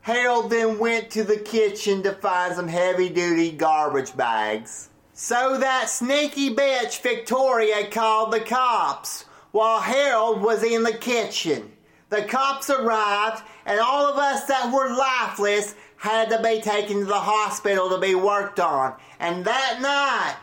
Harold 0.02 0.50
then 0.50 0.78
went 0.78 1.10
to 1.10 1.24
the 1.24 1.36
kitchen 1.36 2.02
to 2.04 2.12
find 2.12 2.54
some 2.54 2.68
heavy 2.68 3.08
duty 3.08 3.50
garbage 3.50 4.16
bags. 4.16 4.88
So 5.12 5.58
that 5.58 5.90
sneaky 5.90 6.54
bitch 6.54 7.02
Victoria 7.02 7.90
called 7.90 8.32
the 8.32 8.40
cops 8.40 9.24
while 9.50 9.80
Harold 9.80 10.40
was 10.40 10.62
in 10.62 10.82
the 10.82 10.96
kitchen. 10.96 11.72
The 12.08 12.22
cops 12.22 12.70
arrived, 12.70 13.42
and 13.66 13.78
all 13.78 14.06
of 14.06 14.18
us 14.18 14.46
that 14.46 14.72
were 14.72 14.96
lifeless 14.96 15.74
had 15.96 16.30
to 16.30 16.42
be 16.42 16.60
taken 16.60 17.00
to 17.00 17.04
the 17.04 17.20
hospital 17.20 17.90
to 17.90 17.98
be 17.98 18.14
worked 18.14 18.58
on. 18.58 18.94
And 19.18 19.44
that 19.44 19.80
night, 19.80 20.36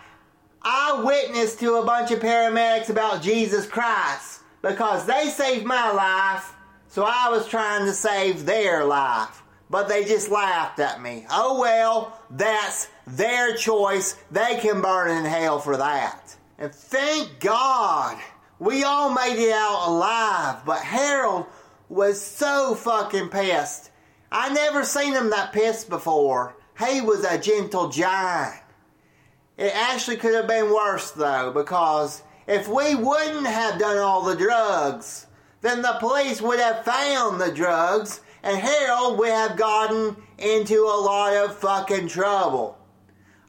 I 0.61 1.01
witnessed 1.03 1.59
to 1.59 1.75
a 1.75 1.85
bunch 1.85 2.11
of 2.11 2.19
paramedics 2.19 2.89
about 2.89 3.21
Jesus 3.21 3.65
Christ 3.65 4.41
because 4.61 5.05
they 5.05 5.29
saved 5.29 5.65
my 5.65 5.91
life, 5.91 6.53
so 6.87 7.03
I 7.03 7.29
was 7.29 7.47
trying 7.47 7.85
to 7.85 7.93
save 7.93 8.45
their 8.45 8.83
life. 8.83 9.43
But 9.69 9.87
they 9.87 10.05
just 10.05 10.29
laughed 10.29 10.79
at 10.79 11.01
me. 11.01 11.25
Oh 11.29 11.59
well, 11.59 12.19
that's 12.29 12.87
their 13.05 13.55
choice. 13.55 14.17
They 14.31 14.57
can 14.59 14.81
burn 14.81 15.17
in 15.17 15.25
hell 15.25 15.59
for 15.59 15.77
that. 15.77 16.35
And 16.57 16.73
thank 16.73 17.39
God 17.39 18.17
we 18.59 18.83
all 18.83 19.13
made 19.13 19.37
it 19.37 19.51
out 19.51 19.89
alive. 19.89 20.65
But 20.65 20.79
Harold 20.79 21.45
was 21.89 22.21
so 22.21 22.75
fucking 22.75 23.29
pissed. 23.29 23.91
I 24.31 24.49
never 24.53 24.83
seen 24.83 25.13
him 25.13 25.29
that 25.29 25.53
pissed 25.53 25.89
before. 25.89 26.55
He 26.79 27.01
was 27.01 27.23
a 27.23 27.37
gentle 27.37 27.89
giant. 27.89 28.61
It 29.57 29.75
actually 29.75 30.17
could 30.17 30.35
have 30.35 30.47
been 30.47 30.73
worse 30.73 31.11
though, 31.11 31.51
because 31.51 32.21
if 32.47 32.67
we 32.67 32.95
wouldn't 32.95 33.47
have 33.47 33.79
done 33.79 33.97
all 33.97 34.23
the 34.23 34.35
drugs, 34.35 35.27
then 35.61 35.81
the 35.81 35.97
police 35.99 36.41
would 36.41 36.59
have 36.59 36.85
found 36.85 37.41
the 37.41 37.51
drugs 37.51 38.21
and 38.43 38.57
Harold 38.57 39.17
would 39.17 39.29
have 39.29 39.57
gotten 39.57 40.15
into 40.37 40.83
a 40.83 41.01
lot 41.01 41.33
of 41.33 41.57
fucking 41.57 42.07
trouble. 42.07 42.77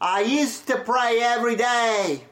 I 0.01 0.23
used 0.23 0.67
to 0.69 0.79
pray 0.79 1.21
every 1.21 1.57
day 1.57 2.25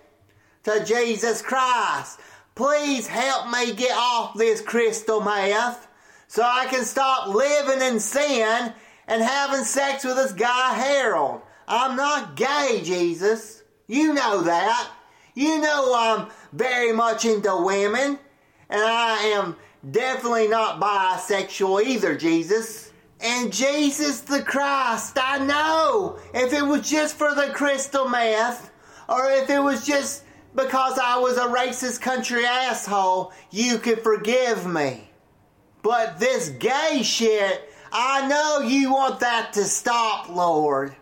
to 0.65 0.85
Jesus 0.85 1.43
Christ, 1.43 2.19
please 2.55 3.07
help 3.07 3.51
me 3.51 3.75
get 3.75 3.97
off 3.97 4.35
this 4.35 4.61
crystal 4.61 5.21
meth 5.21 5.87
so 6.27 6.43
I 6.43 6.67
can 6.67 6.85
stop 6.85 7.29
living 7.29 7.83
in 7.83 8.01
sin 8.01 8.73
and 9.07 9.23
having 9.23 9.65
sex 9.65 10.05
with 10.05 10.17
this 10.17 10.33
guy 10.33 10.75
Harold. 10.75 11.43
I'm 11.69 11.97
not 11.97 12.35
gay, 12.37 12.81
Jesus. 12.83 13.56
You 13.87 14.15
know 14.15 14.43
that. 14.43 14.91
You 15.35 15.61
know 15.61 15.95
I'm 15.95 16.29
very 16.53 16.93
much 16.93 17.25
into 17.25 17.55
women, 17.63 18.19
and 18.69 18.83
I 18.83 19.19
am 19.35 19.57
definitely 19.91 20.49
not 20.49 20.81
bisexual 20.81 21.85
either, 21.85 22.17
Jesus. 22.17 22.93
And 23.21 23.53
Jesus 23.53 24.21
the 24.21 24.43
Christ, 24.43 25.19
I 25.21 25.39
know 25.39 26.19
if 26.35 26.53
it 26.53 26.63
was 26.63 26.89
just 26.89 27.17
for 27.17 27.35
the 27.35 27.51
crystal 27.55 28.09
meth, 28.09 28.71
or 29.09 29.31
if 29.31 29.49
it 29.51 29.61
was 29.61 29.87
just 29.87 30.25
because 30.55 30.99
I 30.99 31.19
was 31.19 31.37
a 31.37 31.47
racist 31.47 32.01
country 32.01 32.45
asshole, 32.45 33.33
you 33.51 33.79
could 33.79 34.03
forgive 34.03 34.67
me. 34.67 35.11
But 35.83 36.19
this 36.19 36.49
gay 36.49 37.03
shit, 37.03 37.71
I 37.93 38.27
know 38.27 38.67
you 38.67 38.93
want 38.93 39.21
that 39.21 39.53
to 39.53 39.65
stop, 39.65 40.29
Lord. 40.29 40.97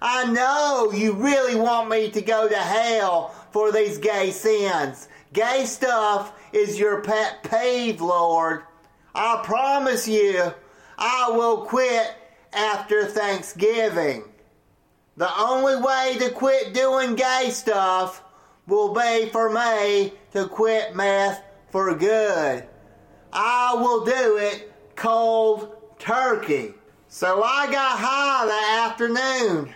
I 0.00 0.24
know 0.26 0.92
you 0.92 1.12
really 1.12 1.56
want 1.56 1.88
me 1.88 2.10
to 2.10 2.20
go 2.20 2.48
to 2.48 2.56
hell 2.56 3.34
for 3.50 3.72
these 3.72 3.98
gay 3.98 4.30
sins. 4.30 5.08
Gay 5.32 5.64
stuff 5.64 6.32
is 6.52 6.78
your 6.78 7.02
pet 7.02 7.42
peeve, 7.50 8.00
Lord. 8.00 8.62
I 9.14 9.40
promise 9.44 10.06
you, 10.06 10.52
I 10.96 11.30
will 11.30 11.58
quit 11.66 12.14
after 12.52 13.04
Thanksgiving. 13.04 14.24
The 15.16 15.30
only 15.38 15.76
way 15.76 16.16
to 16.20 16.30
quit 16.30 16.72
doing 16.72 17.16
gay 17.16 17.50
stuff 17.50 18.22
will 18.68 18.94
be 18.94 19.28
for 19.30 19.50
me 19.50 20.12
to 20.32 20.46
quit 20.46 20.94
meth 20.94 21.42
for 21.70 21.94
good. 21.94 22.64
I 23.32 23.74
will 23.74 24.04
do 24.04 24.36
it 24.36 24.72
cold 24.94 25.76
turkey. 25.98 26.74
So 27.08 27.42
I 27.42 27.70
got 27.70 27.98
high 27.98 28.46
that 28.46 28.90
afternoon, 28.90 29.72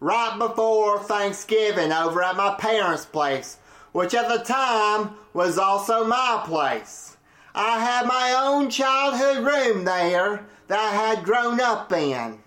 right 0.00 0.38
before 0.38 0.98
Thanksgiving, 0.98 1.92
over 1.92 2.22
at 2.22 2.36
my 2.36 2.54
parents' 2.58 3.06
place, 3.06 3.58
which 3.92 4.14
at 4.14 4.28
the 4.28 4.44
time 4.44 5.16
was 5.32 5.58
also 5.58 6.04
my 6.04 6.42
place. 6.44 7.16
I 7.54 7.80
had 7.80 8.06
my 8.06 8.34
own 8.38 8.68
childhood 8.68 9.44
room 9.44 9.84
there 9.84 10.44
that 10.68 10.78
I 10.78 10.94
had 10.94 11.24
grown 11.24 11.60
up 11.60 11.92
in. 11.92 12.38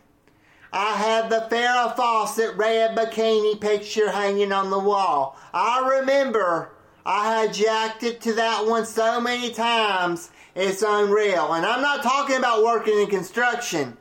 I 0.72 0.94
had 0.94 1.30
the 1.32 1.48
Farrah 1.50 1.96
Fawcett 1.96 2.56
red 2.56 2.96
bikini 2.96 3.60
picture 3.60 4.12
hanging 4.12 4.52
on 4.52 4.70
the 4.70 4.78
wall. 4.78 5.36
I 5.52 6.00
remember 6.00 6.72
I 7.06 7.34
had 7.34 7.54
jacked 7.56 8.04
it 8.04 8.22
to 8.22 8.34
that 8.34 8.68
one 8.68 8.86
so 8.86 9.20
many 9.20 9.52
times, 9.52 10.30
it's 10.54 10.84
unreal. 10.86 11.54
And 11.54 11.66
I'm 11.66 11.82
not 11.82 12.04
talking 12.04 12.36
about 12.36 12.64
working 12.64 13.00
in 13.00 13.08
construction, 13.08 13.98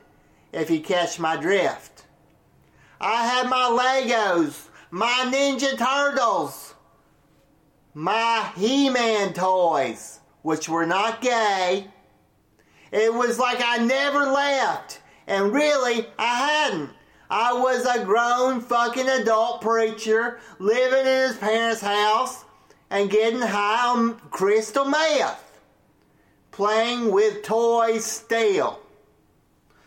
if 0.53 0.69
you 0.69 0.79
catch 0.81 1.17
my 1.17 1.35
drift. 1.35 1.98
I 3.01 3.25
had 3.25 3.49
my 3.49 3.69
Legos, 3.69 4.67
my 4.91 5.31
Ninja 5.31 5.77
Turtles, 5.77 6.75
my 7.93 8.51
He 8.57 8.89
Man 8.89 9.33
toys, 9.33 10.19
which 10.41 10.67
were 10.67 10.85
not 10.85 11.21
gay. 11.21 11.87
It 12.91 13.13
was 13.13 13.39
like 13.39 13.59
I 13.63 13.77
never 13.77 14.25
left, 14.25 15.01
and 15.27 15.53
really, 15.53 16.07
I 16.17 16.35
hadn't. 16.35 16.89
I 17.29 17.53
was 17.53 17.85
a 17.85 18.03
grown 18.03 18.59
fucking 18.59 19.07
adult 19.07 19.61
preacher 19.61 20.39
living 20.57 21.01
in 21.01 21.29
his 21.29 21.37
parents' 21.37 21.81
house 21.81 22.43
and 22.89 23.09
getting 23.09 23.41
high 23.41 23.87
on 23.87 24.15
crystal 24.31 24.85
meth, 24.85 25.61
playing 26.51 27.11
with 27.11 27.43
toys 27.43 28.03
still. 28.03 28.79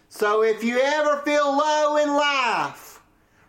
So 0.09 0.43
if 0.43 0.63
you 0.63 0.79
ever 0.79 1.21
feel 1.25 1.57
low 1.57 1.97
in 1.97 2.15
life, 2.15 2.91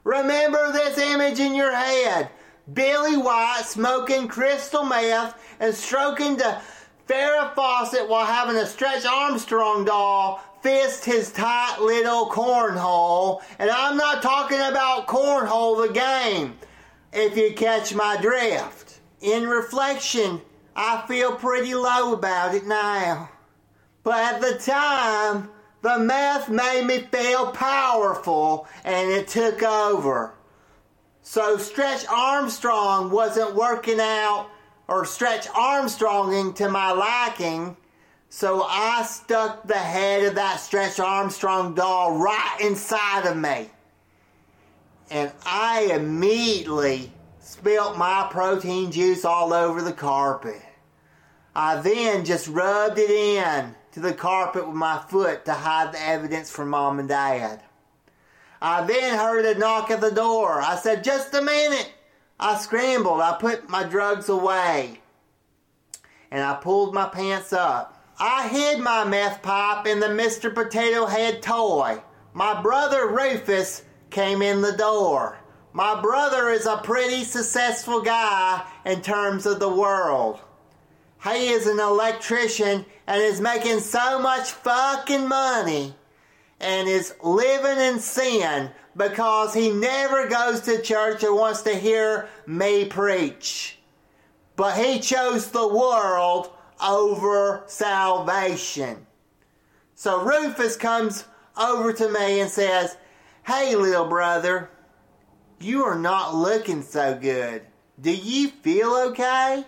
remember 0.04 0.72
this 0.72 0.97
image 0.97 1.39
in 1.39 1.56
your 1.56 1.76
head. 1.76 2.30
Billy 2.72 3.18
White 3.18 3.64
smoking 3.66 4.28
crystal 4.28 4.86
meth 4.86 5.38
and 5.60 5.76
stroking 5.76 6.38
the 6.38 6.62
Farrah 7.08 7.54
Fawcett 7.54 8.08
while 8.08 8.26
having 8.26 8.56
a 8.56 8.66
Stretch 8.66 9.06
Armstrong 9.06 9.84
doll 9.84 10.41
fist 10.62 11.04
his 11.04 11.32
tight 11.32 11.78
little 11.82 12.30
cornhole. 12.30 13.41
And 13.60 13.70
I'm 13.70 13.97
not 13.97 14.22
talking 14.22 14.62
about 14.62 15.08
cornhole 15.08 15.86
the 15.86 15.93
game, 15.93 16.58
if 17.12 17.36
you 17.36 17.54
catch 17.54 17.93
my 17.93 18.18
drift. 18.22 19.01
In 19.20 19.47
reflection, 19.47 20.41
I 20.76 21.04
feel 21.08 21.36
pretty 21.36 21.76
low 21.76 22.14
about 22.14 22.56
it 22.56 22.66
now. 22.66 23.30
But 24.04 24.36
at 24.36 24.41
the 24.41 24.58
time, 24.58 25.49
the 25.84 25.99
meth 25.99 26.47
made 26.47 26.86
me 26.86 26.99
feel 27.11 27.51
powerful 27.51 28.67
and 28.86 29.11
it 29.11 29.27
took 29.27 29.61
over. 29.61 30.34
So 31.21 31.57
Stretch 31.57 32.07
Armstrong 32.07 33.11
wasn't 33.11 33.53
working 33.53 33.99
out 33.99 34.47
or 34.88 35.05
Stretch 35.05 35.45
Armstronging 35.53 36.53
to 36.53 36.69
my 36.69 36.91
liking. 36.93 37.75
So 38.29 38.63
I 38.63 39.03
stuck 39.03 39.67
the 39.67 39.77
head 39.77 40.23
of 40.23 40.36
that 40.36 40.61
Stretch 40.61 41.01
Armstrong 41.01 41.75
doll 41.75 42.17
right 42.17 42.57
inside 42.61 43.25
of 43.25 43.36
me. 43.36 43.69
And 45.11 45.34
I 45.45 45.91
immediately 45.93 47.11
spilt 47.39 47.97
my 47.97 48.27
protein 48.31 48.89
juice 48.89 49.25
all 49.25 49.51
over 49.51 49.81
the 49.81 49.91
carpet. 49.91 50.61
I 51.53 51.81
then 51.81 52.23
just 52.23 52.47
rubbed 52.47 52.99
it 52.99 53.09
in 53.09 53.75
to 53.93 53.99
the 53.99 54.13
carpet 54.13 54.67
with 54.67 54.75
my 54.75 54.99
foot 55.07 55.45
to 55.45 55.53
hide 55.53 55.93
the 55.93 56.01
evidence 56.01 56.51
from 56.51 56.69
mom 56.69 56.99
and 56.99 57.07
dad. 57.07 57.63
I 58.61 58.83
then 58.83 59.17
heard 59.17 59.45
a 59.45 59.57
knock 59.57 59.91
at 59.91 60.01
the 60.01 60.09
door. 60.09 60.61
I 60.61 60.75
said, 60.75 61.03
Just 61.03 61.33
a 61.33 61.41
minute. 61.41 61.91
I 62.39 62.57
scrambled. 62.57 63.21
I 63.21 63.37
put 63.39 63.69
my 63.69 63.83
drugs 63.83 64.29
away. 64.29 65.01
And 66.31 66.41
I 66.41 66.55
pulled 66.55 66.93
my 66.93 67.07
pants 67.07 67.53
up. 67.53 68.03
I 68.17 68.47
hid 68.47 68.79
my 68.79 69.03
meth 69.05 69.41
pipe 69.43 69.85
in 69.85 69.99
the 69.99 70.07
Mr. 70.07 70.53
Potato 70.53 71.05
Head 71.05 71.41
toy. 71.41 72.01
My 72.33 72.61
brother 72.61 73.07
Rufus 73.07 73.83
came 74.09 74.41
in 74.41 74.61
the 74.61 74.75
door. 74.75 75.37
My 75.71 75.99
brother 76.01 76.49
is 76.49 76.65
a 76.65 76.77
pretty 76.77 77.23
successful 77.23 78.01
guy 78.01 78.65
in 78.85 79.01
terms 79.01 79.45
of 79.45 79.59
the 79.59 79.69
world. 79.69 80.39
He 81.24 81.49
is 81.49 81.67
an 81.67 81.80
electrician 81.80 82.86
and 83.07 83.21
is 83.21 83.39
making 83.39 83.80
so 83.80 84.19
much 84.19 84.51
fucking 84.51 85.28
money 85.28 85.95
and 86.59 86.88
is 86.88 87.13
living 87.24 87.78
in 87.78 87.99
sin 87.99 88.71
because 88.95 89.53
he 89.53 89.71
never 89.71 90.28
goes 90.28 90.61
to 90.61 90.82
church 90.82 91.24
or 91.24 91.34
wants 91.34 91.61
to 91.63 91.76
hear 91.76 92.28
me 92.45 92.86
preach. 92.86 93.78
But 94.55 94.78
he 94.78 94.99
chose 94.99 95.47
the 95.47 95.67
world 95.67 96.51
over 96.86 97.63
salvation. 97.67 99.07
So 99.95 100.21
Rufus 100.21 100.76
comes 100.76 101.26
over 101.57 101.93
to 101.93 102.09
me 102.09 102.41
and 102.41 102.49
says, 102.49 102.97
Hey, 103.45 103.76
little 103.76 104.07
brother, 104.07 104.69
you 105.59 105.86
are 105.86 105.97
not 105.97 106.36
looking 106.36 106.82
so 106.82 107.17
good. 107.17 107.63
Do 107.99 108.13
you 108.13 108.49
feel 108.49 108.93
okay? 109.09 109.65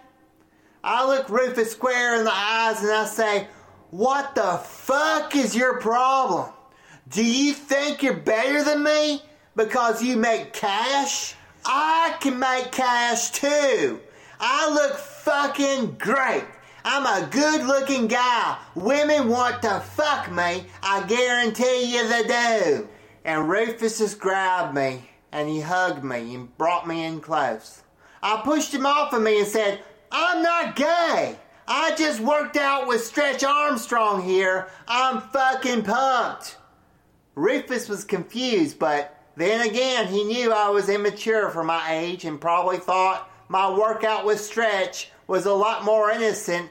I 0.86 1.04
look 1.08 1.30
Rufus 1.30 1.72
square 1.72 2.16
in 2.20 2.26
the 2.26 2.32
eyes 2.32 2.84
and 2.84 2.92
I 2.92 3.06
say, 3.06 3.48
What 3.90 4.36
the 4.36 4.60
fuck 4.64 5.36
is 5.36 5.56
your 5.56 5.80
problem? 5.80 6.52
Do 7.10 7.26
you 7.26 7.54
think 7.54 8.04
you're 8.04 8.14
better 8.14 8.64
than 8.64 8.84
me 8.84 9.24
because 9.56 10.04
you 10.04 10.16
make 10.16 10.54
cash? 10.54 11.34
I 11.66 12.16
can 12.20 12.38
make 12.38 12.72
cash 12.72 13.32
too. 13.32 14.00
I 14.40 14.72
look 14.72 14.96
fucking 14.98 15.96
great. 15.98 16.44
I'm 16.84 17.08
a 17.08 17.28
good 17.32 17.66
looking 17.66 18.06
guy. 18.06 18.60
Women 18.76 19.28
want 19.28 19.64
to 19.64 19.80
fuck 19.80 20.32
me. 20.32 20.68
I 20.84 21.04
guarantee 21.08 21.96
you 21.96 22.08
they 22.08 22.24
do. 22.28 22.88
And 23.24 23.50
Rufus 23.50 23.98
just 23.98 24.20
grabbed 24.20 24.76
me 24.76 25.10
and 25.32 25.50
he 25.50 25.62
hugged 25.62 26.04
me 26.04 26.36
and 26.36 26.56
brought 26.60 26.88
me 26.88 27.06
in 27.06 27.22
close. 27.22 27.82
I 28.22 28.42
pushed 28.44 28.72
him 28.72 28.86
off 28.86 29.14
of 29.14 29.24
me 29.24 29.40
and 29.40 29.48
said, 29.48 29.82
I'm 30.18 30.41
not 30.41 30.78
gay. 30.78 31.36
I 31.68 31.93
just 31.97 32.22
worked 32.22 32.55
out 32.55 32.88
with 32.88 33.03
Stretch 33.03 33.43
Armstrong 33.43 34.24
here. 34.24 34.70
I'm 34.88 35.20
fucking 35.20 35.84
pumped. 35.84 36.55
Rufus 37.36 37.89
was 37.89 38.05
confused, 38.05 38.80
but 38.80 39.20
then 39.36 39.68
again, 39.68 40.07
he 40.07 40.24
knew 40.24 40.53
I 40.53 40.70
was 40.70 40.88
immature 40.88 41.49
for 41.49 41.66
my 41.66 41.93
age 41.93 42.24
and 42.24 42.39
probably 42.39 42.78
thought 42.78 43.30
my 43.49 43.70
workout 43.70 44.26
with 44.26 44.39
Stretch 44.39 45.11
was 45.28 45.45
a 45.47 45.53
lot 45.53 45.84
more 45.84 46.09
innocent 46.09 46.70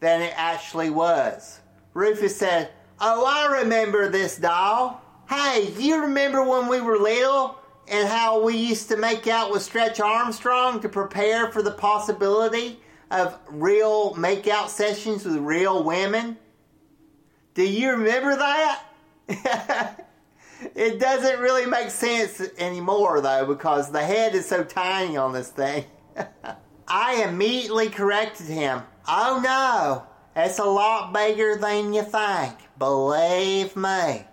than 0.00 0.20
it 0.20 0.34
actually 0.36 0.90
was. 0.90 1.60
Rufus 1.94 2.36
said, 2.36 2.72
Oh, 3.00 3.24
I 3.24 3.60
remember 3.62 4.10
this 4.10 4.36
doll. 4.36 5.00
Hey, 5.30 5.72
you 5.78 6.02
remember 6.02 6.44
when 6.44 6.68
we 6.68 6.82
were 6.82 6.98
little 6.98 7.56
and 7.88 8.08
how 8.08 8.42
we 8.42 8.56
used 8.56 8.88
to 8.88 8.96
make 8.96 9.26
out 9.26 9.50
with 9.50 9.62
Stretch 9.62 10.00
Armstrong 10.00 10.80
to 10.80 10.88
prepare 10.88 11.50
for 11.50 11.62
the 11.62 11.72
possibility 11.72 12.80
of 13.10 13.38
real 13.48 14.14
makeout 14.14 14.68
sessions 14.68 15.24
with 15.24 15.36
real 15.36 15.82
women? 15.82 16.38
Do 17.54 17.68
you 17.68 17.90
remember 17.90 18.36
that? 18.36 18.82
it 20.74 20.98
doesn't 20.98 21.40
really 21.40 21.66
make 21.66 21.90
sense 21.90 22.40
anymore 22.58 23.20
though 23.20 23.46
because 23.46 23.90
the 23.90 24.02
head 24.02 24.34
is 24.34 24.46
so 24.46 24.64
tiny 24.64 25.16
on 25.16 25.32
this 25.32 25.48
thing. 25.48 25.84
I 26.88 27.24
immediately 27.24 27.88
corrected 27.88 28.46
him. 28.46 28.82
Oh 29.06 29.40
no, 29.42 30.06
it's 30.34 30.58
a 30.58 30.64
lot 30.64 31.12
bigger 31.12 31.56
than 31.56 31.92
you 31.92 32.02
think. 32.02 32.54
Believe 32.78 33.76
me. 33.76 34.24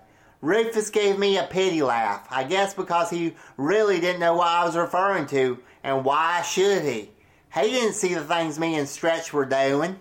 Rufus 0.41 0.89
gave 0.89 1.19
me 1.19 1.37
a 1.37 1.43
pity 1.43 1.81
laugh. 1.81 2.25
I 2.31 2.43
guess 2.43 2.73
because 2.73 3.09
he 3.09 3.35
really 3.57 3.99
didn't 3.99 4.21
know 4.21 4.35
what 4.35 4.47
I 4.47 4.65
was 4.65 4.77
referring 4.77 5.25
to, 5.27 5.59
and 5.83 6.05
why 6.05 6.41
should 6.41 6.83
he? 6.83 7.11
He 7.53 7.61
didn't 7.61 7.93
see 7.93 8.13
the 8.13 8.23
things 8.23 8.59
me 8.59 8.75
and 8.75 8.87
Stretch 8.87 9.33
were 9.33 9.45
doing. 9.45 9.99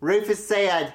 Rufus 0.00 0.46
said, 0.46 0.92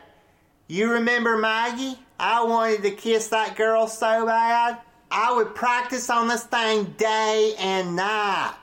You 0.67 0.91
remember 0.91 1.37
Maggie? 1.37 1.99
I 2.19 2.43
wanted 2.43 2.83
to 2.83 2.91
kiss 2.91 3.27
that 3.29 3.55
girl 3.55 3.87
so 3.87 4.25
bad. 4.25 4.79
I 5.11 5.33
would 5.35 5.55
practice 5.55 6.09
on 6.09 6.27
this 6.27 6.43
thing 6.43 6.85
day 6.97 7.55
and 7.59 7.95
night. 7.95 8.55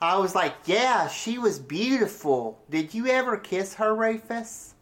I 0.00 0.18
was 0.18 0.34
like, 0.34 0.54
Yeah, 0.64 1.08
she 1.08 1.36
was 1.36 1.58
beautiful. 1.58 2.58
Did 2.70 2.94
you 2.94 3.08
ever 3.08 3.36
kiss 3.36 3.74
her, 3.74 3.94
Rufus? 3.94 4.74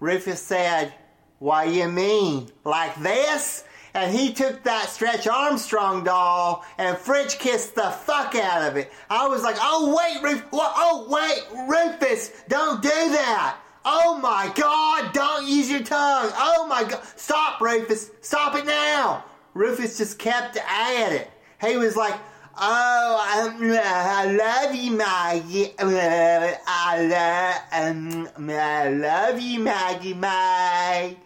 Rufus 0.00 0.40
said, 0.40 0.94
Why 1.38 1.64
you 1.64 1.88
mean? 1.88 2.50
Like 2.64 2.96
this? 3.00 3.64
And 3.94 4.14
he 4.14 4.32
took 4.32 4.62
that 4.64 4.88
Stretch 4.88 5.26
Armstrong 5.26 6.04
doll 6.04 6.64
and 6.76 6.96
French 6.96 7.38
kissed 7.38 7.74
the 7.74 7.90
fuck 7.90 8.34
out 8.34 8.68
of 8.68 8.76
it. 8.76 8.92
I 9.10 9.28
was 9.28 9.42
like, 9.42 9.56
oh 9.60 9.96
wait, 9.96 10.22
Rufus, 10.22 10.48
oh 10.52 11.06
wait, 11.08 11.68
Rufus, 11.68 12.30
don't 12.48 12.82
do 12.82 12.88
that. 12.88 13.58
Oh 13.84 14.18
my 14.18 14.52
God, 14.54 15.12
don't 15.12 15.46
use 15.46 15.70
your 15.70 15.82
tongue. 15.82 16.30
Oh 16.34 16.66
my 16.68 16.84
God, 16.84 17.02
stop, 17.16 17.60
Rufus, 17.60 18.10
stop 18.20 18.54
it 18.54 18.66
now. 18.66 19.24
Rufus 19.54 19.98
just 19.98 20.18
kept 20.18 20.56
at 20.56 21.12
it. 21.12 21.30
He 21.60 21.76
was 21.76 21.96
like, 21.96 22.14
Oh, 22.60 23.50
um, 23.54 23.70
I 23.72 24.32
love 24.32 24.74
you, 24.74 24.90
Maggie. 24.90 25.74
I 25.78 27.04
love, 27.06 27.62
um, 27.72 28.28
I 28.50 28.88
love 28.88 29.40
you, 29.40 29.60
Maggie, 29.60 30.14
Maggie. 30.14 31.18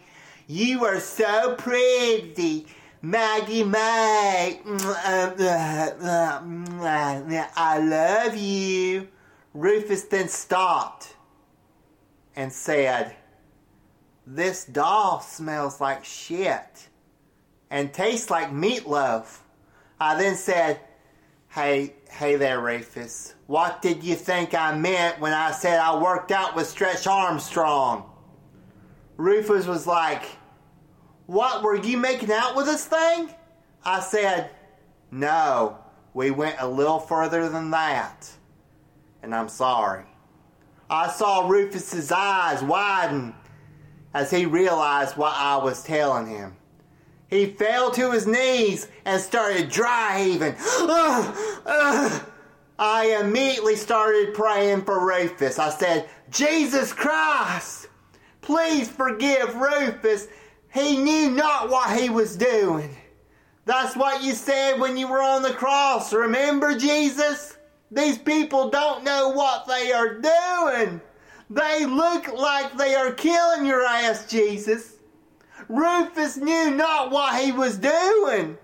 You 0.47 0.83
are 0.83 0.99
so 0.99 1.55
pretty, 1.55 2.67
Maggie 3.01 3.63
May. 3.63 4.59
I 7.55 7.79
love 7.79 8.35
you. 8.35 9.07
Rufus 9.53 10.03
then 10.03 10.27
stopped 10.27 11.15
and 12.35 12.51
said, 12.51 13.15
This 14.27 14.65
doll 14.65 15.21
smells 15.21 15.79
like 15.79 16.03
shit 16.03 16.89
and 17.69 17.93
tastes 17.93 18.29
like 18.29 18.51
meatloaf. 18.51 19.37
I 19.99 20.15
then 20.17 20.35
said, 20.35 20.81
Hey, 21.49 21.93
hey 22.09 22.35
there, 22.35 22.59
Rufus. 22.59 23.35
What 23.47 23.81
did 23.81 24.03
you 24.03 24.15
think 24.15 24.53
I 24.53 24.75
meant 24.75 25.21
when 25.21 25.33
I 25.33 25.51
said 25.51 25.79
I 25.79 26.01
worked 26.01 26.31
out 26.31 26.55
with 26.55 26.67
Stretch 26.67 27.07
Armstrong? 27.07 28.09
Rufus 29.23 29.65
was 29.65 29.87
like, 29.87 30.23
What, 31.27 31.63
were 31.63 31.77
you 31.77 31.97
making 31.97 32.31
out 32.31 32.57
with 32.57 32.65
this 32.65 32.85
thing? 32.85 33.29
I 33.85 34.01
said, 34.01 34.49
No, 35.11 35.77
we 36.13 36.29
went 36.29 36.57
a 36.59 36.67
little 36.67 36.99
further 36.99 37.47
than 37.47 37.71
that. 37.71 38.29
And 39.21 39.33
I'm 39.33 39.47
sorry. 39.47 40.03
I 40.89 41.09
saw 41.09 41.47
Rufus's 41.47 42.11
eyes 42.11 42.61
widen 42.61 43.33
as 44.13 44.29
he 44.29 44.45
realized 44.45 45.15
what 45.15 45.33
I 45.33 45.55
was 45.55 45.83
telling 45.83 46.27
him. 46.27 46.57
He 47.29 47.45
fell 47.45 47.91
to 47.91 48.11
his 48.11 48.27
knees 48.27 48.89
and 49.05 49.21
started 49.21 49.69
dry 49.69 50.21
heaving. 50.21 50.55
I 52.77 53.19
immediately 53.21 53.77
started 53.77 54.33
praying 54.33 54.81
for 54.83 55.07
Rufus. 55.07 55.57
I 55.57 55.69
said, 55.69 56.09
Jesus 56.29 56.91
Christ, 56.91 57.82
please 58.43 58.89
forgive 58.89 59.55
Rufus. 59.55 60.27
He 60.73 60.97
knew 60.97 61.31
not 61.31 61.69
what 61.69 61.99
he 61.99 62.09
was 62.09 62.35
doing. 62.35 62.95
That's 63.65 63.95
what 63.95 64.23
you 64.23 64.33
said 64.33 64.79
when 64.79 64.97
you 64.97 65.07
were 65.07 65.21
on 65.21 65.41
the 65.41 65.53
cross. 65.53 66.13
Remember, 66.13 66.77
Jesus? 66.77 67.57
These 67.91 68.17
people 68.17 68.69
don't 68.69 69.03
know 69.03 69.29
what 69.29 69.67
they 69.67 69.91
are 69.91 70.19
doing. 70.19 71.01
They 71.49 71.85
look 71.85 72.27
like 72.33 72.77
they 72.77 72.95
are 72.95 73.11
killing 73.11 73.65
your 73.65 73.83
ass, 73.83 74.27
Jesus. 74.27 74.95
Rufus 75.69 76.37
knew 76.37 76.71
not 76.71 77.11
what 77.11 77.41
he 77.41 77.51
was 77.51 77.77
doing. 77.77 78.57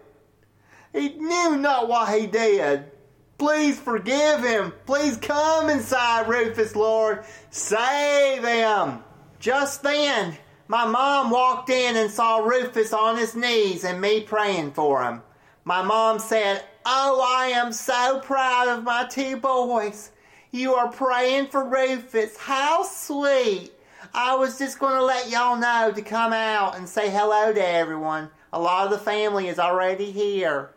He 0.91 1.09
knew 1.09 1.57
not 1.57 1.87
what 1.87 2.13
he 2.17 2.27
did. 2.27 2.91
Please 3.37 3.79
forgive 3.79 4.43
him. 4.43 4.73
Please 4.85 5.15
come 5.17 5.69
inside, 5.69 6.27
Rufus, 6.27 6.75
Lord. 6.75 7.23
Save 7.51 8.43
him. 8.43 9.03
Just 9.39 9.83
then, 9.83 10.37
my 10.67 10.85
mom 10.85 11.31
walked 11.31 11.69
in 11.69 11.95
and 11.95 12.11
saw 12.11 12.39
Rufus 12.39 12.91
on 12.91 13.17
his 13.17 13.35
knees 13.35 13.85
and 13.85 14.01
me 14.01 14.21
praying 14.21 14.71
for 14.71 15.01
him. 15.01 15.21
My 15.63 15.81
mom 15.81 16.19
said, 16.19 16.63
Oh, 16.85 17.25
I 17.25 17.47
am 17.47 17.71
so 17.71 18.19
proud 18.19 18.67
of 18.67 18.83
my 18.83 19.05
two 19.05 19.37
boys. 19.37 20.11
You 20.51 20.75
are 20.75 20.91
praying 20.91 21.47
for 21.47 21.63
Rufus. 21.63 22.35
How 22.37 22.83
sweet. 22.83 23.71
I 24.13 24.35
was 24.35 24.57
just 24.57 24.79
going 24.79 24.95
to 24.95 25.03
let 25.03 25.29
y'all 25.29 25.57
know 25.57 25.91
to 25.93 26.01
come 26.01 26.33
out 26.33 26.75
and 26.75 26.89
say 26.89 27.09
hello 27.09 27.53
to 27.53 27.65
everyone. 27.65 28.29
A 28.51 28.59
lot 28.59 28.85
of 28.85 28.91
the 28.91 28.97
family 28.97 29.47
is 29.47 29.59
already 29.59 30.11
here. 30.11 30.71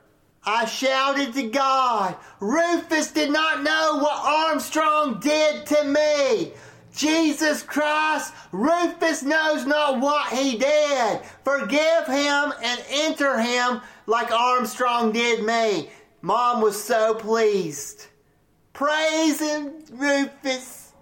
I 0.45 0.67
shouted 0.67 1.33
to 1.35 1.49
God, 1.49 2.17
Rufus 2.41 3.13
did 3.13 3.31
not 3.31 3.63
know 3.63 3.99
what 3.99 4.25
Armstrong 4.25 5.21
did 5.21 5.67
to 5.67 5.85
me. 5.85 6.53
Jesus 6.95 7.63
Christ, 7.63 8.35
Rufus 8.53 9.23
knows 9.23 9.67
not 9.67 10.01
what 10.01 10.33
he 10.33 10.59
did. 10.59 11.21
Forgive 11.45 12.07
him 12.07 12.53
and 12.63 12.85
enter 12.91 13.41
him 13.41 13.81
like 14.07 14.31
Armstrong 14.31 15.13
did 15.13 15.45
me. 15.45 15.91
Mom 16.21 16.61
was 16.61 16.83
so 16.83 17.15
pleased. 17.15 18.07
Praise 18.73 19.41
him, 19.41 19.73
Rufus. 19.93 20.93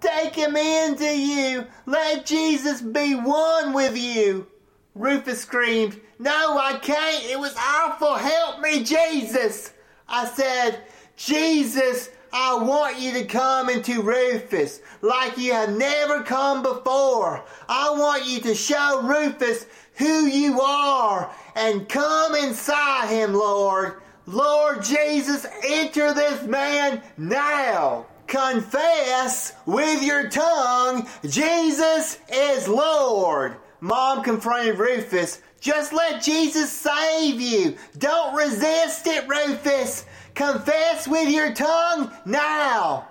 Take 0.00 0.34
him 0.34 0.56
into 0.56 1.16
you. 1.16 1.66
Let 1.86 2.26
Jesus 2.26 2.80
be 2.82 3.14
one 3.14 3.72
with 3.72 3.96
you. 3.96 4.46
Rufus 4.94 5.40
screamed, 5.40 6.00
No, 6.18 6.58
I 6.58 6.78
can't. 6.78 7.24
It 7.24 7.38
was 7.38 7.54
awful. 7.56 8.14
Help 8.14 8.60
me, 8.60 8.84
Jesus. 8.84 9.72
I 10.08 10.26
said, 10.26 10.84
Jesus, 11.16 12.10
I 12.32 12.54
want 12.54 13.00
you 13.00 13.12
to 13.14 13.24
come 13.24 13.68
into 13.68 14.02
Rufus 14.02 14.80
like 15.02 15.36
you 15.36 15.52
have 15.52 15.76
never 15.76 16.22
come 16.22 16.62
before. 16.62 17.44
I 17.68 17.90
want 17.90 18.26
you 18.26 18.40
to 18.40 18.54
show 18.54 19.00
Rufus 19.02 19.66
who 19.94 20.26
you 20.26 20.60
are 20.60 21.30
and 21.56 21.88
come 21.88 22.34
inside 22.34 23.08
him, 23.08 23.34
Lord. 23.34 24.00
Lord 24.26 24.82
Jesus, 24.84 25.46
enter 25.66 26.14
this 26.14 26.42
man 26.44 27.02
now. 27.16 28.06
Confess 28.28 29.54
with 29.66 30.04
your 30.04 30.28
tongue, 30.28 31.08
Jesus 31.26 32.18
is 32.32 32.68
Lord. 32.68 33.56
Mom 33.80 34.22
confronted 34.22 34.78
Rufus. 34.78 35.42
Just 35.60 35.92
let 35.92 36.22
Jesus 36.22 36.70
save 36.70 37.40
you. 37.40 37.76
Don't 37.98 38.34
resist 38.34 39.06
it, 39.06 39.28
Rufus. 39.28 40.04
Confess 40.40 41.06
with 41.06 41.28
your 41.28 41.52
tongue 41.52 42.10
now. 42.24 43.06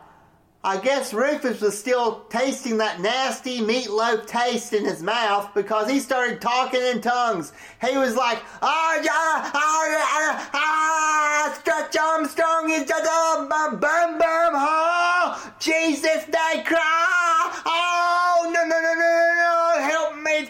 I 0.64 0.80
guess 0.80 1.14
Rufus 1.14 1.62
was 1.62 1.78
still 1.78 2.22
tasting 2.22 2.80
that 2.80 3.02
nasty 3.02 3.60
meatloaf 3.60 4.26
taste 4.26 4.74
in 4.74 4.84
his 4.84 5.04
mouth 5.04 5.54
because 5.54 5.88
he 5.92 6.00
started 6.00 6.42
talking 6.42 6.82
in 6.82 7.02
tongues. 7.02 7.54
He 7.88 7.96
was 8.00 8.16
like, 8.16 8.40
ah, 8.64 8.96
yeah, 8.96 9.52
ah, 9.54 10.50
ah, 10.56 11.58
stretch 11.60 11.96
Armstrong 11.98 12.72
is 12.72 12.88
just 12.88 13.04
a 13.04 13.46
bum, 13.48 13.80
bum, 13.80 14.18
bum, 14.18 14.54
oh, 14.56 15.54
Jesus, 15.60 16.24
they 16.26 16.64
cry. 16.64 17.62
Oh, 17.64 18.52
no, 18.52 18.64
no, 18.64 18.70
no, 18.70 18.94
no, 18.96 19.10
no, 19.20 19.36
no, 19.38 19.84
help 19.88 20.16
me. 20.18 20.50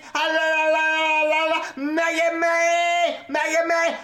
Maggie 3.29 3.63
me, 3.67 3.95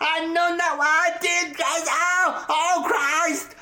I 0.00 0.26
know, 0.32 0.54
not 0.54 0.78
what 0.78 0.86
I 0.86 1.16
did. 1.20 1.56
Oh, 2.48 2.84
Christ. 2.86 3.54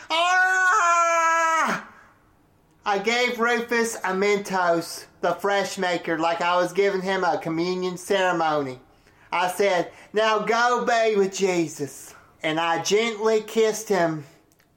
I 2.84 2.98
gave 2.98 3.38
Rufus 3.38 3.96
a 3.96 4.14
Mentos, 4.14 5.04
the 5.20 5.34
fresh 5.34 5.78
maker, 5.78 6.18
like 6.18 6.40
I 6.40 6.56
was 6.56 6.72
giving 6.72 7.02
him 7.02 7.22
a 7.22 7.38
communion 7.38 7.96
ceremony. 7.96 8.80
I 9.30 9.48
said, 9.48 9.92
Now 10.12 10.40
go 10.40 10.84
be 10.86 11.14
with 11.16 11.36
Jesus. 11.36 12.14
And 12.42 12.58
I 12.58 12.82
gently 12.82 13.42
kissed 13.42 13.88
him 13.88 14.24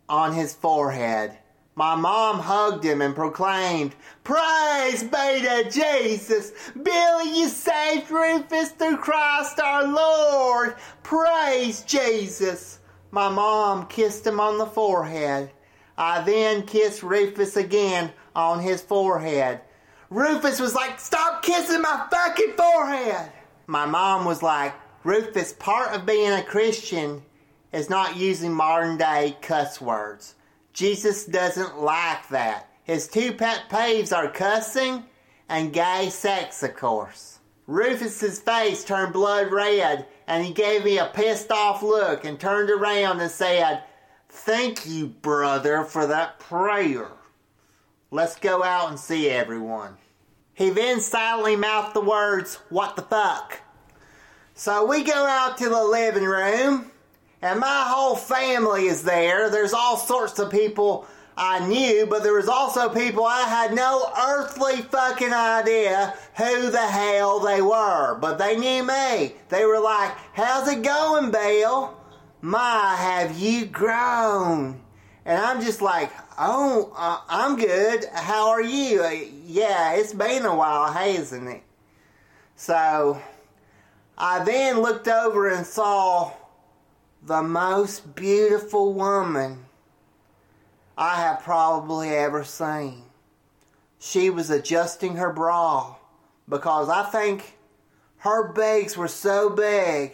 on 0.09 0.33
his 0.33 0.53
forehead. 0.53 1.37
My 1.75 1.95
mom 1.95 2.39
hugged 2.39 2.83
him 2.83 3.01
and 3.01 3.15
proclaimed, 3.15 3.95
Praise 4.23 5.03
be 5.03 5.41
to 5.41 5.69
Jesus! 5.71 6.51
Billy, 6.75 7.39
you 7.39 7.47
saved 7.47 8.11
Rufus 8.11 8.71
through 8.71 8.97
Christ 8.97 9.59
our 9.59 9.87
Lord! 9.87 10.75
Praise 11.01 11.81
Jesus! 11.83 12.79
My 13.09 13.29
mom 13.29 13.87
kissed 13.87 14.27
him 14.27 14.39
on 14.39 14.57
the 14.57 14.65
forehead. 14.65 15.51
I 15.97 16.21
then 16.23 16.65
kissed 16.65 17.03
Rufus 17.03 17.55
again 17.55 18.11
on 18.35 18.59
his 18.59 18.81
forehead. 18.81 19.61
Rufus 20.09 20.59
was 20.59 20.75
like, 20.75 20.99
Stop 20.99 21.41
kissing 21.41 21.81
my 21.81 22.05
fucking 22.11 22.53
forehead! 22.57 23.31
My 23.65 23.85
mom 23.85 24.25
was 24.25 24.43
like, 24.43 24.73
Rufus, 25.05 25.53
part 25.53 25.93
of 25.93 26.05
being 26.05 26.31
a 26.31 26.43
Christian 26.43 27.23
is 27.71 27.89
not 27.89 28.17
using 28.17 28.53
modern 28.53 28.97
day 28.97 29.37
cuss 29.41 29.79
words. 29.79 30.35
Jesus 30.73 31.25
doesn't 31.25 31.79
like 31.79 32.27
that. 32.29 32.69
His 32.83 33.07
two 33.07 33.33
pet 33.33 33.63
peeves 33.69 34.15
are 34.15 34.29
cussing 34.29 35.05
and 35.49 35.73
gay 35.73 36.09
sex, 36.09 36.63
of 36.63 36.75
course. 36.75 37.39
Rufus's 37.67 38.39
face 38.39 38.83
turned 38.83 39.13
blood 39.13 39.51
red 39.51 40.05
and 40.27 40.45
he 40.45 40.53
gave 40.53 40.83
me 40.83 40.97
a 40.97 41.11
pissed 41.13 41.51
off 41.51 41.83
look 41.83 42.25
and 42.25 42.39
turned 42.39 42.69
around 42.69 43.19
and 43.19 43.31
said, 43.31 43.83
Thank 44.29 44.85
you, 44.87 45.07
brother, 45.07 45.83
for 45.83 46.07
that 46.07 46.39
prayer. 46.39 47.11
Let's 48.11 48.37
go 48.37 48.63
out 48.63 48.89
and 48.89 48.99
see 48.99 49.29
everyone. 49.29 49.97
He 50.53 50.69
then 50.69 50.99
silently 50.99 51.55
mouthed 51.55 51.95
the 51.95 52.01
words, 52.01 52.55
What 52.69 52.95
the 52.95 53.01
fuck? 53.01 53.61
So 54.53 54.85
we 54.85 55.03
go 55.03 55.25
out 55.25 55.57
to 55.57 55.69
the 55.69 55.83
living 55.83 56.25
room, 56.25 56.90
and 57.41 57.59
my 57.59 57.85
whole 57.87 58.15
family 58.15 58.85
is 58.85 59.03
there. 59.03 59.49
There's 59.49 59.73
all 59.73 59.97
sorts 59.97 60.37
of 60.39 60.51
people 60.51 61.07
I 61.35 61.65
knew, 61.65 62.05
but 62.05 62.21
there 62.23 62.33
was 62.33 62.47
also 62.47 62.89
people 62.89 63.25
I 63.25 63.41
had 63.41 63.73
no 63.73 64.11
earthly 64.15 64.83
fucking 64.83 65.33
idea 65.33 66.13
who 66.37 66.69
the 66.69 66.85
hell 66.85 67.39
they 67.39 67.61
were. 67.61 68.15
But 68.19 68.37
they 68.37 68.57
knew 68.57 68.83
me. 68.83 69.33
They 69.49 69.65
were 69.65 69.79
like, 69.79 70.11
How's 70.33 70.67
it 70.67 70.83
going, 70.83 71.31
Bill? 71.31 71.97
My, 72.41 72.95
have 72.95 73.39
you 73.39 73.65
grown? 73.65 74.81
And 75.25 75.39
I'm 75.39 75.61
just 75.61 75.81
like, 75.81 76.11
Oh, 76.37 76.93
uh, 76.95 77.21
I'm 77.27 77.55
good. 77.55 78.05
How 78.13 78.49
are 78.49 78.61
you? 78.61 79.01
Uh, 79.01 79.15
yeah, 79.45 79.93
it's 79.93 80.13
been 80.13 80.45
a 80.45 80.55
while, 80.55 80.91
hasn't 80.91 81.47
it? 81.47 81.63
So 82.55 83.19
I 84.15 84.43
then 84.43 84.81
looked 84.81 85.07
over 85.07 85.49
and 85.49 85.65
saw 85.65 86.33
the 87.23 87.43
most 87.43 88.15
beautiful 88.15 88.93
woman 88.93 89.65
I 90.97 91.15
have 91.15 91.43
probably 91.43 92.09
ever 92.09 92.43
seen. 92.43 93.03
She 93.99 94.29
was 94.29 94.49
adjusting 94.49 95.17
her 95.17 95.31
bra 95.31 95.95
because 96.49 96.89
I 96.89 97.03
think 97.03 97.57
her 98.17 98.51
bags 98.51 98.97
were 98.97 99.07
so 99.07 99.49
big 99.49 100.13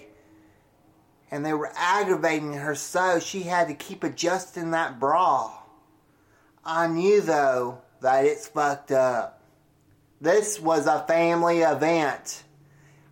and 1.32 1.46
they 1.46 1.54
were 1.54 1.72
aggravating 1.76 2.54
her 2.54 2.76
so 2.76 3.20
she 3.20 3.44
had 3.44 3.68
to 3.70 3.74
keep 3.74 4.04
adjusting 4.04 4.72
that 4.72 5.00
bra. 5.00 5.54
I 6.66 6.88
knew 6.88 7.22
though 7.22 7.80
that 8.02 8.26
it's 8.26 8.48
fucked 8.48 8.92
up. 8.92 9.42
This 10.20 10.60
was 10.60 10.88
a 10.88 11.06
family 11.08 11.60
event. 11.60 12.44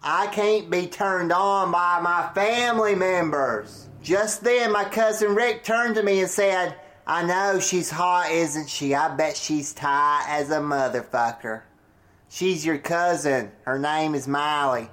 I 0.07 0.27
can't 0.27 0.69
be 0.69 0.85
turned 0.85 1.31
on 1.31 1.71
by 1.71 1.99
my 1.99 2.29
family 2.35 2.93
members. 2.93 3.89
Just 4.03 4.43
then, 4.43 4.71
my 4.71 4.83
cousin 4.83 5.33
Rick 5.33 5.63
turned 5.63 5.95
to 5.95 6.03
me 6.03 6.19
and 6.19 6.29
said, 6.29 6.75
I 7.07 7.23
know 7.23 7.59
she's 7.59 7.89
hot, 7.89 8.29
isn't 8.29 8.69
she? 8.69 8.93
I 8.93 9.15
bet 9.15 9.35
she's 9.35 9.73
tight 9.73 10.27
as 10.29 10.51
a 10.51 10.59
motherfucker. 10.59 11.63
She's 12.29 12.63
your 12.63 12.77
cousin. 12.77 13.51
Her 13.63 13.79
name 13.79 14.13
is 14.13 14.27
Miley. 14.27 14.91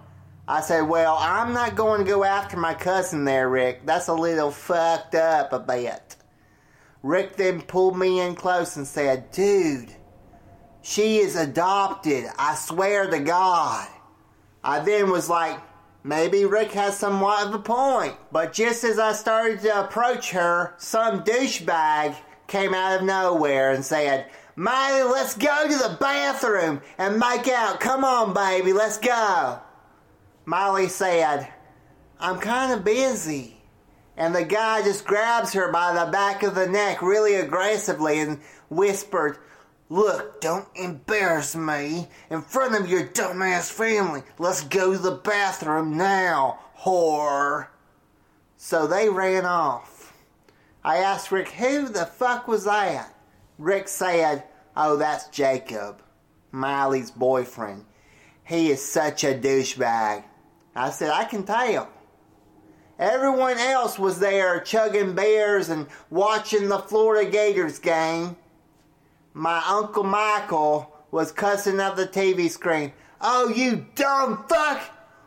I 0.48 0.62
said, 0.62 0.82
Well, 0.88 1.18
I'm 1.20 1.52
not 1.52 1.76
going 1.76 2.04
to 2.04 2.10
go 2.10 2.24
after 2.24 2.56
my 2.56 2.72
cousin 2.72 3.26
there, 3.26 3.50
Rick. 3.50 3.84
That's 3.84 4.08
a 4.08 4.14
little 4.14 4.50
fucked 4.50 5.14
up 5.14 5.52
a 5.52 5.58
bit. 5.58 6.16
Rick 7.02 7.36
then 7.36 7.60
pulled 7.60 7.98
me 7.98 8.20
in 8.20 8.34
close 8.34 8.76
and 8.76 8.86
said, 8.86 9.30
Dude, 9.30 9.94
she 10.80 11.18
is 11.18 11.36
adopted. 11.36 12.24
I 12.38 12.54
swear 12.54 13.10
to 13.10 13.20
God. 13.20 13.88
I 14.64 14.80
then 14.80 15.10
was 15.10 15.28
like, 15.28 15.60
maybe 16.04 16.44
Rick 16.44 16.72
has 16.72 16.98
somewhat 16.98 17.46
of 17.46 17.54
a 17.54 17.58
point. 17.58 18.14
But 18.30 18.52
just 18.52 18.84
as 18.84 18.98
I 18.98 19.12
started 19.12 19.60
to 19.62 19.84
approach 19.84 20.30
her, 20.30 20.74
some 20.78 21.24
douchebag 21.24 22.16
came 22.46 22.74
out 22.74 23.00
of 23.00 23.06
nowhere 23.06 23.72
and 23.72 23.84
said, 23.84 24.30
Miley, 24.54 25.02
let's 25.10 25.36
go 25.36 25.66
to 25.66 25.74
the 25.74 25.96
bathroom 25.98 26.82
and 26.98 27.18
make 27.18 27.48
out. 27.48 27.80
Come 27.80 28.04
on, 28.04 28.34
baby, 28.34 28.72
let's 28.72 28.98
go. 28.98 29.60
Miley 30.44 30.88
said, 30.88 31.48
I'm 32.20 32.38
kind 32.38 32.72
of 32.72 32.84
busy. 32.84 33.56
And 34.16 34.34
the 34.34 34.44
guy 34.44 34.82
just 34.82 35.06
grabs 35.06 35.54
her 35.54 35.72
by 35.72 35.94
the 35.94 36.10
back 36.10 36.42
of 36.42 36.54
the 36.54 36.66
neck 36.68 37.00
really 37.00 37.34
aggressively 37.34 38.20
and 38.20 38.40
whispered, 38.68 39.38
Look, 39.92 40.40
don't 40.40 40.68
embarrass 40.74 41.54
me 41.54 42.08
in 42.30 42.40
front 42.40 42.74
of 42.74 42.88
your 42.88 43.08
dumbass 43.08 43.70
family. 43.70 44.22
Let's 44.38 44.62
go 44.62 44.92
to 44.94 44.98
the 44.98 45.10
bathroom 45.10 45.98
now, 45.98 46.60
whore. 46.80 47.66
So 48.56 48.86
they 48.86 49.10
ran 49.10 49.44
off. 49.44 50.14
I 50.82 50.96
asked 50.96 51.30
Rick, 51.30 51.50
who 51.50 51.90
the 51.90 52.06
fuck 52.06 52.48
was 52.48 52.64
that? 52.64 53.14
Rick 53.58 53.86
said, 53.86 54.44
oh, 54.74 54.96
that's 54.96 55.28
Jacob, 55.28 56.00
Miley's 56.52 57.10
boyfriend. 57.10 57.84
He 58.44 58.70
is 58.70 58.82
such 58.82 59.24
a 59.24 59.34
douchebag. 59.34 60.24
I 60.74 60.88
said, 60.88 61.10
I 61.10 61.24
can 61.24 61.44
tell. 61.44 61.90
Everyone 62.98 63.58
else 63.58 63.98
was 63.98 64.20
there 64.20 64.58
chugging 64.60 65.14
beers 65.14 65.68
and 65.68 65.86
watching 66.08 66.70
the 66.70 66.78
Florida 66.78 67.30
Gators 67.30 67.78
game 67.78 68.38
my 69.34 69.62
Uncle 69.66 70.04
Michael 70.04 70.94
was 71.10 71.32
cussing 71.32 71.80
at 71.80 71.96
the 71.96 72.06
TV 72.06 72.50
screen. 72.50 72.92
Oh, 73.20 73.48
you 73.48 73.86
dumb 73.94 74.44
fuck! 74.48 74.82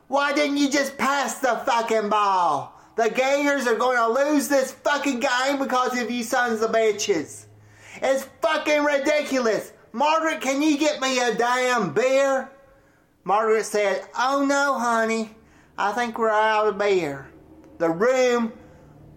Why 0.08 0.34
didn't 0.34 0.58
you 0.58 0.70
just 0.70 0.98
pass 0.98 1.40
the 1.40 1.62
fucking 1.66 2.10
ball? 2.10 2.80
The 2.96 3.10
Gators 3.10 3.68
are 3.68 3.76
going 3.76 3.98
to 3.98 4.08
lose 4.08 4.48
this 4.48 4.72
fucking 4.72 5.20
game 5.20 5.60
because 5.60 6.00
of 6.00 6.10
you 6.10 6.24
sons 6.24 6.62
of 6.62 6.72
bitches. 6.72 7.46
It's 8.02 8.28
fucking 8.42 8.84
ridiculous. 8.84 9.74
Margaret, 9.92 10.42
can 10.42 10.62
you 10.62 10.78
get 10.78 11.02
me 11.02 11.20
a 11.20 11.36
damn 11.36 11.94
beer? 11.94 12.50
Margaret 13.24 13.66
said, 13.66 14.08
Oh 14.18 14.46
no, 14.48 14.78
honey. 14.78 15.36
I 15.78 15.92
think 15.92 16.18
we're 16.18 16.30
out 16.30 16.68
of 16.68 16.78
beer. 16.78 17.28
The 17.80 17.90
room 17.90 18.54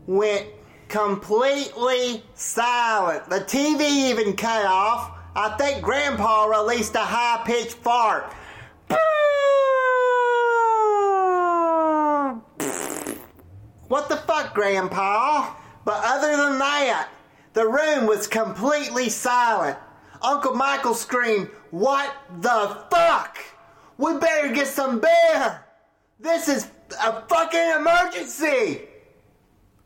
went 0.06 0.46
completely 0.88 2.22
silent. 2.34 3.28
The 3.28 3.40
TV 3.40 4.10
even 4.10 4.34
cut 4.34 4.64
off. 4.64 5.12
I 5.36 5.50
think 5.56 5.82
Grandpa 5.82 6.46
released 6.46 6.94
a 6.94 7.00
high 7.00 7.42
pitched 7.44 7.74
fart. 7.74 8.32
What 13.88 14.08
the 14.08 14.16
fuck, 14.16 14.54
Grandpa? 14.54 15.54
But 15.84 16.02
other 16.04 16.36
than 16.36 16.58
that, 16.58 17.08
the 17.54 17.66
room 17.66 18.06
was 18.06 18.26
completely 18.26 19.08
silent. 19.08 19.78
Uncle 20.20 20.54
Michael 20.54 20.94
screamed, 20.94 21.48
What 21.70 22.14
the 22.40 22.84
fuck? 22.90 23.38
We 23.96 24.18
better 24.18 24.52
get 24.52 24.66
some 24.66 25.00
beer! 25.00 25.64
This 26.20 26.48
is 26.48 26.70
a 27.02 27.22
fucking 27.22 27.70
emergency! 27.78 28.87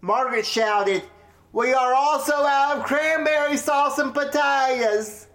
Margaret 0.04 0.44
shouted, 0.44 1.04
We 1.52 1.72
are 1.72 1.94
also 1.94 2.34
out 2.34 2.78
of 2.78 2.84
cranberry 2.84 3.56
sauce 3.56 3.98
and 3.98 4.12
potatoes. 4.12 5.28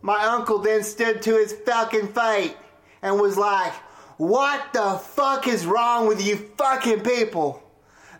My 0.00 0.24
uncle 0.24 0.58
then 0.58 0.82
stood 0.82 1.20
to 1.22 1.34
his 1.36 1.52
fucking 1.52 2.08
fate 2.08 2.56
and 3.02 3.20
was 3.20 3.36
like, 3.36 3.74
What 4.16 4.72
the 4.72 4.98
fuck 4.98 5.46
is 5.46 5.66
wrong 5.66 6.08
with 6.08 6.26
you 6.26 6.36
fucking 6.56 7.00
people? 7.00 7.62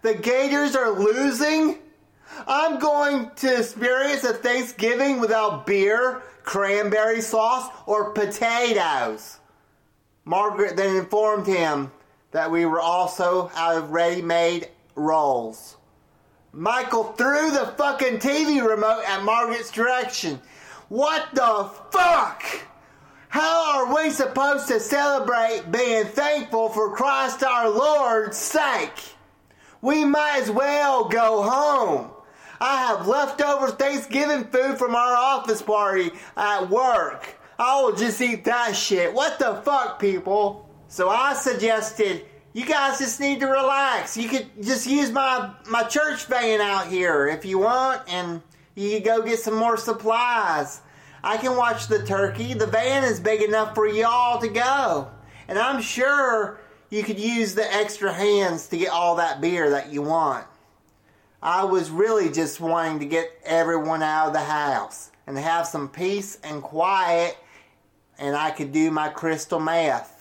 The 0.02 0.14
Gators 0.14 0.76
are 0.76 0.90
losing? 0.90 1.78
I'm 2.46 2.78
going 2.78 3.30
to 3.36 3.58
experience 3.58 4.24
a 4.24 4.34
Thanksgiving 4.34 5.18
without 5.18 5.66
beer, 5.66 6.20
cranberry 6.42 7.22
sauce, 7.22 7.72
or 7.86 8.12
potatoes. 8.12 9.38
Margaret 10.26 10.76
then 10.76 10.96
informed 10.96 11.46
him 11.46 11.90
that 12.32 12.50
we 12.50 12.66
were 12.66 12.80
also 12.80 13.50
out 13.54 13.78
of 13.78 13.90
ready 13.92 14.20
made 14.20 14.68
rolls. 14.98 15.76
Michael 16.52 17.04
threw 17.12 17.50
the 17.50 17.72
fucking 17.76 18.18
TV 18.18 18.66
remote 18.66 19.04
at 19.06 19.22
Margaret's 19.22 19.70
direction. 19.70 20.40
What 20.88 21.28
the 21.34 21.70
fuck? 21.90 22.42
How 23.28 23.86
are 23.86 23.94
we 23.94 24.10
supposed 24.10 24.68
to 24.68 24.80
celebrate 24.80 25.70
being 25.70 26.06
thankful 26.06 26.70
for 26.70 26.96
Christ 26.96 27.44
our 27.44 27.68
Lord's 27.68 28.38
sake? 28.38 29.14
We 29.82 30.04
might 30.04 30.40
as 30.42 30.50
well 30.50 31.04
go 31.08 31.42
home. 31.42 32.10
I 32.60 32.86
have 32.86 33.06
leftover 33.06 33.68
Thanksgiving 33.68 34.44
food 34.44 34.78
from 34.78 34.94
our 34.94 35.14
office 35.14 35.62
party 35.62 36.10
at 36.36 36.68
work. 36.70 37.38
I 37.58 37.80
will 37.80 37.94
just 37.94 38.20
eat 38.20 38.44
that 38.46 38.74
shit. 38.74 39.12
What 39.12 39.38
the 39.38 39.60
fuck, 39.64 40.00
people? 40.00 40.68
So 40.88 41.10
I 41.10 41.34
suggested 41.34 42.24
you 42.52 42.64
guys 42.64 42.98
just 42.98 43.20
need 43.20 43.40
to 43.40 43.46
relax. 43.46 44.16
You 44.16 44.28
could 44.28 44.46
just 44.62 44.86
use 44.86 45.10
my 45.10 45.54
my 45.68 45.84
church 45.84 46.26
van 46.26 46.60
out 46.60 46.88
here 46.88 47.26
if 47.26 47.44
you 47.44 47.58
want, 47.58 48.02
and 48.08 48.42
you 48.74 48.96
could 48.96 49.04
go 49.04 49.22
get 49.22 49.38
some 49.38 49.54
more 49.54 49.76
supplies. 49.76 50.80
I 51.22 51.36
can 51.36 51.56
watch 51.56 51.88
the 51.88 52.04
turkey. 52.04 52.54
The 52.54 52.66
van 52.66 53.04
is 53.04 53.20
big 53.20 53.42
enough 53.42 53.74
for 53.74 53.86
y'all 53.86 54.40
to 54.40 54.48
go, 54.48 55.08
and 55.46 55.58
I'm 55.58 55.82
sure 55.82 56.60
you 56.90 57.02
could 57.02 57.18
use 57.18 57.54
the 57.54 57.70
extra 57.74 58.12
hands 58.12 58.68
to 58.68 58.78
get 58.78 58.90
all 58.90 59.16
that 59.16 59.40
beer 59.40 59.70
that 59.70 59.92
you 59.92 60.02
want. 60.02 60.46
I 61.42 61.64
was 61.64 61.90
really 61.90 62.30
just 62.30 62.60
wanting 62.60 62.98
to 63.00 63.04
get 63.04 63.30
everyone 63.44 64.02
out 64.02 64.28
of 64.28 64.32
the 64.32 64.40
house 64.40 65.12
and 65.26 65.38
have 65.38 65.66
some 65.66 65.88
peace 65.88 66.38
and 66.42 66.62
quiet, 66.62 67.36
and 68.18 68.34
I 68.34 68.50
could 68.50 68.72
do 68.72 68.90
my 68.90 69.08
crystal 69.08 69.60
meth. 69.60 70.17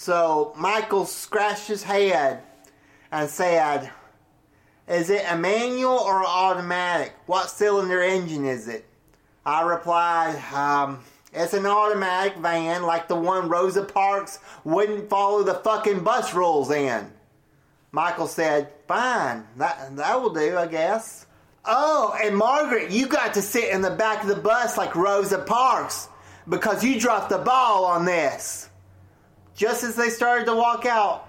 So 0.00 0.54
Michael 0.56 1.04
scratched 1.04 1.68
his 1.68 1.82
head 1.82 2.42
and 3.12 3.28
said, 3.28 3.90
Is 4.88 5.10
it 5.10 5.26
a 5.28 5.36
manual 5.36 5.92
or 5.92 6.24
automatic? 6.24 7.12
What 7.26 7.50
cylinder 7.50 8.00
engine 8.00 8.46
is 8.46 8.66
it? 8.66 8.86
I 9.44 9.60
replied, 9.60 10.42
um, 10.54 11.04
It's 11.34 11.52
an 11.52 11.66
automatic 11.66 12.38
van 12.38 12.84
like 12.84 13.08
the 13.08 13.14
one 13.14 13.50
Rosa 13.50 13.84
Parks 13.84 14.38
wouldn't 14.64 15.10
follow 15.10 15.42
the 15.42 15.56
fucking 15.56 16.02
bus 16.02 16.32
rules 16.32 16.70
in. 16.70 17.12
Michael 17.92 18.26
said, 18.26 18.72
Fine, 18.88 19.46
that, 19.58 19.96
that 19.96 20.22
will 20.22 20.32
do, 20.32 20.56
I 20.56 20.66
guess. 20.66 21.26
Oh, 21.66 22.18
and 22.24 22.34
Margaret, 22.38 22.90
you 22.90 23.06
got 23.06 23.34
to 23.34 23.42
sit 23.42 23.68
in 23.68 23.82
the 23.82 23.90
back 23.90 24.22
of 24.22 24.30
the 24.30 24.36
bus 24.36 24.78
like 24.78 24.96
Rosa 24.96 25.40
Parks 25.40 26.08
because 26.48 26.82
you 26.82 26.98
dropped 26.98 27.28
the 27.28 27.36
ball 27.36 27.84
on 27.84 28.06
this. 28.06 28.69
Just 29.54 29.84
as 29.84 29.96
they 29.96 30.10
started 30.10 30.46
to 30.46 30.54
walk 30.54 30.86
out, 30.86 31.28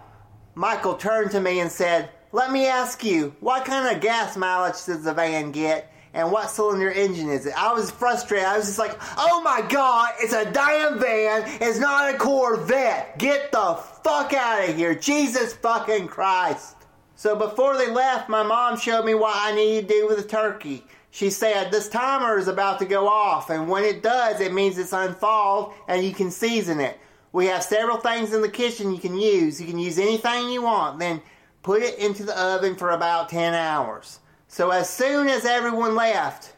Michael 0.56 0.95
turned 0.95 1.31
to 1.31 1.41
me 1.41 1.60
and 1.60 1.72
said, 1.72 2.10
Let 2.31 2.52
me 2.52 2.68
ask 2.68 3.03
you, 3.03 3.35
what 3.39 3.65
kind 3.65 3.95
of 3.95 4.02
gas 4.02 4.38
mileage 4.38 4.85
does 4.85 5.03
the 5.03 5.14
van 5.14 5.52
get? 5.52 5.91
And 6.14 6.31
what 6.31 6.49
cylinder 6.49 6.91
engine 6.91 7.30
is 7.30 7.45
it? 7.45 7.53
I 7.57 7.73
was 7.73 7.89
frustrated. 7.89 8.45
I 8.45 8.57
was 8.57 8.65
just 8.65 8.80
like, 8.80 8.98
oh 9.18 9.41
my 9.43 9.61
god, 9.69 10.14
it's 10.19 10.34
a 10.34 10.52
damn 10.52 10.99
van. 10.99 11.43
It's 11.61 11.80
not 11.80 12.14
a 12.14 12.18
Corvette. 12.18 13.18
Get 13.18 13.52
the 13.53 13.76
fuck 14.03 14.34
out 14.34 14.68
of 14.68 14.76
here. 14.76 14.93
Jesus 14.93 15.53
fucking 15.53 16.10
Christ. 16.10 16.76
So 17.15 17.35
before 17.35 17.77
they 17.77 17.89
left, 17.89 18.27
my 18.27 18.43
mom 18.43 18.77
showed 18.77 19.06
me 19.06 19.14
what 19.14 19.35
I 19.38 19.56
need 19.56 19.88
to 19.88 19.93
do 19.93 20.07
with 20.07 20.18
the 20.18 20.27
turkey. 20.27 20.84
She 21.11 21.30
said, 21.30 21.72
this 21.72 21.88
timer 21.88 22.38
is 22.38 22.48
about 22.48 22.80
to 22.80 22.85
go 22.85 23.07
off, 23.07 23.49
and 23.49 23.68
when 23.68 23.84
it 23.84 24.02
does, 24.02 24.39
it 24.39 24.53
means 24.53 24.77
it's 24.77 24.93
unfold 24.93 25.73
and 25.89 26.03
you 26.03 26.14
can 26.14 26.31
season 26.31 26.80
it. 26.80 26.98
We 27.33 27.45
have 27.47 27.63
several 27.63 27.97
things 27.97 28.33
in 28.33 28.41
the 28.41 28.49
kitchen 28.49 28.91
you 28.91 28.99
can 28.99 29.17
use. 29.17 29.59
You 29.61 29.67
can 29.67 29.79
use 29.79 29.97
anything 29.97 30.49
you 30.49 30.63
want. 30.63 30.99
Then 30.99 31.21
put 31.63 31.81
it 31.81 31.97
into 31.99 32.23
the 32.23 32.37
oven 32.39 32.75
for 32.75 32.91
about 32.91 33.29
10 33.29 33.53
hours. 33.53 34.19
So 34.47 34.71
as 34.71 34.89
soon 34.89 35.27
as 35.27 35.45
everyone 35.45 35.95
left, 35.95 36.53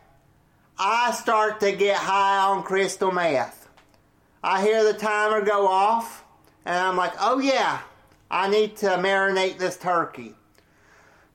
I 0.79 1.11
start 1.11 1.59
to 1.59 1.71
get 1.71 1.97
high 1.97 2.39
on 2.45 2.63
crystal 2.63 3.11
meth. 3.11 3.67
I 4.43 4.63
hear 4.63 4.83
the 4.83 4.97
timer 4.97 5.41
go 5.41 5.67
off, 5.67 6.23
and 6.65 6.75
I'm 6.75 6.97
like, 6.97 7.13
oh 7.19 7.39
yeah, 7.39 7.81
I 8.31 8.49
need 8.49 8.75
to 8.77 8.87
marinate 8.87 9.57
this 9.59 9.77
turkey. 9.77 10.33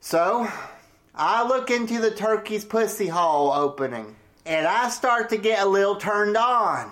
So 0.01 0.47
I 1.15 1.47
look 1.47 1.71
into 1.71 1.99
the 1.99 2.11
turkey's 2.11 2.65
pussy 2.65 3.07
hole 3.07 3.51
opening, 3.51 4.15
and 4.45 4.67
I 4.67 4.89
start 4.89 5.29
to 5.29 5.37
get 5.37 5.63
a 5.63 5.65
little 5.65 5.95
turned 5.95 6.35
on. 6.35 6.91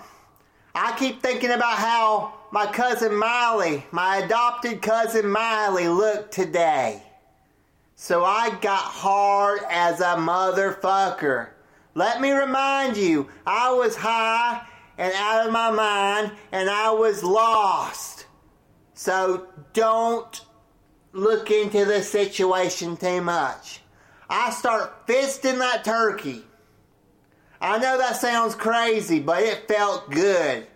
I 0.74 0.96
keep 0.98 1.22
thinking 1.22 1.50
about 1.50 1.76
how 1.76 2.37
my 2.50 2.66
cousin 2.66 3.14
Miley, 3.14 3.84
my 3.90 4.18
adopted 4.18 4.82
cousin 4.82 5.28
Miley, 5.28 5.88
looked 5.88 6.32
today. 6.32 7.02
So 7.94 8.24
I 8.24 8.50
got 8.60 8.80
hard 8.80 9.60
as 9.70 10.00
a 10.00 10.16
motherfucker. 10.16 11.48
Let 11.94 12.20
me 12.20 12.30
remind 12.30 12.96
you, 12.96 13.28
I 13.46 13.72
was 13.72 13.96
high 13.96 14.64
and 14.96 15.12
out 15.14 15.46
of 15.46 15.52
my 15.52 15.70
mind 15.70 16.32
and 16.52 16.70
I 16.70 16.92
was 16.92 17.22
lost. 17.24 18.26
So 18.94 19.48
don't 19.72 20.40
look 21.12 21.50
into 21.50 21.84
the 21.84 22.02
situation 22.02 22.96
too 22.96 23.20
much. 23.20 23.80
I 24.30 24.50
start 24.50 25.06
fisting 25.06 25.58
that 25.58 25.84
turkey. 25.84 26.44
I 27.60 27.78
know 27.78 27.98
that 27.98 28.16
sounds 28.16 28.54
crazy, 28.54 29.18
but 29.18 29.42
it 29.42 29.66
felt 29.66 30.10
good. 30.10 30.66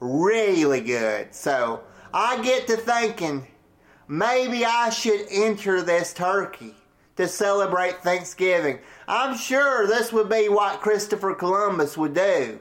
Really 0.00 0.80
good. 0.80 1.34
So 1.34 1.82
I 2.12 2.42
get 2.42 2.66
to 2.68 2.76
thinking 2.76 3.46
maybe 4.08 4.64
I 4.64 4.90
should 4.90 5.26
enter 5.30 5.82
this 5.82 6.12
turkey 6.12 6.74
to 7.16 7.26
celebrate 7.26 8.02
Thanksgiving. 8.02 8.78
I'm 9.08 9.36
sure 9.36 9.86
this 9.86 10.12
would 10.12 10.28
be 10.28 10.48
what 10.48 10.80
Christopher 10.80 11.34
Columbus 11.34 11.96
would 11.96 12.14
do. 12.14 12.60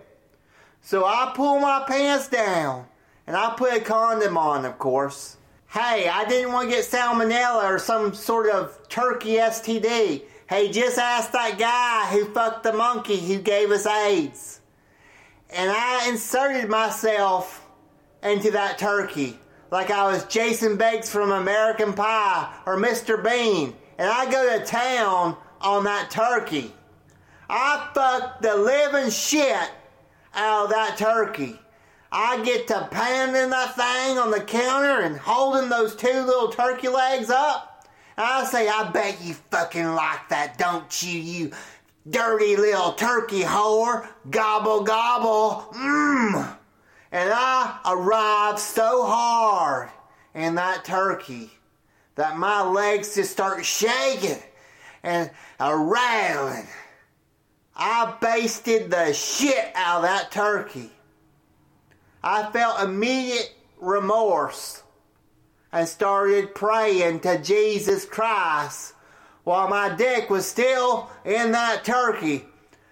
So 0.81 1.05
I 1.05 1.33
pull 1.35 1.59
my 1.59 1.83
pants 1.87 2.27
down 2.27 2.85
and 3.27 3.35
I 3.35 3.53
put 3.55 3.73
a 3.73 3.81
condom 3.81 4.37
on, 4.37 4.65
of 4.65 4.77
course. 4.77 5.37
Hey, 5.67 6.07
I 6.07 6.25
didn't 6.25 6.53
want 6.53 6.69
to 6.69 6.75
get 6.75 6.85
salmonella 6.85 7.65
or 7.65 7.79
some 7.79 8.13
sort 8.13 8.49
of 8.49 8.87
turkey 8.87 9.33
STD. 9.33 10.23
Hey, 10.47 10.71
just 10.71 10.97
ask 10.97 11.31
that 11.31 11.57
guy 11.57 12.05
who 12.11 12.31
fucked 12.33 12.63
the 12.63 12.71
monkey 12.71 13.19
who 13.19 13.39
gave 13.39 13.71
us 13.71 13.85
AIDS. 13.85 14.61
And 15.55 15.71
I 15.71 16.09
inserted 16.09 16.69
myself 16.69 17.65
into 18.21 18.51
that 18.51 18.77
turkey 18.77 19.39
like 19.71 19.89
I 19.89 20.11
was 20.11 20.25
Jason 20.25 20.75
Biggs 20.75 21.09
from 21.09 21.31
American 21.31 21.93
Pie 21.93 22.53
or 22.65 22.77
Mr. 22.77 23.23
Bean. 23.23 23.73
And 23.97 24.09
I 24.09 24.29
go 24.29 24.59
to 24.59 24.65
town 24.65 25.37
on 25.61 25.85
that 25.85 26.11
turkey. 26.11 26.73
I 27.49 27.89
fucked 27.93 28.41
the 28.41 28.57
living 28.57 29.09
shit 29.09 29.71
out 30.33 30.65
of 30.65 30.69
that 30.71 30.97
turkey. 30.97 31.57
I 32.11 32.43
get 32.43 32.67
to 32.67 32.87
pounding 32.91 33.49
that 33.49 33.75
thing 33.75 34.17
on 34.17 34.31
the 34.31 34.41
counter 34.41 35.03
and 35.03 35.17
holding 35.17 35.69
those 35.69 35.95
two 35.95 36.21
little 36.21 36.49
turkey 36.49 36.89
legs 36.89 37.29
up. 37.29 37.87
I 38.17 38.45
say, 38.45 38.67
I 38.67 38.89
bet 38.91 39.21
you 39.21 39.33
fucking 39.51 39.87
like 39.93 40.29
that, 40.29 40.57
don't 40.57 41.03
you, 41.03 41.19
you 41.19 41.51
dirty 42.09 42.55
little 42.55 42.93
turkey 42.93 43.41
whore? 43.41 44.07
Gobble, 44.29 44.83
gobble, 44.83 45.73
mmm. 45.73 46.57
And 47.11 47.31
I 47.33 47.79
arrived 47.85 48.59
so 48.59 49.05
hard 49.05 49.89
in 50.33 50.55
that 50.55 50.83
turkey 50.83 51.51
that 52.15 52.37
my 52.37 52.61
legs 52.61 53.15
just 53.15 53.31
start 53.31 53.65
shaking 53.65 54.41
and 55.03 55.29
rattling. 55.59 56.67
I 57.75 58.15
basted 58.21 58.89
the 58.89 59.13
shit 59.13 59.71
out 59.75 59.97
of 59.97 60.03
that 60.03 60.31
turkey. 60.31 60.91
I 62.23 62.49
felt 62.51 62.81
immediate 62.81 63.53
remorse 63.79 64.81
and 65.71 65.87
started 65.87 66.55
praying 66.55 67.19
to 67.19 67.37
Jesus 67.37 68.05
Christ 68.05 68.94
while 69.45 69.69
my 69.69 69.95
dick 69.95 70.29
was 70.29 70.45
still 70.45 71.09
in 71.23 71.53
that 71.53 71.85
turkey. 71.85 72.43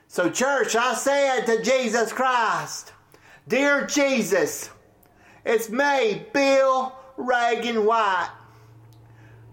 So, 0.07 0.29
church, 0.29 0.75
I 0.75 0.93
said 0.93 1.45
to 1.47 1.61
Jesus 1.61 2.13
Christ, 2.13 2.93
Dear 3.47 3.85
Jesus, 3.87 4.69
it's 5.43 5.69
me, 5.69 6.25
Bill 6.31 6.95
Reagan 7.17 7.85
White. 7.85 8.29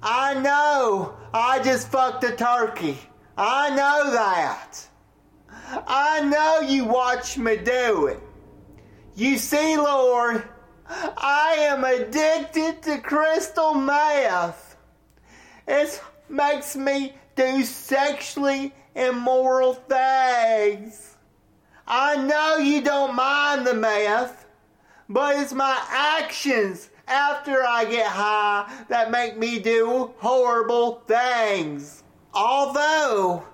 I 0.02 0.34
know 0.34 1.14
I 1.34 1.60
just 1.62 1.88
fucked 1.88 2.22
a 2.24 2.36
turkey. 2.36 2.98
I 3.36 3.70
know 3.70 4.12
that. 4.12 4.86
I 5.86 6.20
know 6.20 6.60
you 6.60 6.84
watch 6.84 7.38
me 7.38 7.56
do 7.56 8.06
it. 8.06 8.20
You 9.16 9.38
see, 9.38 9.76
Lord, 9.76 10.42
I 10.88 11.56
am 11.58 11.84
addicted 11.84 12.82
to 12.82 12.98
crystal 12.98 13.74
meth. 13.74 14.76
It 15.66 16.02
makes 16.30 16.76
me 16.76 17.14
do 17.36 17.62
sexually 17.62 18.74
immoral 18.94 19.74
things. 19.74 21.16
I 21.86 22.16
know 22.16 22.56
you 22.56 22.82
don't 22.82 23.14
mind 23.14 23.66
the 23.66 23.74
meth, 23.74 24.46
but 25.08 25.36
it's 25.36 25.52
my 25.52 25.80
actions 25.90 26.90
after 27.08 27.64
I 27.64 27.84
get 27.84 28.06
high 28.06 28.84
that 28.88 29.10
make 29.10 29.36
me 29.36 29.58
do 29.58 30.12
horrible 30.18 31.02
things. 31.06 32.04
Although 32.32 33.44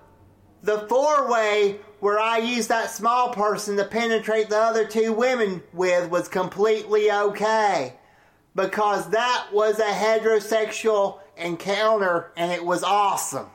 the 0.62 0.80
four 0.88 1.30
way 1.30 1.78
where 2.00 2.18
I 2.18 2.38
used 2.38 2.68
that 2.68 2.90
small 2.90 3.32
person 3.32 3.76
to 3.78 3.84
penetrate 3.84 4.50
the 4.50 4.58
other 4.58 4.86
two 4.86 5.12
women 5.12 5.62
with 5.72 6.10
was 6.10 6.28
completely 6.28 7.10
okay. 7.10 7.94
Because 8.54 9.10
that 9.10 9.48
was 9.52 9.78
a 9.78 9.84
heterosexual 9.84 11.20
encounter 11.36 12.32
and 12.36 12.52
it 12.52 12.64
was 12.64 12.82
awesome. 12.82 13.48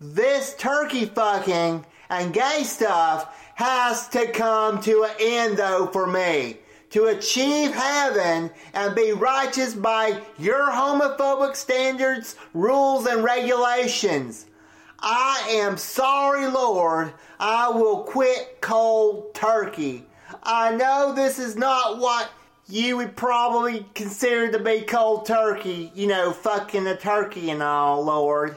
This 0.00 0.54
turkey 0.56 1.06
fucking 1.06 1.86
and 2.10 2.34
gay 2.34 2.62
stuff 2.64 3.34
has 3.54 4.08
to 4.08 4.30
come 4.32 4.80
to 4.82 5.04
an 5.04 5.14
end 5.20 5.56
though 5.56 5.86
for 5.86 6.06
me. 6.06 6.58
To 6.90 7.06
achieve 7.06 7.72
heaven 7.72 8.50
and 8.72 8.94
be 8.94 9.12
righteous 9.12 9.74
by 9.74 10.20
your 10.38 10.70
homophobic 10.70 11.56
standards, 11.56 12.36
rules, 12.52 13.06
and 13.06 13.24
regulations. 13.24 14.46
I 15.00 15.48
am 15.50 15.76
sorry, 15.76 16.46
Lord. 16.46 17.12
I 17.40 17.68
will 17.68 18.04
quit 18.04 18.60
cold 18.60 19.34
turkey. 19.34 20.06
I 20.42 20.74
know 20.76 21.12
this 21.12 21.38
is 21.38 21.56
not 21.56 21.98
what 21.98 22.30
you 22.68 22.96
would 22.96 23.16
probably 23.16 23.86
consider 23.94 24.50
to 24.52 24.58
be 24.58 24.82
cold 24.82 25.26
turkey, 25.26 25.92
you 25.94 26.06
know, 26.06 26.32
fucking 26.32 26.86
a 26.86 26.96
turkey 26.96 27.50
and 27.50 27.62
all, 27.62 28.04
Lord. 28.04 28.56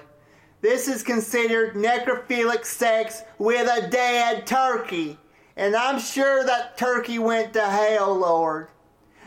This 0.62 0.88
is 0.88 1.04
considered 1.04 1.76
necrophilic 1.76 2.66
sex 2.66 3.22
with 3.38 3.70
a 3.70 3.90
dead 3.90 4.48
turkey. 4.48 5.18
And 5.56 5.76
I'm 5.76 6.00
sure 6.00 6.46
that 6.46 6.78
turkey 6.78 7.20
went 7.20 7.54
to 7.54 7.62
hell, 7.62 8.16
Lord. 8.16 8.70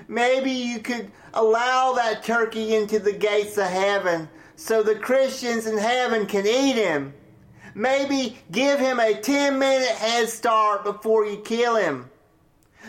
Maybe 0.09 0.51
you 0.51 0.81
could 0.81 1.11
allow 1.35 1.93
that 1.93 2.25
turkey 2.25 2.75
into 2.75 2.99
the 2.99 3.13
gates 3.13 3.59
of 3.59 3.67
heaven 3.67 4.29
so 4.57 4.83
the 4.83 4.97
Christians 4.97 5.67
in 5.67 5.79
heaven 5.79 6.27
can 6.27 6.47
eat 6.47 6.75
him. 6.75 7.15
Maybe 7.75 8.39
give 8.51 8.81
him 8.81 8.99
a 8.99 9.15
10 9.15 9.59
minute 9.59 9.89
head 9.89 10.29
start 10.29 10.85
before 10.85 11.25
you 11.27 11.39
kill 11.39 11.77
him. 11.77 12.10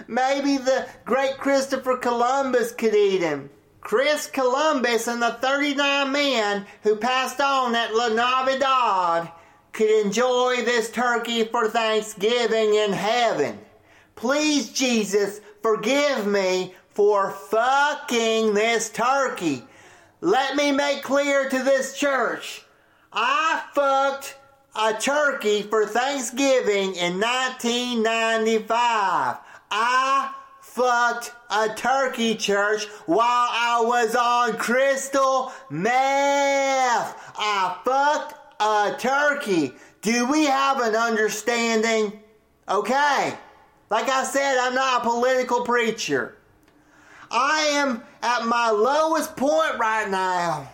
Maybe 0.08 0.58
the 0.58 0.88
great 1.06 1.38
Christopher 1.38 1.98
Columbus 1.98 2.72
could 2.72 2.96
eat 2.96 3.22
him. 3.22 3.50
Chris 3.82 4.28
Columbus 4.28 5.08
and 5.08 5.22
the 5.22 5.38
39 5.42 6.12
men 6.12 6.66
who 6.84 6.96
passed 6.96 7.42
on 7.42 7.76
at 7.76 7.96
La 7.96 8.10
Navidad 8.10 9.32
could 9.74 10.06
enjoy 10.06 10.64
this 10.64 10.92
turkey 10.92 11.46
for 11.46 11.68
Thanksgiving 11.68 12.76
in 12.76 12.94
heaven. 12.94 13.60
Please, 14.16 14.72
Jesus, 14.72 15.42
forgive 15.64 16.28
me 16.28 16.76
for 16.90 17.32
fucking 17.32 18.54
this 18.54 18.90
turkey. 18.90 19.64
Let 20.20 20.56
me 20.56 20.72
make 20.72 21.02
clear 21.02 21.50
to 21.50 21.64
this 21.64 21.98
church 21.98 22.64
I 23.14 23.64
fucked 23.74 24.38
a 24.76 24.94
turkey 24.94 25.64
for 25.64 25.86
Thanksgiving 25.86 26.96
in 26.96 27.20
1995. 27.20 29.38
I 29.72 30.34
fucked 30.60 31.34
a 31.50 31.70
turkey 31.76 32.36
church 32.36 32.86
while 33.06 33.48
I 33.50 33.82
was 33.86 34.16
on 34.16 34.58
crystal 34.58 35.52
meth. 35.70 37.16
I 37.38 37.78
fucked 37.84 38.36
a 38.62 38.96
turkey. 39.00 39.74
Do 40.02 40.30
we 40.30 40.46
have 40.46 40.82
an 40.82 40.96
understanding? 40.96 42.20
Okay. 42.68 43.34
Like 43.90 44.10
I 44.10 44.24
said, 44.24 44.58
I'm 44.58 44.76
not 44.76 45.02
a 45.02 45.10
political 45.10 45.62
preacher. 45.62 46.38
I 47.30 47.70
am 47.74 48.04
at 48.22 48.46
my 48.46 48.70
lowest 48.70 49.36
point 49.36 49.78
right 49.80 50.10
now. 50.10 50.70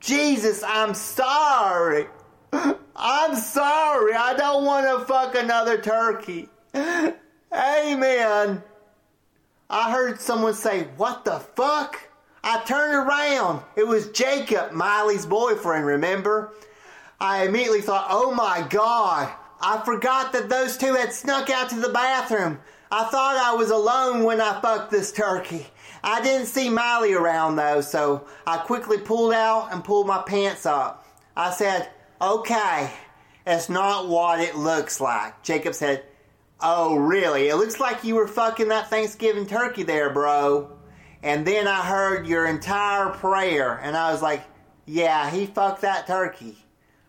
Jesus, 0.00 0.62
I'm 0.62 0.94
sorry. 0.94 2.06
I'm 2.96 3.36
sorry. 3.36 4.14
I 4.14 4.34
don't 4.34 4.64
want 4.64 4.86
to 4.86 5.04
fuck 5.06 5.34
another 5.34 5.80
turkey. 5.80 6.48
Amen. 7.52 8.62
I 9.70 9.90
heard 9.90 10.20
someone 10.20 10.54
say, 10.54 10.88
What 10.96 11.24
the 11.24 11.38
fuck? 11.38 12.08
I 12.42 12.62
turned 12.64 12.94
around. 12.94 13.62
It 13.76 13.86
was 13.86 14.10
Jacob, 14.10 14.72
Miley's 14.72 15.26
boyfriend, 15.26 15.84
remember? 15.84 16.52
I 17.20 17.44
immediately 17.44 17.80
thought, 17.80 18.06
Oh 18.10 18.34
my 18.34 18.66
God. 18.68 19.32
I 19.60 19.82
forgot 19.84 20.32
that 20.32 20.48
those 20.48 20.76
two 20.76 20.94
had 20.94 21.12
snuck 21.12 21.50
out 21.50 21.70
to 21.70 21.80
the 21.80 21.88
bathroom. 21.88 22.60
I 22.90 23.04
thought 23.04 23.36
I 23.36 23.54
was 23.54 23.70
alone 23.70 24.22
when 24.22 24.40
I 24.40 24.60
fucked 24.60 24.90
this 24.90 25.12
turkey. 25.12 25.66
I 26.02 26.22
didn't 26.22 26.46
see 26.46 26.70
Miley 26.70 27.12
around 27.12 27.56
though, 27.56 27.80
so 27.80 28.26
I 28.46 28.58
quickly 28.58 28.98
pulled 28.98 29.32
out 29.32 29.72
and 29.72 29.84
pulled 29.84 30.06
my 30.06 30.22
pants 30.22 30.64
up. 30.64 31.04
I 31.36 31.50
said, 31.50 31.88
Okay, 32.20 32.90
it's 33.46 33.68
not 33.68 34.08
what 34.08 34.40
it 34.40 34.56
looks 34.56 35.00
like. 35.00 35.42
Jacob 35.42 35.74
said, 35.74 36.04
Oh, 36.60 36.96
really? 36.96 37.48
It 37.48 37.56
looks 37.56 37.78
like 37.78 38.02
you 38.02 38.16
were 38.16 38.26
fucking 38.26 38.68
that 38.68 38.90
Thanksgiving 38.90 39.46
turkey 39.46 39.84
there, 39.84 40.10
bro. 40.10 40.72
And 41.22 41.46
then 41.46 41.68
I 41.68 41.84
heard 41.84 42.26
your 42.26 42.46
entire 42.46 43.10
prayer, 43.10 43.78
and 43.82 43.96
I 43.96 44.10
was 44.10 44.22
like, 44.22 44.42
Yeah, 44.84 45.30
he 45.30 45.46
fucked 45.46 45.82
that 45.82 46.06
turkey. 46.06 46.56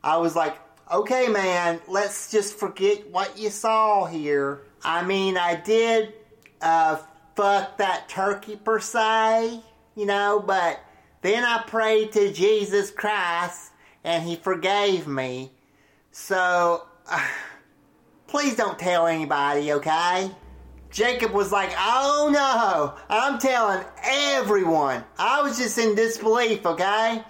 I 0.04 0.18
was 0.18 0.36
like, 0.36 0.56
Okay, 0.92 1.28
man, 1.28 1.80
let's 1.88 2.32
just 2.32 2.60
forget 2.60 3.10
what 3.10 3.38
you 3.38 3.50
saw 3.50 4.06
here. 4.06 4.62
I 4.84 5.04
mean, 5.04 5.38
I 5.38 5.56
did 5.56 6.14
uh, 6.62 6.98
fuck 7.36 7.78
that 7.78 8.08
turkey 8.08 8.56
per 8.56 8.80
se, 8.80 9.62
you 9.96 10.06
know, 10.06 10.44
but 10.46 10.80
then 11.22 11.44
I 11.44 11.64
prayed 11.64 12.12
to 12.14 12.32
Jesus 12.32 12.92
Christ, 12.92 13.72
and 14.04 14.24
he 14.24 14.36
forgave 14.36 15.08
me. 15.08 15.52
So. 16.12 16.86
Uh, 17.12 17.26
Please 18.30 18.56
don't 18.56 18.78
tell 18.78 19.08
anybody, 19.08 19.74
okay? 19.74 20.30
Jacob 20.92 21.32
was 21.32 21.52
like, 21.52 21.72
Oh 21.76 22.30
no, 22.32 22.94
I'm 23.10 23.40
telling 23.40 23.84
everyone. 24.04 25.04
I 25.18 25.42
was 25.42 25.58
just 25.58 25.80
in 25.80 25.96
disbelief, 25.96 26.64
okay? 26.64 27.24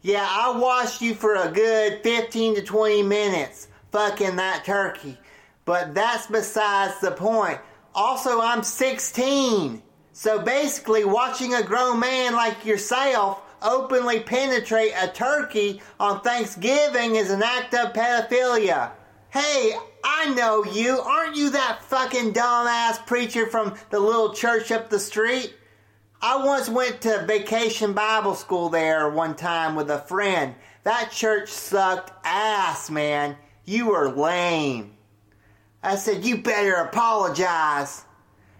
Yeah, 0.00 0.26
I 0.26 0.58
watched 0.58 1.02
you 1.02 1.14
for 1.14 1.34
a 1.34 1.52
good 1.52 2.02
15 2.02 2.54
to 2.54 2.62
20 2.62 3.02
minutes 3.02 3.68
fucking 3.92 4.36
that 4.36 4.64
turkey. 4.64 5.18
But 5.66 5.94
that's 5.94 6.26
besides 6.28 6.98
the 7.00 7.10
point. 7.10 7.58
Also, 7.94 8.40
I'm 8.40 8.62
16. 8.62 9.82
So 10.14 10.38
basically, 10.40 11.04
watching 11.04 11.52
a 11.52 11.62
grown 11.62 12.00
man 12.00 12.32
like 12.32 12.64
yourself 12.64 13.42
openly 13.60 14.20
penetrate 14.20 14.92
a 14.98 15.08
turkey 15.08 15.82
on 16.00 16.22
Thanksgiving 16.22 17.16
is 17.16 17.30
an 17.30 17.42
act 17.42 17.74
of 17.74 17.92
pedophilia. 17.92 18.92
Hey, 19.30 19.74
I 20.02 20.32
know 20.34 20.64
you. 20.64 21.00
Aren't 21.00 21.36
you 21.36 21.50
that 21.50 21.82
fucking 21.82 22.32
dumbass 22.32 23.04
preacher 23.04 23.46
from 23.46 23.74
the 23.90 24.00
little 24.00 24.32
church 24.32 24.72
up 24.72 24.88
the 24.88 24.98
street? 24.98 25.54
I 26.22 26.42
once 26.44 26.68
went 26.68 27.02
to 27.02 27.26
vacation 27.26 27.92
Bible 27.92 28.34
school 28.34 28.70
there 28.70 29.10
one 29.10 29.36
time 29.36 29.76
with 29.76 29.90
a 29.90 29.98
friend. 29.98 30.54
That 30.84 31.10
church 31.12 31.50
sucked 31.50 32.10
ass, 32.24 32.88
man. 32.88 33.36
You 33.66 33.88
were 33.88 34.10
lame. 34.10 34.96
I 35.82 35.96
said, 35.96 36.24
You 36.24 36.38
better 36.38 36.76
apologize. 36.76 38.04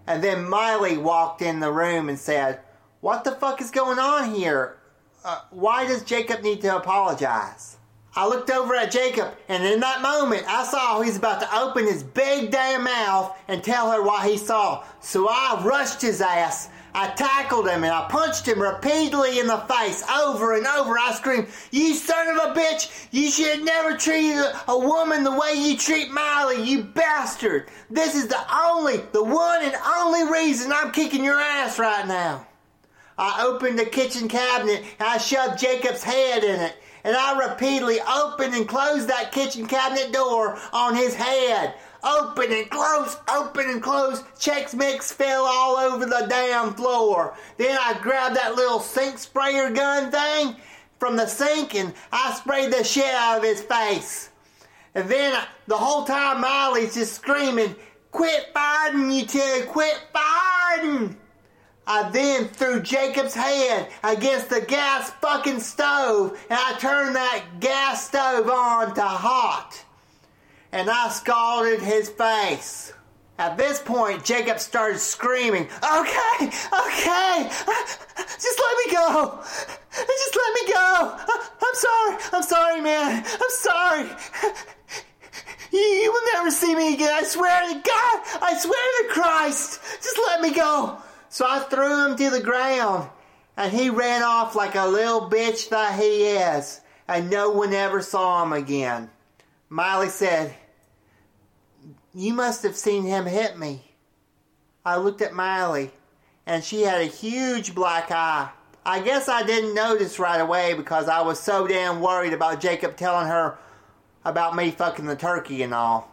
And 0.07 0.23
then 0.23 0.49
Miley 0.49 0.99
walked 0.99 1.41
in 1.41 1.61
the 1.61 1.73
room 1.73 2.11
and 2.11 2.19
said, 2.19 2.61
What 3.01 3.25
the 3.25 3.33
fuck 3.33 3.63
is 3.63 3.71
going 3.71 3.99
on 3.99 4.35
here? 4.35 4.77
Uh, 5.25 5.41
why 5.51 5.87
does 5.87 6.03
Jacob 6.05 6.43
need 6.43 6.61
to 6.61 6.77
apologize? 6.77 7.78
I 8.17 8.27
looked 8.27 8.51
over 8.51 8.75
at 8.75 8.91
Jacob, 8.91 9.35
and 9.49 9.65
in 9.65 9.81
that 9.81 10.03
moment, 10.03 10.45
I 10.49 10.65
saw 10.65 11.01
he's 11.01 11.17
about 11.17 11.41
to 11.41 11.57
open 11.57 11.85
his 11.85 12.03
big 12.03 12.51
damn 12.51 12.85
mouth 12.85 13.37
and 13.47 13.63
tell 13.63 13.91
her 13.93 14.03
what 14.03 14.29
he 14.29 14.37
saw. 14.37 14.85
So 15.01 15.29
I 15.29 15.63
rushed 15.65 16.03
his 16.03 16.21
ass. 16.21 16.71
I 16.95 17.11
tackled 17.11 17.69
him 17.69 17.85
and 17.85 17.93
I 17.93 18.09
punched 18.09 18.49
him 18.49 18.61
repeatedly 18.61 19.39
in 19.39 19.47
the 19.47 19.59
face 19.59 20.03
over 20.09 20.57
and 20.57 20.67
over. 20.67 20.99
I 20.99 21.13
screamed, 21.13 21.47
You 21.71 21.95
son 21.95 22.29
of 22.29 22.37
a 22.37 22.59
bitch! 22.59 23.07
You 23.13 23.31
should 23.31 23.63
never 23.63 23.97
treat 23.97 24.35
a 24.67 24.79
woman 24.79 25.23
the 25.23 25.31
way 25.31 25.55
you 25.55 25.77
treat 25.77 26.11
Miley, 26.11 26.63
you 26.63 26.83
bastard! 26.85 27.69
This 27.91 28.17
is 28.17 28.27
the 28.27 28.41
only, 28.53 28.97
the 29.13 29.23
one 29.23 29.63
and 29.63 29.77
only 29.99 30.25
reason 30.25 30.73
I'm 30.73 30.91
kicking 30.91 31.23
your 31.23 31.39
ass 31.39 31.79
right 31.79 32.09
now. 32.09 32.47
I 33.17 33.45
opened 33.45 33.79
the 33.79 33.85
kitchen 33.85 34.27
cabinet 34.27 34.83
and 34.99 35.09
I 35.09 35.19
shoved 35.19 35.59
Jacob's 35.61 36.03
head 36.03 36.43
in 36.43 36.59
it 36.59 36.75
and 37.05 37.17
I 37.17 37.49
repeatedly 37.49 38.01
opened 38.01 38.55
and 38.55 38.69
closed 38.69 39.09
that 39.09 39.33
kitchen 39.33 39.67
cabinet 39.67 40.13
door 40.13 40.59
on 40.73 40.95
his 40.95 41.15
head. 41.15 41.75
Open 42.05 42.53
and 42.53 42.71
close, 42.71 43.17
open 43.29 43.69
and 43.69 43.83
close. 43.83 44.23
Chex 44.39 44.75
Mix 44.75 45.11
fell 45.13 45.45
all 45.45 45.77
over 45.77 46.07
the 46.07 46.27
damn 46.29 46.75
floor. 46.75 47.37
Then 47.57 47.77
I 47.81 47.99
grabbed 48.01 48.37
that 48.37 48.55
little 48.55 48.81
sink 48.81 49.19
sprayer 49.19 49.71
gun 49.71 50.11
thing 50.13 50.57
from 50.99 51.17
the 51.17 51.27
sink 51.27 51.75
and 51.75 51.93
I 52.13 52.35
sprayed 52.35 52.73
the 52.73 52.85
shit 52.85 53.13
out 53.15 53.39
of 53.39 53.45
his 53.45 53.63
face. 53.63 54.31
And 54.95 55.09
then 55.09 55.41
the 55.67 55.77
whole 55.77 56.05
time 56.05 56.41
Miley's 56.41 56.95
just 56.95 57.15
screaming, 57.15 57.75
Quit 58.11 58.51
fighting, 58.55 59.11
you 59.11 59.27
two, 59.27 59.65
quit 59.69 60.01
fighting! 60.13 61.17
I 61.91 62.11
then 62.11 62.49
threw 62.49 62.83
Jacob's 62.83 63.33
head 63.33 63.89
against 64.05 64.51
the 64.51 64.61
gas 64.61 65.11
fucking 65.23 65.61
stove 65.61 66.39
and 66.51 66.59
I 66.61 66.79
turned 66.79 67.17
that 67.17 67.45
gas 67.61 68.07
stove 68.07 68.51
on 68.51 68.95
to 68.95 69.03
hot. 69.03 69.83
And 70.71 70.91
I 70.91 71.09
scalded 71.09 71.81
his 71.81 72.11
face. 72.11 72.93
At 73.39 73.57
this 73.57 73.81
point, 73.81 74.23
Jacob 74.23 74.59
started 74.59 74.99
screaming, 74.99 75.63
Okay, 75.63 76.45
okay, 76.45 77.51
just 78.19 78.61
let 78.61 78.87
me 78.87 78.93
go. 78.93 79.41
Just 79.91 80.37
let 80.37 80.55
me 80.55 80.73
go. 80.73 81.17
I'm 81.27 81.75
sorry, 81.75 82.17
I'm 82.35 82.43
sorry, 82.43 82.81
man. 82.83 83.25
I'm 83.25 83.51
sorry. 83.51 84.11
You 85.73 86.13
will 86.13 86.33
never 86.35 86.51
see 86.51 86.75
me 86.75 86.95
again. 86.95 87.11
I 87.13 87.23
swear 87.23 87.61
to 87.69 87.75
God, 87.75 88.43
I 88.43 88.59
swear 88.59 89.03
to 89.03 89.15
Christ. 89.15 89.81
Just 90.03 90.19
let 90.27 90.41
me 90.41 90.53
go. 90.53 90.99
So 91.29 91.47
I 91.49 91.61
threw 91.61 92.07
him 92.07 92.17
to 92.17 92.31
the 92.31 92.41
ground, 92.41 93.11
and 93.57 93.73
he 93.73 93.91
ran 93.91 94.23
off 94.23 94.55
like 94.55 94.75
a 94.75 94.87
little 94.87 95.29
bitch 95.29 95.69
that 95.69 95.99
he 95.99 96.27
is, 96.27 96.81
and 97.07 97.31
no 97.31 97.51
one 97.51 97.75
ever 97.75 98.01
saw 98.01 98.43
him 98.43 98.53
again. 98.53 99.11
Miley 99.69 100.09
said, 100.09 100.55
You 102.15 102.33
must 102.33 102.63
have 102.63 102.77
seen 102.77 103.05
him 103.05 103.27
hit 103.27 103.59
me. 103.59 103.83
I 104.85 104.97
looked 104.97 105.21
at 105.21 105.35
Miley, 105.35 105.91
and 106.47 106.65
she 106.65 106.83
had 106.83 107.03
a 107.03 107.05
huge 107.05 107.75
black 107.75 108.11
eye. 108.11 108.51
I 108.87 109.01
guess 109.01 109.29
I 109.29 109.43
didn't 109.43 109.75
notice 109.75 110.19
right 110.19 110.41
away 110.41 110.73
because 110.73 111.09
I 111.09 111.21
was 111.21 111.39
so 111.39 111.67
damn 111.67 112.01
worried 112.01 112.33
about 112.33 112.63
Jacob 112.63 112.97
telling 112.97 113.27
her 113.27 113.59
about 114.25 114.57
me 114.57 114.71
fucking 114.71 115.05
the 115.05 115.17
turkey 115.17 115.63
and 115.63 115.75
all. 115.75 116.11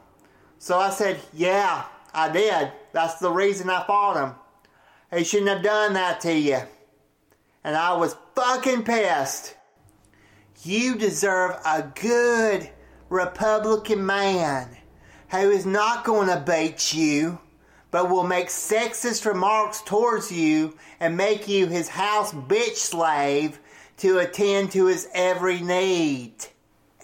So 0.60 0.78
I 0.78 0.90
said, 0.90 1.22
Yeah, 1.34 1.86
I 2.14 2.30
did. 2.30 2.74
That's 2.92 3.16
the 3.20 3.32
reason 3.32 3.70
I 3.70 3.86
fought 3.86 4.18
him. 4.18 4.36
He 5.16 5.24
shouldn't 5.24 5.50
have 5.50 5.64
done 5.64 5.94
that 5.94 6.20
to 6.22 6.34
you. 6.34 6.60
And 7.64 7.76
I 7.76 7.94
was 7.94 8.18
fucking 8.36 8.84
pissed. 8.84 9.56
You 10.64 10.96
deserve 10.96 11.52
a 11.66 11.84
good 11.84 12.70
Republican 13.10 14.06
man 14.06 14.76
who 15.30 15.52
is 15.52 15.66
not 15.66 16.04
going 16.04 16.28
to 16.28 16.44
bait 16.46 16.94
you, 16.94 17.40
but 17.92 18.10
will 18.10 18.24
make 18.24 18.48
sexist 18.48 19.26
remarks 19.26 19.82
towards 19.82 20.32
you 20.32 20.76
and 21.00 21.16
make 21.16 21.48
you 21.48 21.68
his 21.68 21.88
house 21.88 22.34
bitch 22.34 22.76
slave 22.76 23.60
to 23.98 24.20
attend 24.20 24.72
to 24.72 24.88
his 24.88 25.08
every 25.14 25.62
need. 25.62 26.34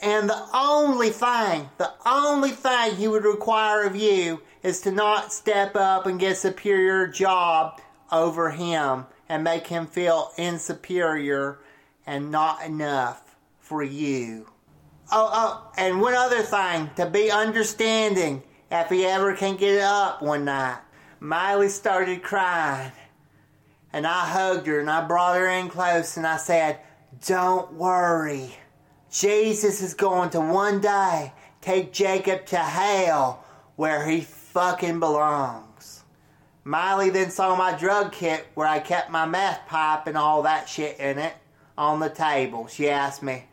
And 0.02 0.30
the 0.30 0.48
only 0.54 1.12
thing, 1.12 1.70
the 1.78 1.94
only 2.06 2.52
thing 2.52 2.96
he 2.96 3.08
would 3.08 3.24
require 3.24 3.84
of 3.84 3.96
you 3.96 4.42
is 4.64 4.82
to 4.82 4.92
not 4.92 5.32
step 5.32 5.76
up 5.76 6.08
and 6.08 6.20
get 6.20 6.34
a 6.34 6.36
superior 6.36 7.08
job 7.08 7.81
over 8.12 8.52
him 8.52 9.06
and 9.30 9.44
make 9.44 9.68
him 9.68 9.88
feel 9.88 10.32
insuperior 10.38 11.60
and 12.06 12.32
not 12.32 12.64
enough 12.66 13.36
for 13.60 13.84
you. 13.84 14.48
Oh, 15.12 15.30
oh, 15.34 15.72
and 15.78 16.02
one 16.02 16.14
other 16.14 16.42
thing 16.42 16.90
to 16.96 17.06
be 17.06 17.32
understanding 17.32 18.44
if 18.72 18.90
he 18.90 19.06
ever 19.06 19.36
can 19.36 19.58
get 19.58 19.82
up 19.82 20.22
one 20.22 20.46
night. 20.46 20.80
Miley 21.20 21.70
started 21.70 22.24
crying, 22.24 22.92
and 23.94 24.08
I 24.08 24.26
hugged 24.28 24.68
her 24.68 24.80
and 24.80 24.90
I 24.90 25.06
brought 25.06 25.38
her 25.38 25.48
in 25.48 25.70
close 25.70 26.18
and 26.18 26.26
I 26.26 26.38
said, 26.38 26.80
Don't 27.26 27.74
worry. 27.74 28.56
Jesus 29.12 29.82
is 29.82 29.94
going 29.94 30.30
to 30.32 30.40
one 30.40 30.80
day 30.80 31.34
take 31.60 31.92
Jacob 31.92 32.46
to 32.48 32.58
hell 32.58 33.44
where 33.76 34.08
he 34.08 34.22
fucking 34.22 35.00
belongs. 35.00 35.71
Miley 36.64 37.10
then 37.10 37.32
saw 37.32 37.56
my 37.56 37.76
drug 37.76 38.12
kit 38.12 38.46
where 38.54 38.68
I 38.68 38.80
kept 38.80 39.10
my 39.10 39.26
meth 39.26 39.66
pipe 39.68 40.08
and 40.08 40.18
all 40.18 40.44
that 40.44 40.70
shit 40.70 41.00
in 41.00 41.18
it, 41.18 41.34
on 41.78 42.00
the 42.00 42.10
table. 42.10 42.68
She 42.68 42.90
asked 42.90 43.24
me 43.24 43.46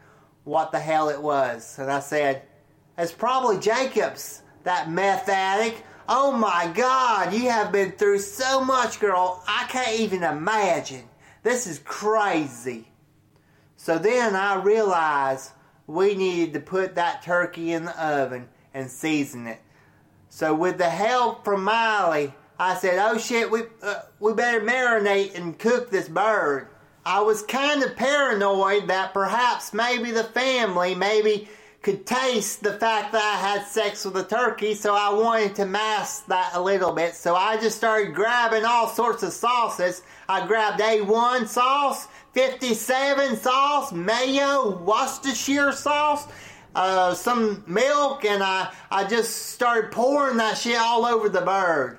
what 0.45 0.73
the 0.73 0.79
hell 0.79 1.09
it 1.09 1.21
was. 1.21 1.79
And 1.79 1.91
I 1.91 2.01
said, 2.01 2.43
It's 2.99 3.13
probably 3.13 3.59
Jacob's, 3.59 4.43
that 4.65 4.91
meth 4.91 5.29
addict. 5.29 5.83
Oh 6.09 6.33
my 6.33 6.71
God, 6.75 7.33
you 7.33 7.51
have 7.51 7.71
been 7.73 7.93
through 7.93 8.21
so 8.21 8.63
much, 8.63 9.01
girl. 9.01 9.43
I 9.47 9.67
can't 9.69 10.01
even 10.01 10.23
imagine. 10.23 11.05
This 11.43 11.67
is 11.67 11.79
crazy. 11.81 12.91
So 13.77 13.99
then 13.99 14.35
I 14.35 14.57
realized 14.57 15.53
we 15.87 16.15
needed 16.15 16.53
to 16.55 16.61
put 16.61 16.95
that 16.97 17.23
turkey 17.23 17.73
in 17.73 17.85
the 17.85 18.03
oven 18.05 18.49
and 18.75 18.91
season 18.91 19.47
it. 19.47 19.61
So 20.29 20.55
with 20.55 20.79
the 20.79 20.91
help 20.91 21.45
from 21.45 21.65
Miley, 21.65 22.35
I 22.59 22.75
said, 22.75 22.99
"Oh 22.99 23.19
shit, 23.19 23.51
we 23.51 23.63
uh, 23.83 24.03
we 24.21 24.35
better 24.35 24.61
marinate 24.61 25.37
and 25.37 25.59
cook 25.59 25.91
this 25.91 26.09
bird." 26.09 26.69
I 27.05 27.21
was 27.21 27.43
kind 27.43 27.83
of 27.83 27.97
paranoid 27.97 28.89
that 28.89 29.15
perhaps 29.15 29.73
maybe 29.73 30.11
the 30.11 30.25
family 30.25 30.95
maybe 30.95 31.49
could 31.81 32.05
taste 32.05 32.63
the 32.63 32.75
fact 32.75 33.13
that 33.13 33.23
I 33.23 33.39
had 33.39 33.67
sex 33.67 34.05
with 34.05 34.17
a 34.17 34.25
turkey, 34.25 34.75
so 34.75 34.95
I 34.95 35.13
wanted 35.15 35.55
to 35.57 35.65
mask 35.65 36.27
that 36.27 36.51
a 36.55 36.61
little 36.61 36.93
bit. 36.93 37.15
So 37.15 37.35
I 37.35 37.57
just 37.57 37.79
started 37.79 38.15
grabbing 38.15 38.65
all 38.65 38.89
sorts 38.89 39.23
of 39.23 39.33
sauces. 39.33 40.03
I 40.29 40.47
grabbed 40.47 40.81
A1 40.81 41.47
sauce, 41.47 42.09
57 42.35 43.37
sauce, 43.37 43.93
mayo, 43.93 44.77
Worcestershire 44.79 45.73
sauce, 45.73 46.27
uh, 46.75 47.15
some 47.15 47.63
milk, 47.67 48.25
and 48.25 48.43
I, 48.43 48.71
I 48.91 49.05
just 49.05 49.51
started 49.51 49.93
pouring 49.93 50.37
that 50.39 50.59
shit 50.59 50.79
all 50.79 51.07
over 51.07 51.29
the 51.29 51.41
bird. 51.41 51.99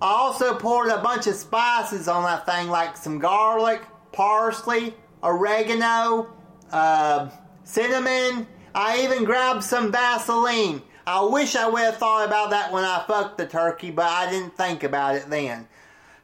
I 0.00 0.06
also 0.06 0.54
poured 0.54 0.90
a 0.90 0.98
bunch 0.98 1.26
of 1.26 1.34
spices 1.34 2.08
on 2.08 2.24
that 2.24 2.46
thing, 2.46 2.68
like 2.68 2.96
some 2.96 3.18
garlic, 3.18 3.82
parsley, 4.12 4.94
oregano, 5.22 6.32
uh, 6.72 7.30
cinnamon. 7.62 8.46
I 8.74 9.02
even 9.02 9.24
grabbed 9.24 9.62
some 9.62 9.92
Vaseline. 9.92 10.82
I 11.06 11.22
wish 11.24 11.54
I 11.54 11.68
would 11.68 11.82
have 11.82 11.96
thought 11.96 12.26
about 12.26 12.50
that 12.50 12.72
when 12.72 12.84
I 12.84 13.04
fucked 13.06 13.38
the 13.38 13.46
turkey, 13.46 13.90
but 13.90 14.06
I 14.06 14.30
didn't 14.30 14.56
think 14.56 14.82
about 14.82 15.16
it 15.16 15.28
then. 15.28 15.68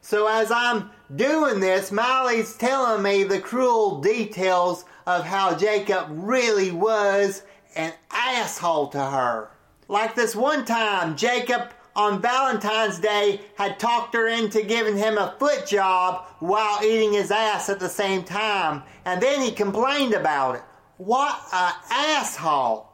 So 0.01 0.27
as 0.27 0.51
I'm 0.51 0.89
doing 1.15 1.59
this, 1.59 1.91
Miley's 1.91 2.55
telling 2.57 3.03
me 3.03 3.23
the 3.23 3.39
cruel 3.39 4.01
details 4.01 4.85
of 5.05 5.23
how 5.23 5.55
Jacob 5.55 6.07
really 6.09 6.71
was 6.71 7.43
an 7.75 7.93
asshole 8.09 8.87
to 8.89 8.99
her. 8.99 9.51
Like 9.87 10.15
this 10.15 10.35
one 10.35 10.65
time, 10.65 11.15
Jacob 11.15 11.69
on 11.95 12.21
Valentine's 12.21 12.99
Day 12.99 13.41
had 13.55 13.79
talked 13.79 14.13
her 14.15 14.27
into 14.27 14.63
giving 14.63 14.97
him 14.97 15.17
a 15.17 15.35
foot 15.39 15.67
job 15.67 16.25
while 16.39 16.83
eating 16.83 17.13
his 17.13 17.31
ass 17.31 17.69
at 17.69 17.79
the 17.79 17.89
same 17.89 18.23
time, 18.23 18.83
and 19.05 19.21
then 19.21 19.41
he 19.41 19.51
complained 19.51 20.13
about 20.13 20.55
it. 20.55 20.63
What 20.97 21.39
a 21.51 21.71
asshole! 21.89 22.87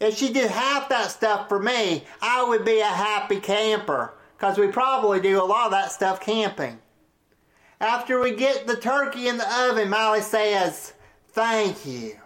If 0.00 0.16
she 0.16 0.32
did 0.32 0.50
half 0.50 0.88
that 0.90 1.10
stuff 1.10 1.48
for 1.48 1.58
me, 1.58 2.04
I 2.20 2.44
would 2.44 2.64
be 2.64 2.80
a 2.80 2.86
happy 2.86 3.40
camper, 3.40 4.14
because 4.36 4.58
we 4.58 4.68
probably 4.68 5.20
do 5.20 5.42
a 5.42 5.44
lot 5.44 5.66
of 5.66 5.72
that 5.72 5.92
stuff 5.92 6.20
camping. 6.20 6.78
After 7.80 8.20
we 8.20 8.34
get 8.34 8.66
the 8.66 8.76
turkey 8.76 9.28
in 9.28 9.38
the 9.38 9.64
oven, 9.64 9.88
Miley 9.88 10.20
says, 10.22 10.94
Thank 11.28 11.84
you. 11.86 12.16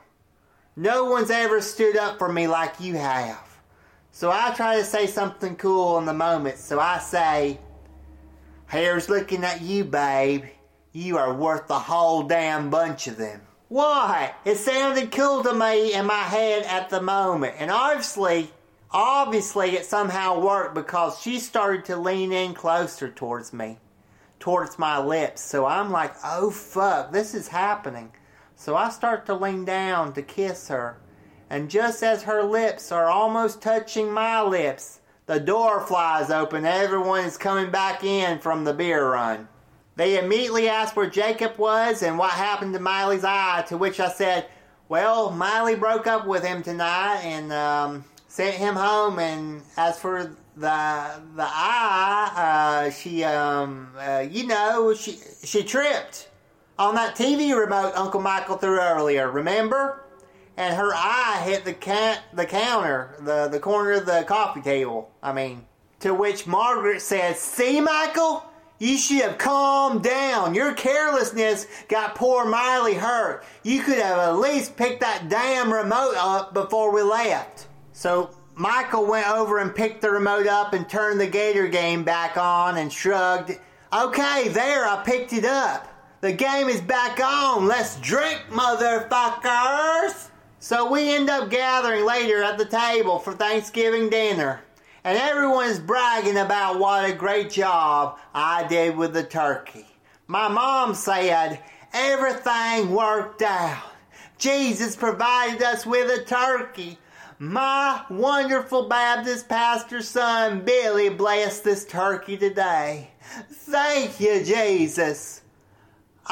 No 0.77 1.05
one's 1.05 1.31
ever 1.31 1.61
stood 1.61 1.97
up 1.97 2.19
for 2.19 2.33
me 2.33 2.47
like 2.47 2.81
you 2.81 2.95
have. 2.95 3.50
So 4.13 4.31
I 4.31 4.53
try 4.55 4.77
to 4.77 4.85
say 4.85 5.07
something 5.07 5.57
cool 5.57 5.99
in 5.99 6.05
the 6.05 6.13
moment. 6.13 6.59
So 6.59 6.81
I 6.81 6.99
say, 6.99 7.59
Here's 8.71 9.09
looking 9.09 9.43
at 9.43 9.63
you, 9.63 9.85
babe. 9.85 10.45
You 10.93 11.19
are 11.19 11.35
worth 11.35 11.67
the 11.67 11.79
whole 11.79 12.23
damn 12.23 12.71
bunch 12.71 13.09
of 13.09 13.17
them. 13.17 13.41
Why? 13.67 14.33
It 14.45 14.59
sounded 14.59 15.11
cool 15.11 15.43
to 15.43 15.53
me 15.53 15.93
in 15.93 16.07
my 16.07 16.23
head 16.23 16.63
at 16.65 16.89
the 16.89 17.03
moment. 17.03 17.57
And 17.59 17.73
obviously, 17.73 18.49
obviously 18.93 19.71
it 19.71 19.87
somehow 19.87 20.41
worked 20.41 20.77
because 20.77 21.21
she 21.21 21.41
started 21.41 21.85
to 21.87 21.97
lean 21.97 22.33
in 22.33 22.55
closer 22.55 23.09
towards 23.09 23.53
me, 23.53 23.79
towards 24.39 24.79
my 24.79 24.99
lips. 24.99 25.41
So 25.41 25.67
I'm 25.67 25.91
like, 25.91 26.15
oh 26.25 26.51
fuck, 26.51 27.11
this 27.11 27.35
is 27.35 27.49
happening. 27.49 28.13
So 28.55 28.77
I 28.77 28.91
start 28.91 29.27
to 29.27 29.35
lean 29.35 29.65
down 29.65 30.13
to 30.13 30.23
kiss 30.23 30.69
her. 30.69 31.01
And 31.51 31.69
just 31.69 32.05
as 32.05 32.23
her 32.23 32.45
lips 32.45 32.93
are 32.93 33.07
almost 33.07 33.61
touching 33.61 34.13
my 34.13 34.41
lips, 34.41 35.01
the 35.27 35.41
door 35.41 35.81
flies 35.81 36.31
open. 36.31 36.65
Everyone 36.65 37.25
is 37.25 37.37
coming 37.37 37.73
back 37.73 38.05
in 38.05 38.39
from 38.39 38.63
the 38.63 38.73
beer 38.73 39.11
run. 39.11 39.49
They 39.97 40.17
immediately 40.17 40.69
asked 40.69 40.95
where 40.95 41.11
Jacob 41.11 41.59
was 41.59 42.05
and 42.05 42.17
what 42.17 42.31
happened 42.31 42.73
to 42.75 42.81
Miley's 42.81 43.25
eye, 43.25 43.65
to 43.69 43.77
which 43.77 43.99
I 43.99 44.09
said, 44.09 44.47
Well, 44.89 45.31
Miley 45.33 45.75
broke 45.75 46.07
up 46.07 46.25
with 46.25 46.45
him 46.45 46.63
tonight 46.63 47.23
and 47.25 47.53
um, 47.53 48.05
sent 48.29 48.55
him 48.55 48.77
home. 48.77 49.19
And 49.19 49.63
as 49.77 49.99
for 49.99 50.37
the 50.57 51.21
the 51.35 51.47
eye, 51.47 52.87
uh, 52.87 52.91
she, 52.91 53.25
um, 53.25 53.93
uh, 53.99 54.25
you 54.31 54.47
know, 54.47 54.95
she, 54.95 55.19
she 55.43 55.65
tripped 55.65 56.29
on 56.79 56.95
that 56.95 57.17
TV 57.17 57.59
remote 57.59 57.93
Uncle 57.97 58.21
Michael 58.21 58.57
threw 58.57 58.81
earlier, 58.81 59.29
remember? 59.31 60.05
And 60.61 60.77
her 60.77 60.93
eye 60.95 61.41
hit 61.43 61.65
the 61.65 61.73
ca- 61.73 62.23
the 62.35 62.45
counter, 62.45 63.17
the, 63.21 63.49
the 63.49 63.59
corner 63.59 63.93
of 63.93 64.05
the 64.05 64.25
coffee 64.29 64.61
table. 64.61 65.11
I 65.23 65.33
mean, 65.33 65.65
to 66.01 66.13
which 66.13 66.47
Margaret 66.47 67.01
said, 67.01 67.37
See, 67.37 67.81
Michael? 67.81 68.45
You 68.79 68.99
should 68.99 69.23
have 69.23 69.39
calmed 69.39 70.03
down. 70.03 70.55
Your 70.55 70.75
carelessness 70.75 71.67
got 71.89 72.15
poor 72.15 72.45
Miley 72.45 72.93
hurt. 72.93 73.43
You 73.63 73.83
could 73.83 73.97
have 73.97 74.19
at 74.19 74.39
least 74.39 74.77
picked 74.77 75.01
that 75.01 75.31
damn 75.31 75.73
remote 75.73 76.15
up 76.19 76.53
before 76.53 76.93
we 76.93 77.01
left. 77.01 77.67
So 77.95 78.29
Michael 78.55 79.07
went 79.07 79.29
over 79.29 79.61
and 79.61 79.75
picked 79.75 80.03
the 80.03 80.11
remote 80.11 80.47
up 80.47 80.75
and 80.75 80.87
turned 80.87 81.21
the 81.21 81.27
Gator 81.27 81.69
game 81.69 82.05
back 82.05 82.37
on 82.37 82.77
and 82.77 82.93
shrugged. 82.93 83.53
Okay, 83.95 84.49
there, 84.49 84.87
I 84.87 85.03
picked 85.07 85.33
it 85.33 85.47
up. 85.47 85.89
The 86.21 86.33
game 86.33 86.69
is 86.69 86.83
back 86.83 87.19
on. 87.19 87.67
Let's 87.67 87.99
drink, 88.01 88.43
motherfuckers. 88.51 90.30
So 90.63 90.91
we 90.91 91.15
end 91.15 91.31
up 91.31 91.49
gathering 91.49 92.05
later 92.05 92.43
at 92.43 92.59
the 92.59 92.67
table 92.67 93.19
for 93.19 93.33
Thanksgiving 93.33 94.11
dinner. 94.11 94.61
And 95.03 95.17
everyone's 95.17 95.79
bragging 95.79 96.37
about 96.37 96.79
what 96.79 97.09
a 97.09 97.15
great 97.15 97.49
job 97.49 98.19
I 98.35 98.67
did 98.69 98.95
with 98.95 99.15
the 99.15 99.25
turkey. 99.25 99.87
My 100.27 100.49
mom 100.49 100.95
said 100.95 101.61
everything 101.95 102.91
worked 102.91 103.41
out. 103.41 103.83
Jesus 104.37 104.97
provided 104.97 105.63
us 105.63 105.87
with 105.87 106.11
a 106.11 106.25
turkey. 106.25 106.99
My 107.39 108.05
wonderful 108.11 108.87
Baptist 108.87 109.49
pastor 109.49 110.03
son 110.03 110.63
Billy 110.63 111.09
blessed 111.09 111.65
this 111.65 111.87
turkey 111.87 112.37
today. 112.37 113.13
Thank 113.51 114.21
you, 114.21 114.45
Jesus. 114.45 115.40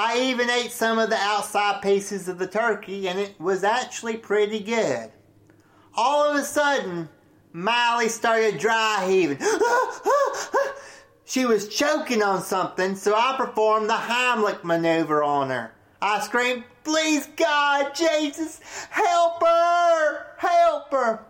I 0.01 0.20
even 0.31 0.49
ate 0.49 0.70
some 0.70 1.01
of 1.01 1.11
the 1.11 1.16
outside 1.16 1.83
pieces 1.83 2.29
of 2.29 2.39
the 2.39 2.47
turkey 2.47 3.09
and 3.09 3.19
it 3.19 3.35
was 3.41 3.65
actually 3.65 4.16
pretty 4.16 4.61
good. 4.61 5.11
All 5.97 6.31
of 6.31 6.37
a 6.37 6.45
sudden, 6.45 7.09
Miley 7.53 8.09
started 8.09 8.59
dry 8.59 9.05
heaving. 9.11 9.41
she 11.25 11.47
was 11.47 11.66
choking 11.66 12.23
on 12.23 12.43
something, 12.43 12.95
so 12.95 13.12
I 13.12 13.35
performed 13.37 13.91
the 13.91 13.95
Heimlich 13.95 14.62
maneuver 14.62 15.25
on 15.25 15.51
her. 15.51 15.73
I 16.01 16.20
screamed, 16.20 16.62
Please, 16.85 17.27
God, 17.37 17.93
Jesus, 17.97 18.61
help 18.91 19.43
her! 19.43 20.27
Help 20.37 20.93
her! 20.93 21.25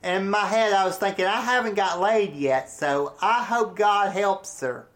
And 0.00 0.22
in 0.26 0.30
my 0.30 0.46
head, 0.46 0.72
I 0.72 0.84
was 0.84 0.96
thinking, 0.96 1.24
I 1.24 1.40
haven't 1.40 1.74
got 1.74 2.00
laid 2.00 2.34
yet, 2.34 2.70
so 2.70 3.14
I 3.20 3.42
hope 3.42 3.74
God 3.74 4.12
helps 4.12 4.60
her. 4.60 4.86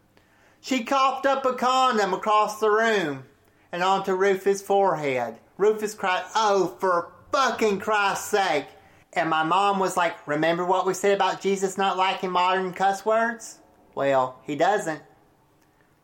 She 0.67 0.83
coughed 0.83 1.27
up 1.27 1.47
a 1.47 1.53
condom 1.53 2.13
across 2.13 2.59
the 2.59 2.71
room 2.71 3.23
and 3.71 3.85
onto 3.85 4.15
Rufus' 4.15 4.61
forehead. 4.61 5.39
Rufus 5.57 5.95
cried, 5.95 6.25
Oh, 6.35 6.77
for 6.81 7.13
fucking 7.31 7.79
Christ's 7.79 8.31
sake. 8.31 8.67
And 9.13 9.31
my 9.31 9.45
mom 9.45 9.79
was 9.79 9.97
like, 9.97 10.27
Remember 10.27 10.65
what 10.65 10.85
we 10.85 10.93
said 10.93 11.15
about 11.15 11.41
Jesus 11.41 11.79
not 11.79 11.97
liking 11.97 12.33
modern 12.33 12.73
cuss 12.73 13.07
words? 13.07 13.61
Well, 13.95 14.41
he 14.43 14.57
doesn't. 14.57 15.03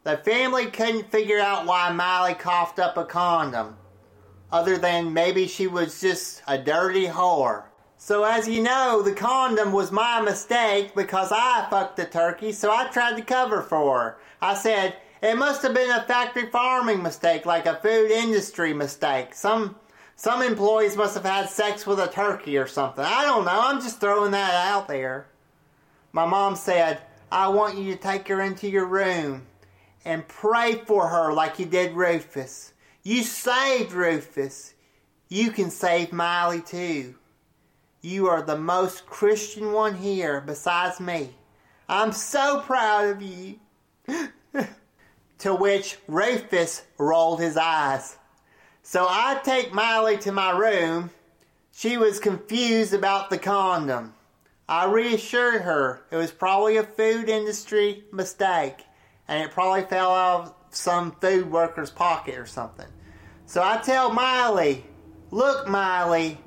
The 0.05 0.19
family 0.19 0.67
couldn't 0.67 1.11
figure 1.11 1.41
out 1.41 1.67
why 1.67 1.91
Miley 1.91 2.35
coughed 2.35 2.79
up 2.79 2.97
a 2.97 3.05
condom, 3.05 3.77
other 4.53 4.79
than 4.79 5.13
maybe 5.13 5.49
she 5.49 5.67
was 5.67 6.01
just 6.01 6.41
a 6.47 6.57
dirty 6.57 7.09
whore. 7.09 7.65
So, 8.05 8.25
as 8.25 8.49
you 8.49 8.65
know, 8.65 9.01
the 9.01 9.13
condom 9.13 9.71
was 9.71 9.93
my 9.93 10.21
mistake 10.21 10.93
because 10.93 11.31
I 11.31 11.69
fucked 11.71 11.97
the 11.97 12.05
turkey, 12.05 12.51
so 12.51 12.73
I 12.73 12.89
tried 12.89 13.17
to 13.17 13.23
cover 13.23 13.63
for 13.63 14.01
her. 14.01 14.17
I 14.41 14.55
said, 14.55 14.97
it 15.23 15.39
must 15.39 15.63
have 15.63 15.73
been 15.73 15.89
a 15.89 16.03
factory 16.03 16.51
farming 16.51 17.01
mistake, 17.01 17.47
like 17.47 17.65
a 17.65 17.77
food 17.77 18.11
industry 18.11 18.75
mistake. 18.75 19.37
Some 19.37 19.77
some 20.17 20.43
employees 20.43 20.97
must 20.97 21.15
have 21.15 21.25
had 21.25 21.49
sex 21.49 21.87
with 21.87 22.01
a 22.01 22.09
turkey 22.09 22.59
or 22.59 22.67
something. 22.67 23.05
I 23.05 23.23
don't 23.23 23.45
know. 23.45 23.61
I'm 23.61 23.81
just 23.81 24.01
throwing 24.01 24.33
that 24.33 24.53
out 24.53 24.89
there. 24.89 25.29
My 26.11 26.27
mom 26.27 26.57
said, 26.57 27.03
I 27.31 27.47
want 27.51 27.79
you 27.79 27.95
to 27.95 28.01
take 28.01 28.27
her 28.27 28.41
into 28.41 28.69
your 28.69 28.87
room 28.87 29.47
and 30.05 30.27
pray 30.27 30.75
for 30.75 31.07
her 31.07 31.33
like 31.33 31.61
you 31.61 31.67
did 31.67 31.93
Rufus. 31.93 32.73
You 33.05 33.23
saved 33.23 33.93
Rufus. 33.93 34.75
You 35.29 35.53
can 35.53 35.71
save 35.71 36.13
Miley 36.13 36.63
too. 36.63 37.15
You 38.03 38.29
are 38.29 38.43
the 38.43 38.59
most 38.59 39.07
Christian 39.07 39.73
one 39.73 39.95
here 39.95 40.41
besides 40.41 40.99
me. 40.99 41.37
I'm 41.89 42.11
so 42.11 42.61
proud 42.61 43.09
of 43.11 43.23
you. 43.23 43.61
to 45.39 45.55
which 45.55 45.99
Rufus 46.09 46.83
rolled 46.99 47.41
his 47.41 47.57
eyes. 47.57 48.17
So 48.83 49.07
I 49.09 49.41
take 49.45 49.73
Miley 49.73 50.17
to 50.19 50.33
my 50.33 50.51
room. 50.57 51.11
She 51.73 51.97
was 51.97 52.19
confused 52.19 52.93
about 52.93 53.31
the 53.31 53.39
condom. 53.39 54.15
I 54.69 54.87
reassured 54.87 55.63
her 55.63 56.03
it 56.11 56.17
was 56.17 56.33
probably 56.33 56.79
a 56.79 56.83
food 56.83 57.29
industry 57.29 58.05
mistake 58.13 58.85
and 59.29 59.43
it 59.43 59.53
probably 59.53 59.83
fell 59.83 60.13
out 60.13 60.41
of 60.43 60.55
some 60.71 61.13
food 61.21 61.51
worker's 61.51 61.91
pocket 61.91 62.37
or 62.37 62.47
something. 62.47 62.89
So 63.47 63.63
I 63.63 63.79
tell 63.79 64.13
Miley, 64.13 64.85
Look, 65.31 65.67
Miley, 65.67 66.39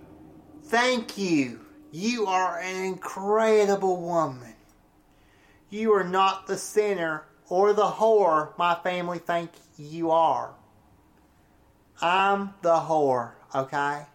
thank 0.65 1.17
you. 1.17 1.59
You 1.91 2.25
are 2.25 2.59
an 2.59 2.83
incredible 2.83 4.01
woman. 4.01 4.55
You 5.69 5.93
are 5.93 6.03
not 6.03 6.47
the 6.47 6.57
sinner 6.57 7.23
or 7.49 7.73
the 7.73 7.85
whore 7.85 8.57
my 8.57 8.75
family 8.75 9.19
think 9.19 9.51
you 9.77 10.11
are. 10.11 10.53
I'm 12.01 12.53
the 12.61 12.75
whore, 12.75 13.31
okay? 13.53 14.05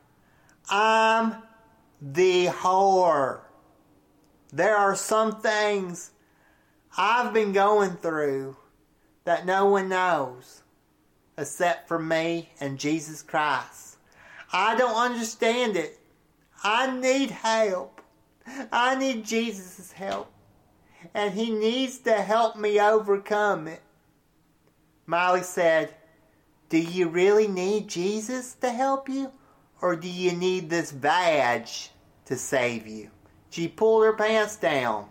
I'm 0.68 1.36
the 2.02 2.47
whore. 2.47 3.40
There 4.52 4.77
are 4.77 4.97
some 4.97 5.40
things 5.40 6.10
I've 6.98 7.32
been 7.32 7.52
going 7.52 7.93
through 7.93 8.56
that 9.24 9.47
no 9.47 9.66
one 9.66 9.89
knows 9.89 10.62
except 11.39 11.89
for 11.89 11.98
me 11.98 12.51
and 12.60 12.78
Jesus 12.78 13.22
Christ. 13.22 13.97
I 14.52 14.77
don't 14.77 14.97
understand 14.97 15.77
it. 15.77 15.99
I 16.62 16.91
need 16.91 17.31
help. 17.31 18.01
I 18.73 18.95
need 18.95 19.24
Jesus' 19.24 19.93
help. 19.93 20.31
And 21.15 21.32
He 21.35 21.51
needs 21.51 21.99
to 22.01 22.12
help 22.15 22.57
me 22.57 22.81
overcome 22.81 23.69
it. 23.69 23.82
Miley 25.07 25.43
said, 25.43 25.95
Do 26.69 26.78
you 26.78 27.09
really 27.09 27.49
need 27.49 27.89
Jesus 27.89 28.55
to 28.61 28.70
help 28.70 29.09
you? 29.09 29.32
Or 29.81 29.97
do 29.97 30.09
you 30.09 30.32
need 30.32 30.69
this 30.69 30.93
badge 30.93 31.91
to 32.27 32.37
save 32.37 32.87
you? 32.87 33.11
She 33.49 33.66
pulled 33.66 34.05
her 34.05 34.12
pants 34.12 34.57
down. 34.57 35.09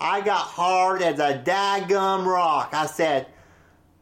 I 0.00 0.20
got 0.20 0.42
hard 0.42 1.00
as 1.00 1.20
a 1.20 1.40
daggum 1.44 2.26
rock. 2.26 2.70
I 2.72 2.86
said, 2.86 3.28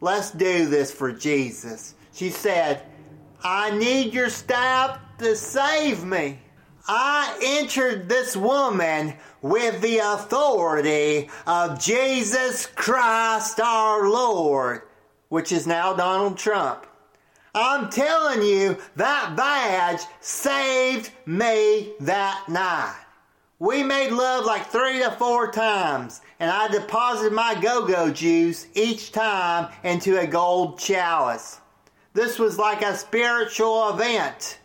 Let's 0.01 0.31
do 0.31 0.67
this 0.67 0.91
for 0.91 1.13
Jesus. 1.13 1.95
She 2.13 2.31
said, 2.31 2.83
I 3.45 3.71
need 3.71 4.15
your 4.15 4.31
staff 4.31 4.99
to 5.19 5.37
save 5.37 6.05
me. 6.05 6.39
I 6.89 7.39
entered 7.43 8.09
this 8.09 8.37
woman 8.37 9.15
with 9.43 9.81
the 9.81 9.99
authority 9.99 11.29
of 11.47 11.81
Jesus 11.81 12.67
Christ 12.67 13.61
our 13.61 14.09
Lord, 14.09 14.83
which 15.29 15.53
is 15.53 15.67
now 15.67 15.93
Donald 15.95 16.39
Trump. 16.39 16.87
I'm 17.55 17.91
telling 17.91 18.43
you, 18.43 18.79
that 18.97 19.35
badge 19.37 20.03
saved 20.21 21.11
me 21.27 21.93
that 22.01 22.49
night. 22.49 22.97
We 23.59 23.83
made 23.83 24.11
love 24.11 24.47
like 24.47 24.67
three 24.67 25.01
to 25.01 25.11
four 25.13 25.51
times, 25.53 26.23
and 26.39 26.51
I 26.51 26.69
deposited 26.69 27.33
my 27.33 27.61
go 27.61 27.87
go 27.87 28.11
juice 28.11 28.67
each 28.75 29.13
time 29.13 29.71
into 29.85 30.19
a 30.19 30.27
gold 30.27 30.79
chalice. 30.79 31.61
This 32.15 32.39
was 32.39 32.57
like 32.59 32.83
a 32.83 32.97
spiritual 32.97 33.91
event. 33.91 34.59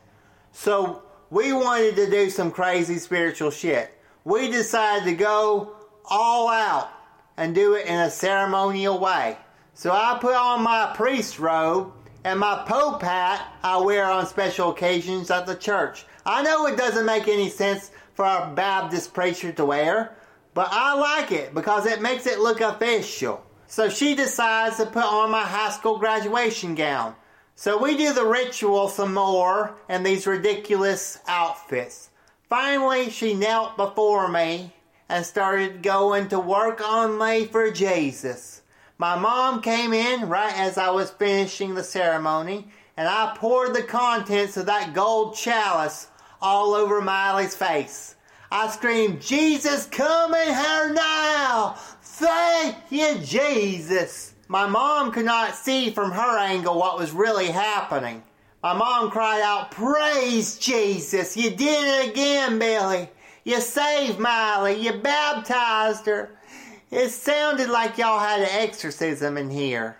So 0.51 1.03
we 1.29 1.53
wanted 1.53 1.95
to 1.95 2.09
do 2.09 2.29
some 2.29 2.51
crazy 2.51 2.97
spiritual 2.97 3.51
shit. 3.51 3.91
We 4.23 4.51
decided 4.51 5.05
to 5.05 5.15
go 5.15 5.75
all 6.05 6.49
out 6.49 6.89
and 7.37 7.55
do 7.55 7.73
it 7.73 7.87
in 7.87 7.99
a 7.99 8.09
ceremonial 8.09 8.99
way. 8.99 9.37
So 9.73 9.91
I 9.91 10.17
put 10.21 10.35
on 10.35 10.63
my 10.63 10.93
priest 10.95 11.39
robe 11.39 11.91
and 12.23 12.39
my 12.39 12.63
pope 12.67 13.01
hat 13.01 13.53
I 13.63 13.77
wear 13.77 14.05
on 14.05 14.25
special 14.25 14.71
occasions 14.71 15.29
at 15.31 15.45
the 15.45 15.55
church. 15.55 16.05
I 16.25 16.41
know 16.43 16.65
it 16.67 16.77
doesn't 16.77 17.05
make 17.05 17.27
any 17.27 17.49
sense 17.49 17.91
for 18.13 18.25
a 18.25 18.51
Baptist 18.55 19.13
preacher 19.13 19.51
to 19.51 19.65
wear, 19.65 20.15
but 20.53 20.69
I 20.71 20.95
like 20.95 21.31
it 21.31 21.53
because 21.53 21.85
it 21.85 22.01
makes 22.01 22.25
it 22.25 22.39
look 22.39 22.61
official. 22.61 23.43
So 23.67 23.89
she 23.89 24.15
decides 24.15 24.77
to 24.77 24.85
put 24.85 25.03
on 25.03 25.31
my 25.31 25.43
high 25.43 25.71
school 25.71 25.97
graduation 25.97 26.75
gown. 26.75 27.15
So 27.57 27.81
we 27.81 27.95
do 27.95 28.13
the 28.13 28.25
ritual 28.25 28.89
some 28.89 29.13
more 29.13 29.77
in 29.87 30.03
these 30.03 30.27
ridiculous 30.27 31.19
outfits. 31.25 32.09
Finally, 32.49 33.09
she 33.09 33.33
knelt 33.33 33.77
before 33.77 34.27
me 34.27 34.73
and 35.07 35.25
started 35.25 35.81
going 35.81 36.27
to 36.29 36.39
work 36.39 36.81
on 36.85 37.17
me 37.17 37.45
for 37.45 37.71
Jesus. 37.71 38.61
My 38.97 39.17
mom 39.17 39.61
came 39.61 39.93
in 39.93 40.27
right 40.27 40.53
as 40.53 40.77
I 40.77 40.89
was 40.89 41.11
finishing 41.11 41.75
the 41.75 41.83
ceremony, 41.83 42.67
and 42.97 43.07
I 43.07 43.35
poured 43.37 43.73
the 43.73 43.83
contents 43.83 44.57
of 44.57 44.65
that 44.65 44.93
gold 44.93 45.35
chalice 45.35 46.07
all 46.41 46.73
over 46.73 47.01
Miley's 47.01 47.55
face. 47.55 48.15
I 48.51 48.69
screamed, 48.69 49.21
Jesus, 49.21 49.85
come 49.85 50.33
in 50.33 50.47
here 50.47 50.93
now! 50.93 51.75
Thank 52.01 52.75
you, 52.89 53.17
Jesus! 53.19 54.34
My 54.47 54.67
mom 54.67 55.11
could 55.11 55.25
not 55.25 55.55
see 55.55 55.89
from 55.89 56.11
her 56.11 56.37
angle 56.37 56.77
what 56.77 56.99
was 56.99 57.11
really 57.11 57.47
happening. 57.47 58.23
My 58.61 58.73
mom 58.73 59.09
cried 59.09 59.41
out, 59.41 59.71
Praise 59.71 60.57
Jesus! 60.57 61.35
You 61.35 61.49
did 61.49 62.05
it 62.05 62.11
again, 62.11 62.59
Billy! 62.59 63.09
You 63.43 63.59
saved 63.59 64.19
Miley! 64.19 64.73
You 64.73 64.93
baptized 64.93 66.05
her! 66.05 66.31
It 66.91 67.09
sounded 67.09 67.69
like 67.69 67.97
y'all 67.97 68.19
had 68.19 68.41
an 68.41 68.49
exorcism 68.51 69.37
in 69.37 69.49
here. 69.49 69.97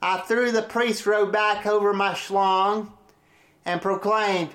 I 0.00 0.18
threw 0.18 0.52
the 0.52 0.62
priest 0.62 1.04
robe 1.06 1.32
back 1.32 1.66
over 1.66 1.92
my 1.92 2.12
schlong 2.12 2.92
and 3.64 3.82
proclaimed, 3.82 4.50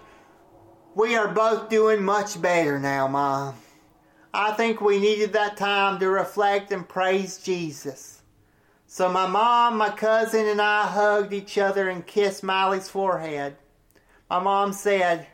We 0.95 1.15
are 1.17 1.27
both 1.27 1.69
doing 1.69 2.03
much 2.03 2.41
better 2.41 2.79
now, 2.79 3.07
Mom. 3.09 3.55
I 4.33 4.53
think 4.53 4.79
we 4.79 4.99
needed 4.99 5.33
that 5.33 5.57
time 5.57 5.99
to 5.99 6.09
reflect 6.09 6.71
and 6.71 6.87
praise 6.87 7.37
Jesus. 7.37 8.12
So 8.93 9.09
my 9.09 9.25
mom, 9.25 9.77
my 9.77 9.89
cousin, 9.89 10.45
and 10.45 10.61
I 10.61 10.85
hugged 10.85 11.33
each 11.33 11.57
other 11.57 11.89
and 11.89 12.05
kissed 12.05 12.43
Miley's 12.43 12.89
forehead. 12.89 13.55
My 14.29 14.37
mom 14.37 14.71
said, 14.71 15.25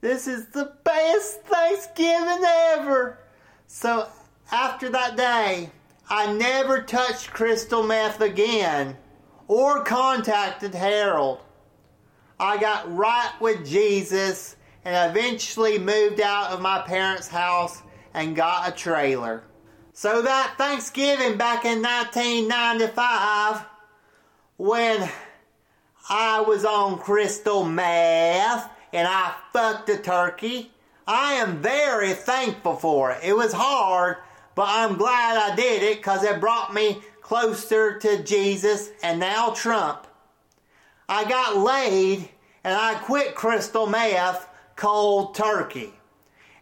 This 0.00 0.28
is 0.28 0.46
the 0.46 0.74
best 0.84 1.42
Thanksgiving 1.42 2.44
ever. 2.44 3.18
So 3.66 4.06
after 4.52 4.90
that 4.90 5.16
day, 5.16 5.70
I 6.08 6.32
never 6.34 6.82
touched 6.82 7.32
crystal 7.32 7.82
meth 7.82 8.20
again 8.20 8.96
or 9.48 9.82
contacted 9.82 10.72
Harold. 10.72 11.40
I 12.38 12.58
got 12.58 12.94
right 12.94 13.32
with 13.40 13.66
Jesus 13.66 14.54
and 14.84 15.10
eventually 15.10 15.80
moved 15.80 16.20
out 16.20 16.52
of 16.52 16.60
my 16.60 16.82
parents' 16.82 17.26
house 17.26 17.82
and 18.14 18.36
got 18.36 18.68
a 18.68 18.72
trailer. 18.72 19.42
So 19.96 20.22
that 20.22 20.56
Thanksgiving 20.58 21.38
back 21.38 21.64
in 21.64 21.80
1995, 21.80 23.64
when 24.56 25.08
I 26.10 26.40
was 26.40 26.64
on 26.64 26.98
crystal 26.98 27.64
meth 27.64 28.68
and 28.92 29.06
I 29.06 29.32
fucked 29.52 29.88
a 29.90 29.96
turkey, 29.96 30.72
I 31.06 31.34
am 31.34 31.62
very 31.62 32.12
thankful 32.12 32.74
for 32.74 33.12
it. 33.12 33.20
It 33.22 33.36
was 33.36 33.52
hard, 33.52 34.16
but 34.56 34.66
I'm 34.68 34.96
glad 34.96 35.36
I 35.36 35.54
did 35.54 35.84
it 35.84 35.98
because 35.98 36.24
it 36.24 36.40
brought 36.40 36.74
me 36.74 37.00
closer 37.22 37.96
to 38.00 38.20
Jesus 38.24 38.90
and 39.00 39.20
now 39.20 39.50
Trump. 39.50 40.08
I 41.08 41.24
got 41.24 41.56
laid 41.56 42.28
and 42.64 42.74
I 42.74 42.96
quit 42.96 43.36
crystal 43.36 43.86
meth 43.86 44.48
cold 44.74 45.36
turkey. 45.36 45.94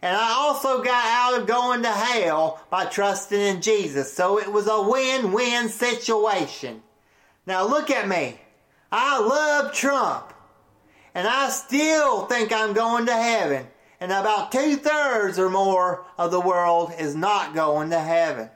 And 0.03 0.16
I 0.16 0.33
also 0.33 0.83
got 0.83 1.05
out 1.07 1.41
of 1.41 1.47
going 1.47 1.83
to 1.83 1.91
hell 1.91 2.61
by 2.70 2.87
trusting 2.87 3.41
in 3.41 3.62
Jesus. 3.62 4.12
So 4.12 4.41
it 4.41 4.53
was 4.53 4.66
a 4.66 4.83
win 4.83 5.31
win 5.31 5.69
situation. 5.69 6.83
Now 7.47 7.66
look 7.66 7.89
at 7.89 8.09
me. 8.09 8.41
I 8.91 9.20
love 9.20 9.73
Trump. 9.73 10.35
And 11.15 11.29
I 11.29 11.51
still 11.51 12.27
think 12.27 12.53
I'm 12.53 12.73
going 12.73 13.07
to 13.07 13.15
heaven. 13.15 13.69
And 14.01 14.11
about 14.11 14.51
two 14.51 14.77
thirds 14.77 15.39
or 15.39 15.49
more 15.49 16.05
of 16.19 16.33
the 16.33 16.41
world 16.41 16.93
is 16.99 17.15
not 17.15 17.55
going 17.55 17.91
to 17.91 18.01
heaven. 18.01 18.51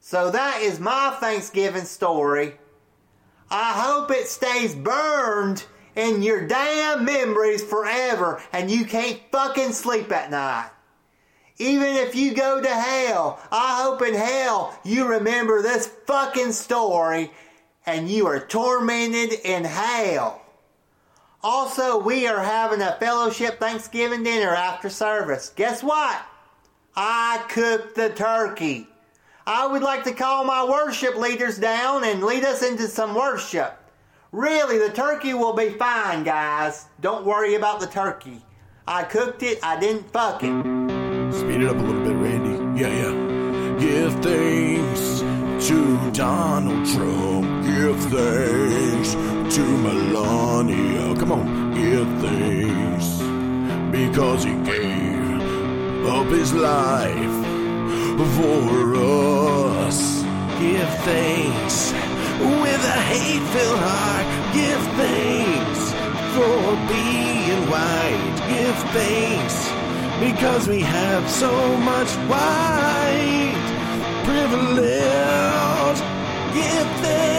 So 0.00 0.30
that 0.32 0.62
is 0.62 0.80
my 0.80 1.16
Thanksgiving 1.20 1.84
story. 1.84 2.54
I 3.50 3.74
hope 3.74 4.10
it 4.10 4.26
stays 4.26 4.74
burned 4.74 5.64
in 5.98 6.22
your 6.22 6.46
damn 6.46 7.04
memories 7.04 7.62
forever 7.62 8.40
and 8.52 8.70
you 8.70 8.84
can't 8.84 9.20
fucking 9.32 9.72
sleep 9.72 10.12
at 10.12 10.30
night. 10.30 10.70
Even 11.58 11.96
if 11.96 12.14
you 12.14 12.34
go 12.34 12.62
to 12.62 12.68
hell, 12.68 13.40
I 13.50 13.82
hope 13.82 14.00
in 14.02 14.14
hell 14.14 14.78
you 14.84 15.08
remember 15.08 15.60
this 15.60 15.88
fucking 16.06 16.52
story 16.52 17.32
and 17.84 18.08
you 18.08 18.28
are 18.28 18.38
tormented 18.38 19.32
in 19.44 19.64
hell. 19.64 20.40
Also, 21.42 21.98
we 21.98 22.28
are 22.28 22.40
having 22.40 22.80
a 22.80 22.96
fellowship 23.00 23.58
Thanksgiving 23.58 24.22
dinner 24.22 24.54
after 24.54 24.88
service. 24.88 25.48
Guess 25.56 25.82
what? 25.82 26.22
I 26.94 27.44
cooked 27.48 27.96
the 27.96 28.10
turkey. 28.10 28.86
I 29.46 29.66
would 29.66 29.82
like 29.82 30.04
to 30.04 30.12
call 30.12 30.44
my 30.44 30.64
worship 30.64 31.16
leaders 31.16 31.58
down 31.58 32.04
and 32.04 32.22
lead 32.22 32.44
us 32.44 32.62
into 32.62 32.86
some 32.86 33.16
worship. 33.16 33.76
Really, 34.32 34.78
the 34.78 34.90
turkey 34.90 35.32
will 35.32 35.54
be 35.54 35.70
fine, 35.70 36.22
guys. 36.22 36.86
Don't 37.00 37.24
worry 37.24 37.54
about 37.54 37.80
the 37.80 37.86
turkey. 37.86 38.42
I 38.86 39.04
cooked 39.04 39.42
it, 39.42 39.58
I 39.62 39.80
didn't 39.80 40.10
fuck 40.10 40.42
it. 40.42 40.48
Speed 41.32 41.62
it 41.62 41.68
up 41.68 41.76
a 41.76 41.80
little 41.80 42.02
bit, 42.04 42.14
Randy. 42.14 42.80
Yeah, 42.80 42.88
yeah. 42.88 43.78
Give 43.78 44.12
thanks 44.22 45.20
to 45.68 46.10
Donald 46.12 46.86
Trump. 46.88 47.64
Give 47.64 47.98
thanks 48.10 49.12
to 49.56 49.62
Melania. 49.62 51.16
Come 51.16 51.32
on, 51.32 51.74
give 51.74 52.06
thanks 52.20 53.18
because 53.90 54.44
he 54.44 54.52
gave 54.64 56.06
up 56.06 56.26
his 56.26 56.52
life 56.52 57.46
for 58.36 58.94
us. 58.94 60.22
Give 60.60 60.88
thanks 61.04 62.07
with 62.40 62.84
a 62.84 62.98
hate-filled 63.12 63.80
heart. 63.80 64.26
Give 64.54 64.82
thanks 64.96 65.80
for 66.34 66.76
being 66.92 67.62
white. 67.70 68.36
Give 68.52 68.78
thanks 68.94 69.56
because 70.20 70.68
we 70.68 70.80
have 70.80 71.28
so 71.30 71.52
much 71.78 72.10
white 72.30 73.58
privilege. 74.24 76.00
Give 76.54 76.88
thanks. 77.04 77.38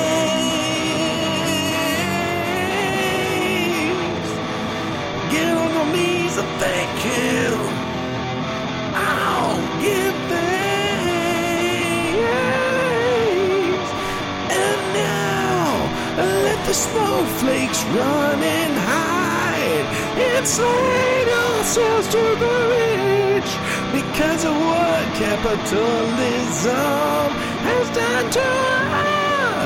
Get 5.34 5.58
on 5.58 5.70
your 5.74 5.90
knees 5.96 6.38
and 6.38 6.52
thank. 6.60 6.90
Oh, 9.02 9.56
give 9.82 10.29
the 16.70 16.76
snowflakes 16.76 17.84
run 17.98 18.44
and 18.44 18.74
hide. 18.78 19.88
Enslave 20.38 21.28
yourselves 21.36 22.08
to 22.14 22.24
the 22.44 22.56
rich 22.78 23.52
because 23.98 24.46
of 24.46 24.54
what 24.54 25.06
capitalism 25.18 26.70
has 27.70 27.86
done 27.98 28.28
to 28.38 28.50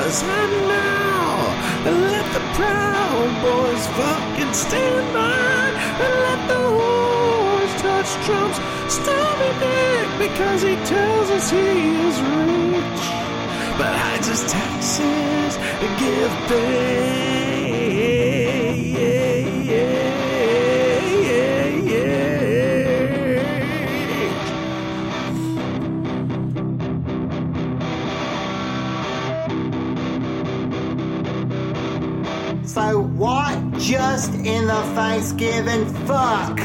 us. 0.00 0.16
And 0.22 0.52
now 0.72 1.34
let 2.08 2.26
the 2.32 2.44
proud 2.56 3.32
boys 3.44 3.84
fucking 4.00 4.54
stand 4.54 5.06
by 5.12 5.64
and 6.04 6.14
let 6.26 6.40
the 6.48 6.62
whores 6.72 7.72
touch 7.84 8.10
Trump's 8.24 8.60
dick 9.04 10.08
because 10.24 10.62
he 10.62 10.74
tells 10.88 11.28
us 11.36 11.50
he 11.50 11.68
is 12.08 12.16
rich 12.22 13.33
but 13.76 13.94
hides 13.96 14.28
his 14.28 14.44
taxes 14.50 15.56
and 15.56 15.98
give 15.98 16.32
thanks. 16.48 17.24
So, 32.66 33.02
what 33.02 33.78
just 33.78 34.34
in 34.34 34.66
the 34.66 34.82
Thanksgiving 34.94 35.86
fuck 36.06 36.58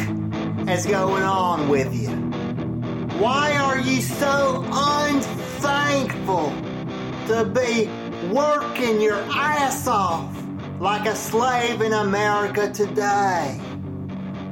is 0.68 0.86
going 0.86 1.24
on 1.24 1.70
with 1.70 1.94
you? 1.94 2.10
Why 3.20 3.56
are 3.58 3.80
you 3.80 4.02
so 4.02 4.64
unthankful 4.72 6.69
to 7.30 7.46
be 7.46 7.88
working 8.34 9.00
your 9.00 9.20
ass 9.30 9.86
off 9.86 10.36
like 10.80 11.08
a 11.08 11.16
slave 11.16 11.80
in 11.82 11.94
America 11.94 12.72
today? 12.74 13.62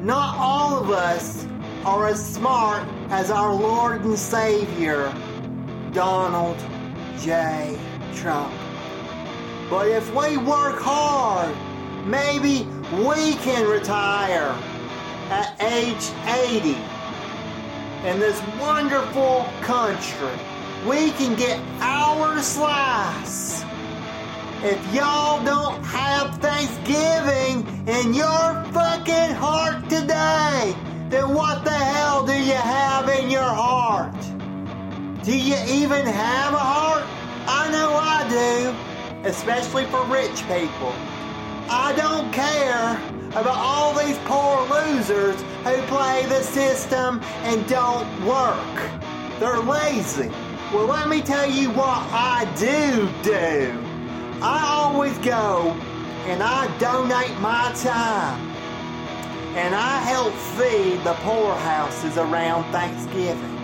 Not 0.03 0.37
all 0.37 0.77
of 0.77 0.91
us 0.91 1.47
are 1.83 2.05
as 2.05 2.23
smart 2.23 2.87
as 3.09 3.31
our 3.31 3.51
Lord 3.51 4.05
and 4.05 4.17
Savior, 4.17 5.11
Donald 5.91 6.57
J. 7.17 7.79
Trump. 8.13 8.53
But 9.71 9.87
if 9.87 10.13
we 10.13 10.37
work 10.37 10.79
hard, 10.79 11.55
maybe 12.05 12.67
we 12.93 13.33
can 13.37 13.67
retire 13.67 14.55
at 15.31 15.59
age 15.63 16.11
80 16.27 16.77
in 18.07 18.19
this 18.19 18.39
wonderful 18.59 19.47
country. 19.61 20.56
We 20.85 21.11
can 21.11 21.35
get 21.35 21.59
our 21.81 22.41
slice. 22.41 23.63
If 24.63 24.93
y'all 24.93 25.43
don't 25.43 25.83
have 25.83 26.37
Thanksgiving 26.39 27.65
in 27.87 28.13
your 28.13 28.63
fucking 28.71 29.35
heart 29.35 29.83
today, 29.89 30.75
then 31.09 31.33
what 31.33 31.63
the 31.63 31.71
hell 31.71 32.25
do 32.25 32.33
you 32.33 32.53
have 32.53 33.09
in 33.09 33.29
your 33.29 33.41
heart? 33.41 34.15
Do 35.23 35.37
you 35.37 35.57
even 35.67 36.05
have 36.05 36.53
a 36.53 36.57
heart? 36.57 37.03
I 37.47 37.69
know 37.71 37.93
I 37.93 38.27
do, 38.29 39.27
especially 39.27 39.85
for 39.85 40.03
rich 40.05 40.41
people. 40.47 40.93
I 41.69 41.93
don't 41.97 42.31
care 42.31 42.95
about 43.31 43.57
all 43.57 43.93
these 43.93 44.17
poor 44.25 44.61
losers 44.69 45.35
who 45.63 45.81
play 45.87 46.25
the 46.27 46.41
system 46.43 47.19
and 47.43 47.67
don't 47.67 48.07
work. 48.25 48.91
They're 49.39 49.59
lazy. 49.59 50.31
Well, 50.73 50.85
let 50.85 51.07
me 51.07 51.22
tell 51.22 51.49
you 51.49 51.69
what 51.72 52.03
I 52.11 52.45
do 52.57 53.10
do. 53.23 53.84
I 54.41 54.65
always 54.68 55.18
go 55.19 55.72
and 56.26 56.44
I 56.44 56.68
donate 56.77 57.39
my 57.39 57.72
time 57.76 58.39
and 59.56 59.73
I 59.73 59.99
help 59.99 60.34
feed 60.34 61.03
the 61.03 61.14
poorhouses 61.23 62.18
around 62.18 62.72
Thanksgiving. 62.72 63.56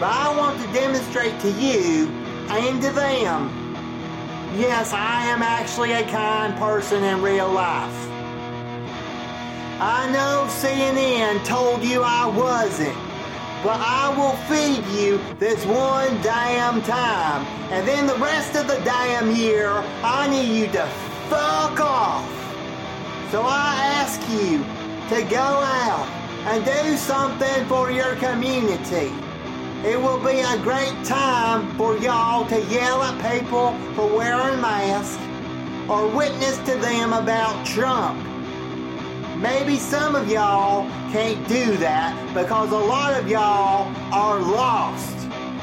But 0.00 0.10
I 0.10 0.36
want 0.36 0.60
to 0.60 0.72
demonstrate 0.72 1.38
to 1.40 1.50
you 1.50 2.08
and 2.48 2.82
to 2.82 2.90
them 2.90 3.62
yes, 4.56 4.92
I 4.92 5.26
am 5.26 5.42
actually 5.42 5.92
a 5.92 6.02
kind 6.08 6.54
person 6.56 7.02
in 7.04 7.22
real 7.22 7.50
life. 7.50 8.08
I 9.80 10.10
know 10.12 10.46
CNN 10.48 11.44
told 11.44 11.82
you 11.82 12.02
I 12.02 12.26
wasn't, 12.26 12.96
but 13.62 13.78
I 13.80 14.08
will 14.16 14.36
feed 14.48 14.84
you 14.98 15.20
this 15.38 15.64
one 15.64 16.20
damn 16.20 16.82
time. 16.82 17.46
And 17.70 17.86
then 17.86 18.08
the 18.08 18.16
rest 18.16 18.56
of 18.56 18.66
the 18.66 18.80
damn 18.84 19.30
year, 19.34 19.70
I 20.02 20.28
need 20.28 20.58
you 20.58 20.66
to 20.72 20.86
fuck 21.28 21.78
off. 21.78 22.28
So 23.30 23.42
I 23.42 23.76
ask 23.94 24.20
you 24.28 24.58
to 25.14 25.22
go 25.30 25.38
out 25.38 26.08
and 26.46 26.64
do 26.64 26.96
something 26.96 27.66
for 27.66 27.92
your 27.92 28.16
community. 28.16 29.12
It 29.88 30.00
will 30.00 30.18
be 30.18 30.40
a 30.40 30.58
great 30.58 31.04
time 31.04 31.76
for 31.76 31.96
y'all 31.98 32.46
to 32.48 32.60
yell 32.64 33.02
at 33.02 33.32
people 33.32 33.78
for 33.94 34.06
wearing 34.06 34.60
masks 34.60 35.22
or 35.88 36.08
witness 36.08 36.58
to 36.58 36.76
them 36.78 37.12
about 37.12 37.64
Trump. 37.64 38.31
Maybe 39.42 39.76
some 39.76 40.14
of 40.14 40.30
y'all 40.30 40.88
can't 41.10 41.48
do 41.48 41.76
that 41.78 42.14
because 42.32 42.70
a 42.70 42.78
lot 42.78 43.12
of 43.20 43.28
y'all 43.28 43.92
are 44.14 44.38
lost 44.38 45.16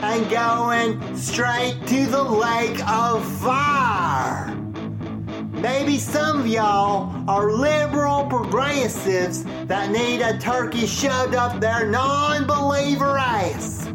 and 0.03 0.29
going 0.29 1.15
straight 1.15 1.77
to 1.87 2.05
the 2.07 2.21
lake 2.21 2.85
of 2.89 3.25
fire. 3.39 4.53
Maybe 5.53 5.97
some 5.97 6.41
of 6.41 6.47
y'all 6.47 7.09
are 7.29 7.53
liberal 7.53 8.25
progressives 8.25 9.45
that 9.67 9.89
need 9.91 10.19
a 10.23 10.37
turkey 10.39 10.85
shoved 10.85 11.33
up 11.33 11.61
their 11.61 11.85
non 11.85 12.45
believer 12.45 13.17
ass. 13.17 13.85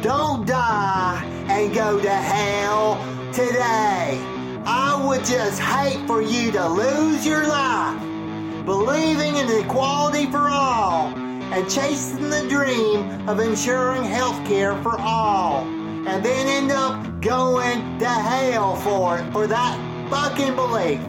Don't 0.00 0.46
die 0.46 1.22
and 1.50 1.74
go 1.74 2.00
to 2.00 2.10
hell 2.10 2.96
today. 3.30 4.18
I 4.64 5.04
would 5.06 5.26
just 5.26 5.60
hate 5.60 6.06
for 6.06 6.22
you 6.22 6.50
to 6.52 6.66
lose 6.66 7.26
your 7.26 7.46
life 7.46 8.11
believing 8.64 9.36
in 9.36 9.50
equality 9.64 10.26
for 10.30 10.48
all 10.48 11.08
and 11.16 11.70
chasing 11.70 12.30
the 12.30 12.46
dream 12.48 13.28
of 13.28 13.40
ensuring 13.40 14.04
health 14.04 14.44
care 14.46 14.80
for 14.82 14.98
all 15.00 15.66
and 16.06 16.24
then 16.24 16.46
end 16.46 16.70
up 16.70 17.20
going 17.20 17.98
to 17.98 18.08
hell 18.08 18.76
for 18.76 19.18
it 19.18 19.32
for 19.32 19.46
that 19.46 19.76
fucking 20.10 20.54
belief. 20.54 21.00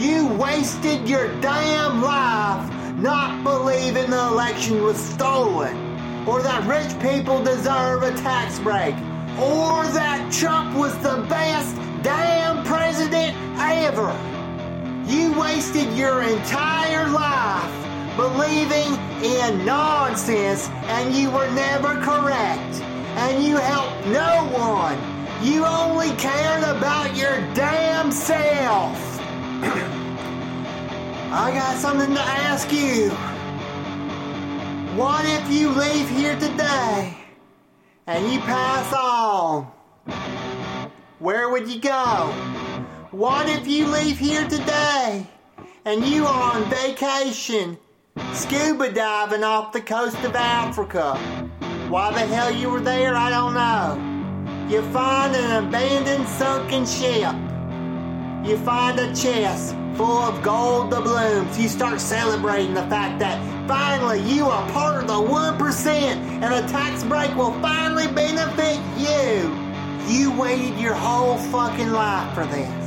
You 0.00 0.26
wasted 0.38 1.08
your 1.08 1.28
damn 1.40 2.02
life 2.02 2.70
not 2.96 3.44
believing 3.44 4.10
the 4.10 4.28
election 4.28 4.82
was 4.82 4.96
stolen 4.96 5.76
or 6.26 6.42
that 6.42 6.66
rich 6.66 6.98
people 7.00 7.42
deserve 7.42 8.02
a 8.02 8.12
tax 8.16 8.58
break 8.58 8.94
or 9.38 9.84
that 9.92 10.32
Trump 10.32 10.74
was 10.76 10.96
the 10.98 11.26
best 11.28 11.76
damn 12.02 12.64
president 12.64 13.36
ever. 13.58 14.35
You 15.06 15.38
wasted 15.38 15.96
your 15.96 16.22
entire 16.22 17.08
life 17.08 18.16
believing 18.16 18.92
in 19.22 19.64
nonsense 19.64 20.68
and 20.68 21.14
you 21.14 21.30
were 21.30 21.48
never 21.52 21.94
correct. 22.02 22.82
And 23.16 23.44
you 23.44 23.56
helped 23.56 24.04
no 24.06 24.48
one. 24.52 24.98
You 25.46 25.64
only 25.64 26.10
cared 26.16 26.64
about 26.64 27.16
your 27.16 27.40
damn 27.54 28.10
self. 28.10 29.20
I 31.32 31.52
got 31.52 31.76
something 31.76 32.12
to 32.12 32.20
ask 32.20 32.72
you. 32.72 33.10
What 34.98 35.24
if 35.24 35.48
you 35.50 35.70
leave 35.70 36.08
here 36.08 36.34
today 36.34 37.16
and 38.08 38.32
you 38.32 38.40
pass 38.40 38.92
on? 38.92 39.70
Where 41.20 41.48
would 41.48 41.68
you 41.68 41.80
go? 41.80 42.65
What 43.16 43.48
if 43.48 43.66
you 43.66 43.86
leave 43.86 44.18
here 44.18 44.46
today 44.46 45.26
and 45.86 46.04
you 46.04 46.26
are 46.26 46.54
on 46.54 46.68
vacation, 46.68 47.78
scuba 48.34 48.92
diving 48.92 49.42
off 49.42 49.72
the 49.72 49.80
coast 49.80 50.18
of 50.22 50.36
Africa? 50.36 51.16
Why 51.88 52.12
the 52.12 52.26
hell 52.26 52.50
you 52.50 52.68
were 52.68 52.82
there, 52.82 53.14
I 53.16 53.30
don't 53.30 53.54
know. 53.54 54.68
You 54.68 54.82
find 54.92 55.34
an 55.34 55.64
abandoned 55.64 56.28
sunken 56.28 56.84
ship. 56.84 57.34
You 58.46 58.58
find 58.58 59.00
a 59.00 59.16
chest 59.16 59.74
full 59.94 60.18
of 60.18 60.42
gold 60.42 60.90
doubloons. 60.90 61.58
You 61.58 61.70
start 61.70 62.02
celebrating 62.02 62.74
the 62.74 62.86
fact 62.88 63.18
that 63.20 63.40
finally 63.66 64.20
you 64.30 64.44
are 64.44 64.70
part 64.72 65.00
of 65.00 65.06
the 65.06 65.14
1% 65.14 65.86
and 65.86 66.44
a 66.44 66.68
tax 66.68 67.02
break 67.02 67.34
will 67.34 67.58
finally 67.62 68.08
benefit 68.08 68.78
you. 68.98 69.56
You 70.06 70.38
waited 70.38 70.78
your 70.78 70.92
whole 70.92 71.38
fucking 71.50 71.92
life 71.92 72.34
for 72.34 72.44
this. 72.44 72.85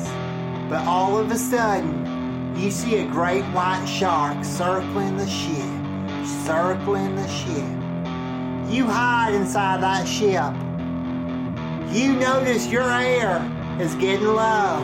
But 0.69 0.85
all 0.85 1.17
of 1.17 1.31
a 1.31 1.35
sudden, 1.35 2.55
you 2.55 2.69
see 2.69 2.97
a 2.97 3.05
great 3.07 3.43
white 3.45 3.87
shark 3.87 4.45
circling 4.45 5.17
the 5.17 5.27
ship, 5.27 5.65
circling 6.45 7.15
the 7.15 7.27
ship. 7.27 8.71
You 8.71 8.85
hide 8.85 9.33
inside 9.33 9.81
that 9.81 10.07
ship. 10.07 10.53
You 11.91 12.13
notice 12.13 12.67
your 12.67 12.83
air 12.83 13.41
is 13.79 13.95
getting 13.95 14.27
low. 14.27 14.83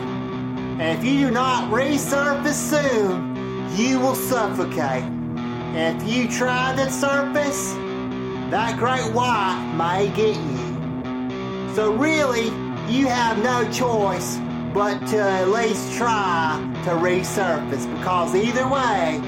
And 0.80 0.98
if 0.98 1.04
you 1.04 1.28
do 1.28 1.30
not 1.30 1.70
resurface 1.70 2.54
soon, 2.54 3.36
you 3.76 4.00
will 4.00 4.16
suffocate. 4.16 5.04
And 5.04 6.02
if 6.02 6.08
you 6.08 6.28
try 6.28 6.74
to 6.74 6.90
surface, 6.90 7.74
that 8.50 8.76
great 8.76 9.14
white 9.14 9.74
may 9.76 10.08
get 10.08 10.34
you. 10.34 11.74
So 11.76 11.92
really, 11.92 12.46
you 12.92 13.06
have 13.06 13.38
no 13.38 13.70
choice 13.70 14.38
but 14.76 14.98
to 15.06 15.16
at 15.16 15.48
least 15.48 15.96
try 15.96 16.60
to 16.84 16.90
resurface 16.90 17.90
because 17.96 18.34
either 18.34 18.68
way, 18.68 19.18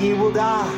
you 0.00 0.16
will 0.16 0.32
die. 0.32 0.72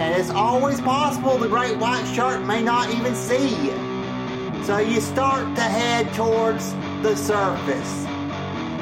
And 0.00 0.20
it's 0.20 0.30
always 0.30 0.80
possible 0.80 1.38
the 1.38 1.46
great 1.46 1.76
white 1.76 2.04
shark 2.12 2.42
may 2.42 2.60
not 2.60 2.92
even 2.92 3.14
see 3.14 3.50
you. 3.66 4.64
So 4.64 4.78
you 4.78 5.00
start 5.00 5.54
to 5.54 5.62
head 5.62 6.12
towards 6.12 6.72
the 7.04 7.14
surface. 7.14 8.04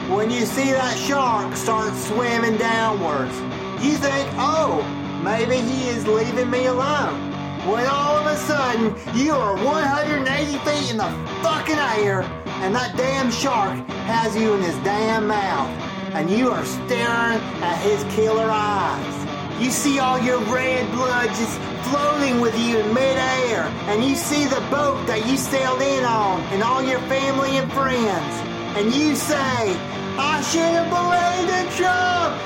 When 0.09 0.31
you 0.31 0.47
see 0.47 0.73
that 0.73 0.97
shark 0.97 1.55
start 1.55 1.95
swimming 1.95 2.57
downwards, 2.57 3.39
you 3.85 3.97
think, 3.97 4.31
oh, 4.39 4.83
maybe 5.23 5.57
he 5.57 5.89
is 5.91 6.07
leaving 6.07 6.51
me 6.51 6.65
alone. 6.65 7.21
When 7.69 7.87
all 7.87 8.17
of 8.17 8.25
a 8.25 8.37
sudden, 8.37 8.95
you 9.15 9.33
are 9.33 9.57
180 9.57 10.59
feet 10.65 10.91
in 10.91 10.97
the 10.97 11.11
fucking 11.43 11.77
air, 11.77 12.23
and 12.61 12.75
that 12.75 12.97
damn 12.97 13.31
shark 13.31 13.77
has 14.05 14.37
you 14.37 14.55
in 14.55 14.63
his 14.63 14.77
damn 14.85 15.27
mouth, 15.27 15.69
and 16.15 16.31
you 16.31 16.51
are 16.51 16.65
staring 16.65 17.41
at 17.65 17.79
his 17.83 18.05
killer 18.15 18.49
eyes. 18.51 19.17
You 19.63 19.71
see 19.71 19.99
all 19.99 20.19
your 20.21 20.41
red 20.53 20.91
blood 20.93 21.29
just 21.29 21.59
floating 21.89 22.41
with 22.41 22.59
you 22.59 22.79
in 22.79 22.95
midair, 22.95 23.65
and 23.89 24.05
you 24.05 24.15
see 24.15 24.45
the 24.45 24.61
boat 24.71 25.07
that 25.07 25.27
you 25.27 25.37
sailed 25.37 25.81
in 25.81 26.05
on, 26.05 26.41
and 26.53 26.63
all 26.63 26.83
your 26.83 27.01
family 27.09 27.57
and 27.57 27.73
friends, 27.73 28.35
and 28.77 28.93
you 28.95 29.17
say, 29.17 29.77
I 30.19 30.43
should 30.43 30.61
have 30.61 30.89
believed 30.93 31.51
in 31.51 31.67
Trump 31.77 32.37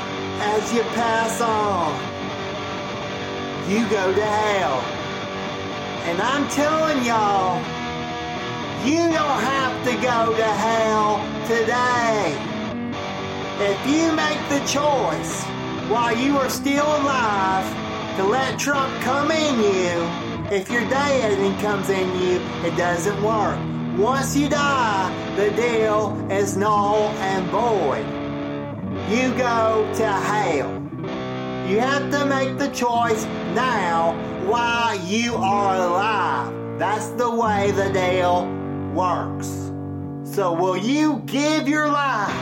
as 0.46 0.72
you 0.72 0.82
pass 0.94 1.40
on. 1.40 1.90
You 3.68 3.88
go 3.90 4.14
to 4.14 4.24
hell. 4.24 4.80
And 6.06 6.20
I'm 6.20 6.46
telling 6.48 7.04
y'all, 7.04 7.58
you 8.82 8.98
don't 8.98 9.40
have 9.40 9.84
to 9.84 9.94
go 10.02 10.36
to 10.36 10.44
hell 10.44 11.18
today. 11.46 12.36
If 13.60 13.86
you 13.86 14.12
make 14.12 14.40
the 14.48 14.58
choice 14.66 15.42
while 15.88 16.16
you 16.16 16.36
are 16.36 16.50
still 16.50 16.84
alive 16.84 17.66
to 18.16 18.24
let 18.24 18.58
Trump 18.58 18.92
come 19.02 19.30
in 19.30 19.58
you, 19.60 20.54
if 20.54 20.70
you're 20.70 20.88
dead 20.90 21.38
and 21.38 21.60
comes 21.60 21.88
in 21.88 22.08
you, 22.20 22.40
it 22.66 22.76
doesn't 22.76 23.22
work. 23.22 23.58
Once 23.96 24.36
you 24.36 24.48
die, 24.48 25.34
the 25.36 25.50
deal 25.52 26.14
is 26.30 26.56
null 26.56 27.08
and 27.20 27.46
void. 27.46 28.04
You 29.08 29.32
go 29.38 29.90
to 29.94 30.06
hell. 30.06 30.70
You 31.70 31.78
have 31.80 32.10
to 32.10 32.26
make 32.26 32.58
the 32.58 32.68
choice 32.68 33.24
now 33.54 34.12
while 34.46 34.98
you 35.06 35.36
are 35.36 35.76
alive. 35.76 36.78
That's 36.78 37.06
the 37.10 37.30
way 37.30 37.70
the 37.70 37.90
deal 37.92 38.63
works. 38.94 39.48
So 40.24 40.52
will 40.52 40.76
you 40.76 41.22
give 41.26 41.68
your 41.68 41.88
life 41.88 42.32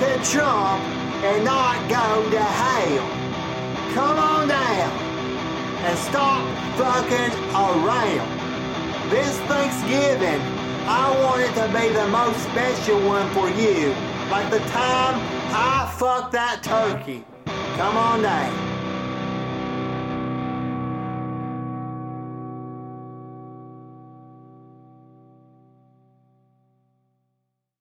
to 0.00 0.30
Trump 0.30 0.82
and 1.22 1.44
not 1.44 1.88
go 1.88 2.30
to 2.30 2.40
hell? 2.40 3.94
Come 3.94 4.18
on 4.18 4.48
down 4.48 4.92
and 5.84 5.98
stop 5.98 6.42
fucking 6.78 7.32
around. 7.54 9.10
This 9.10 9.38
Thanksgiving, 9.40 10.40
I 10.88 11.10
want 11.22 11.42
it 11.42 11.54
to 11.60 11.66
be 11.78 11.92
the 11.92 12.08
most 12.08 12.40
special 12.44 12.98
one 13.06 13.28
for 13.34 13.50
you. 13.50 13.94
Like 14.30 14.50
the 14.50 14.60
time 14.70 15.20
I 15.54 15.94
fucked 15.98 16.32
that 16.32 16.62
turkey. 16.62 17.24
Come 17.76 17.96
on 17.96 18.22
down. 18.22 18.81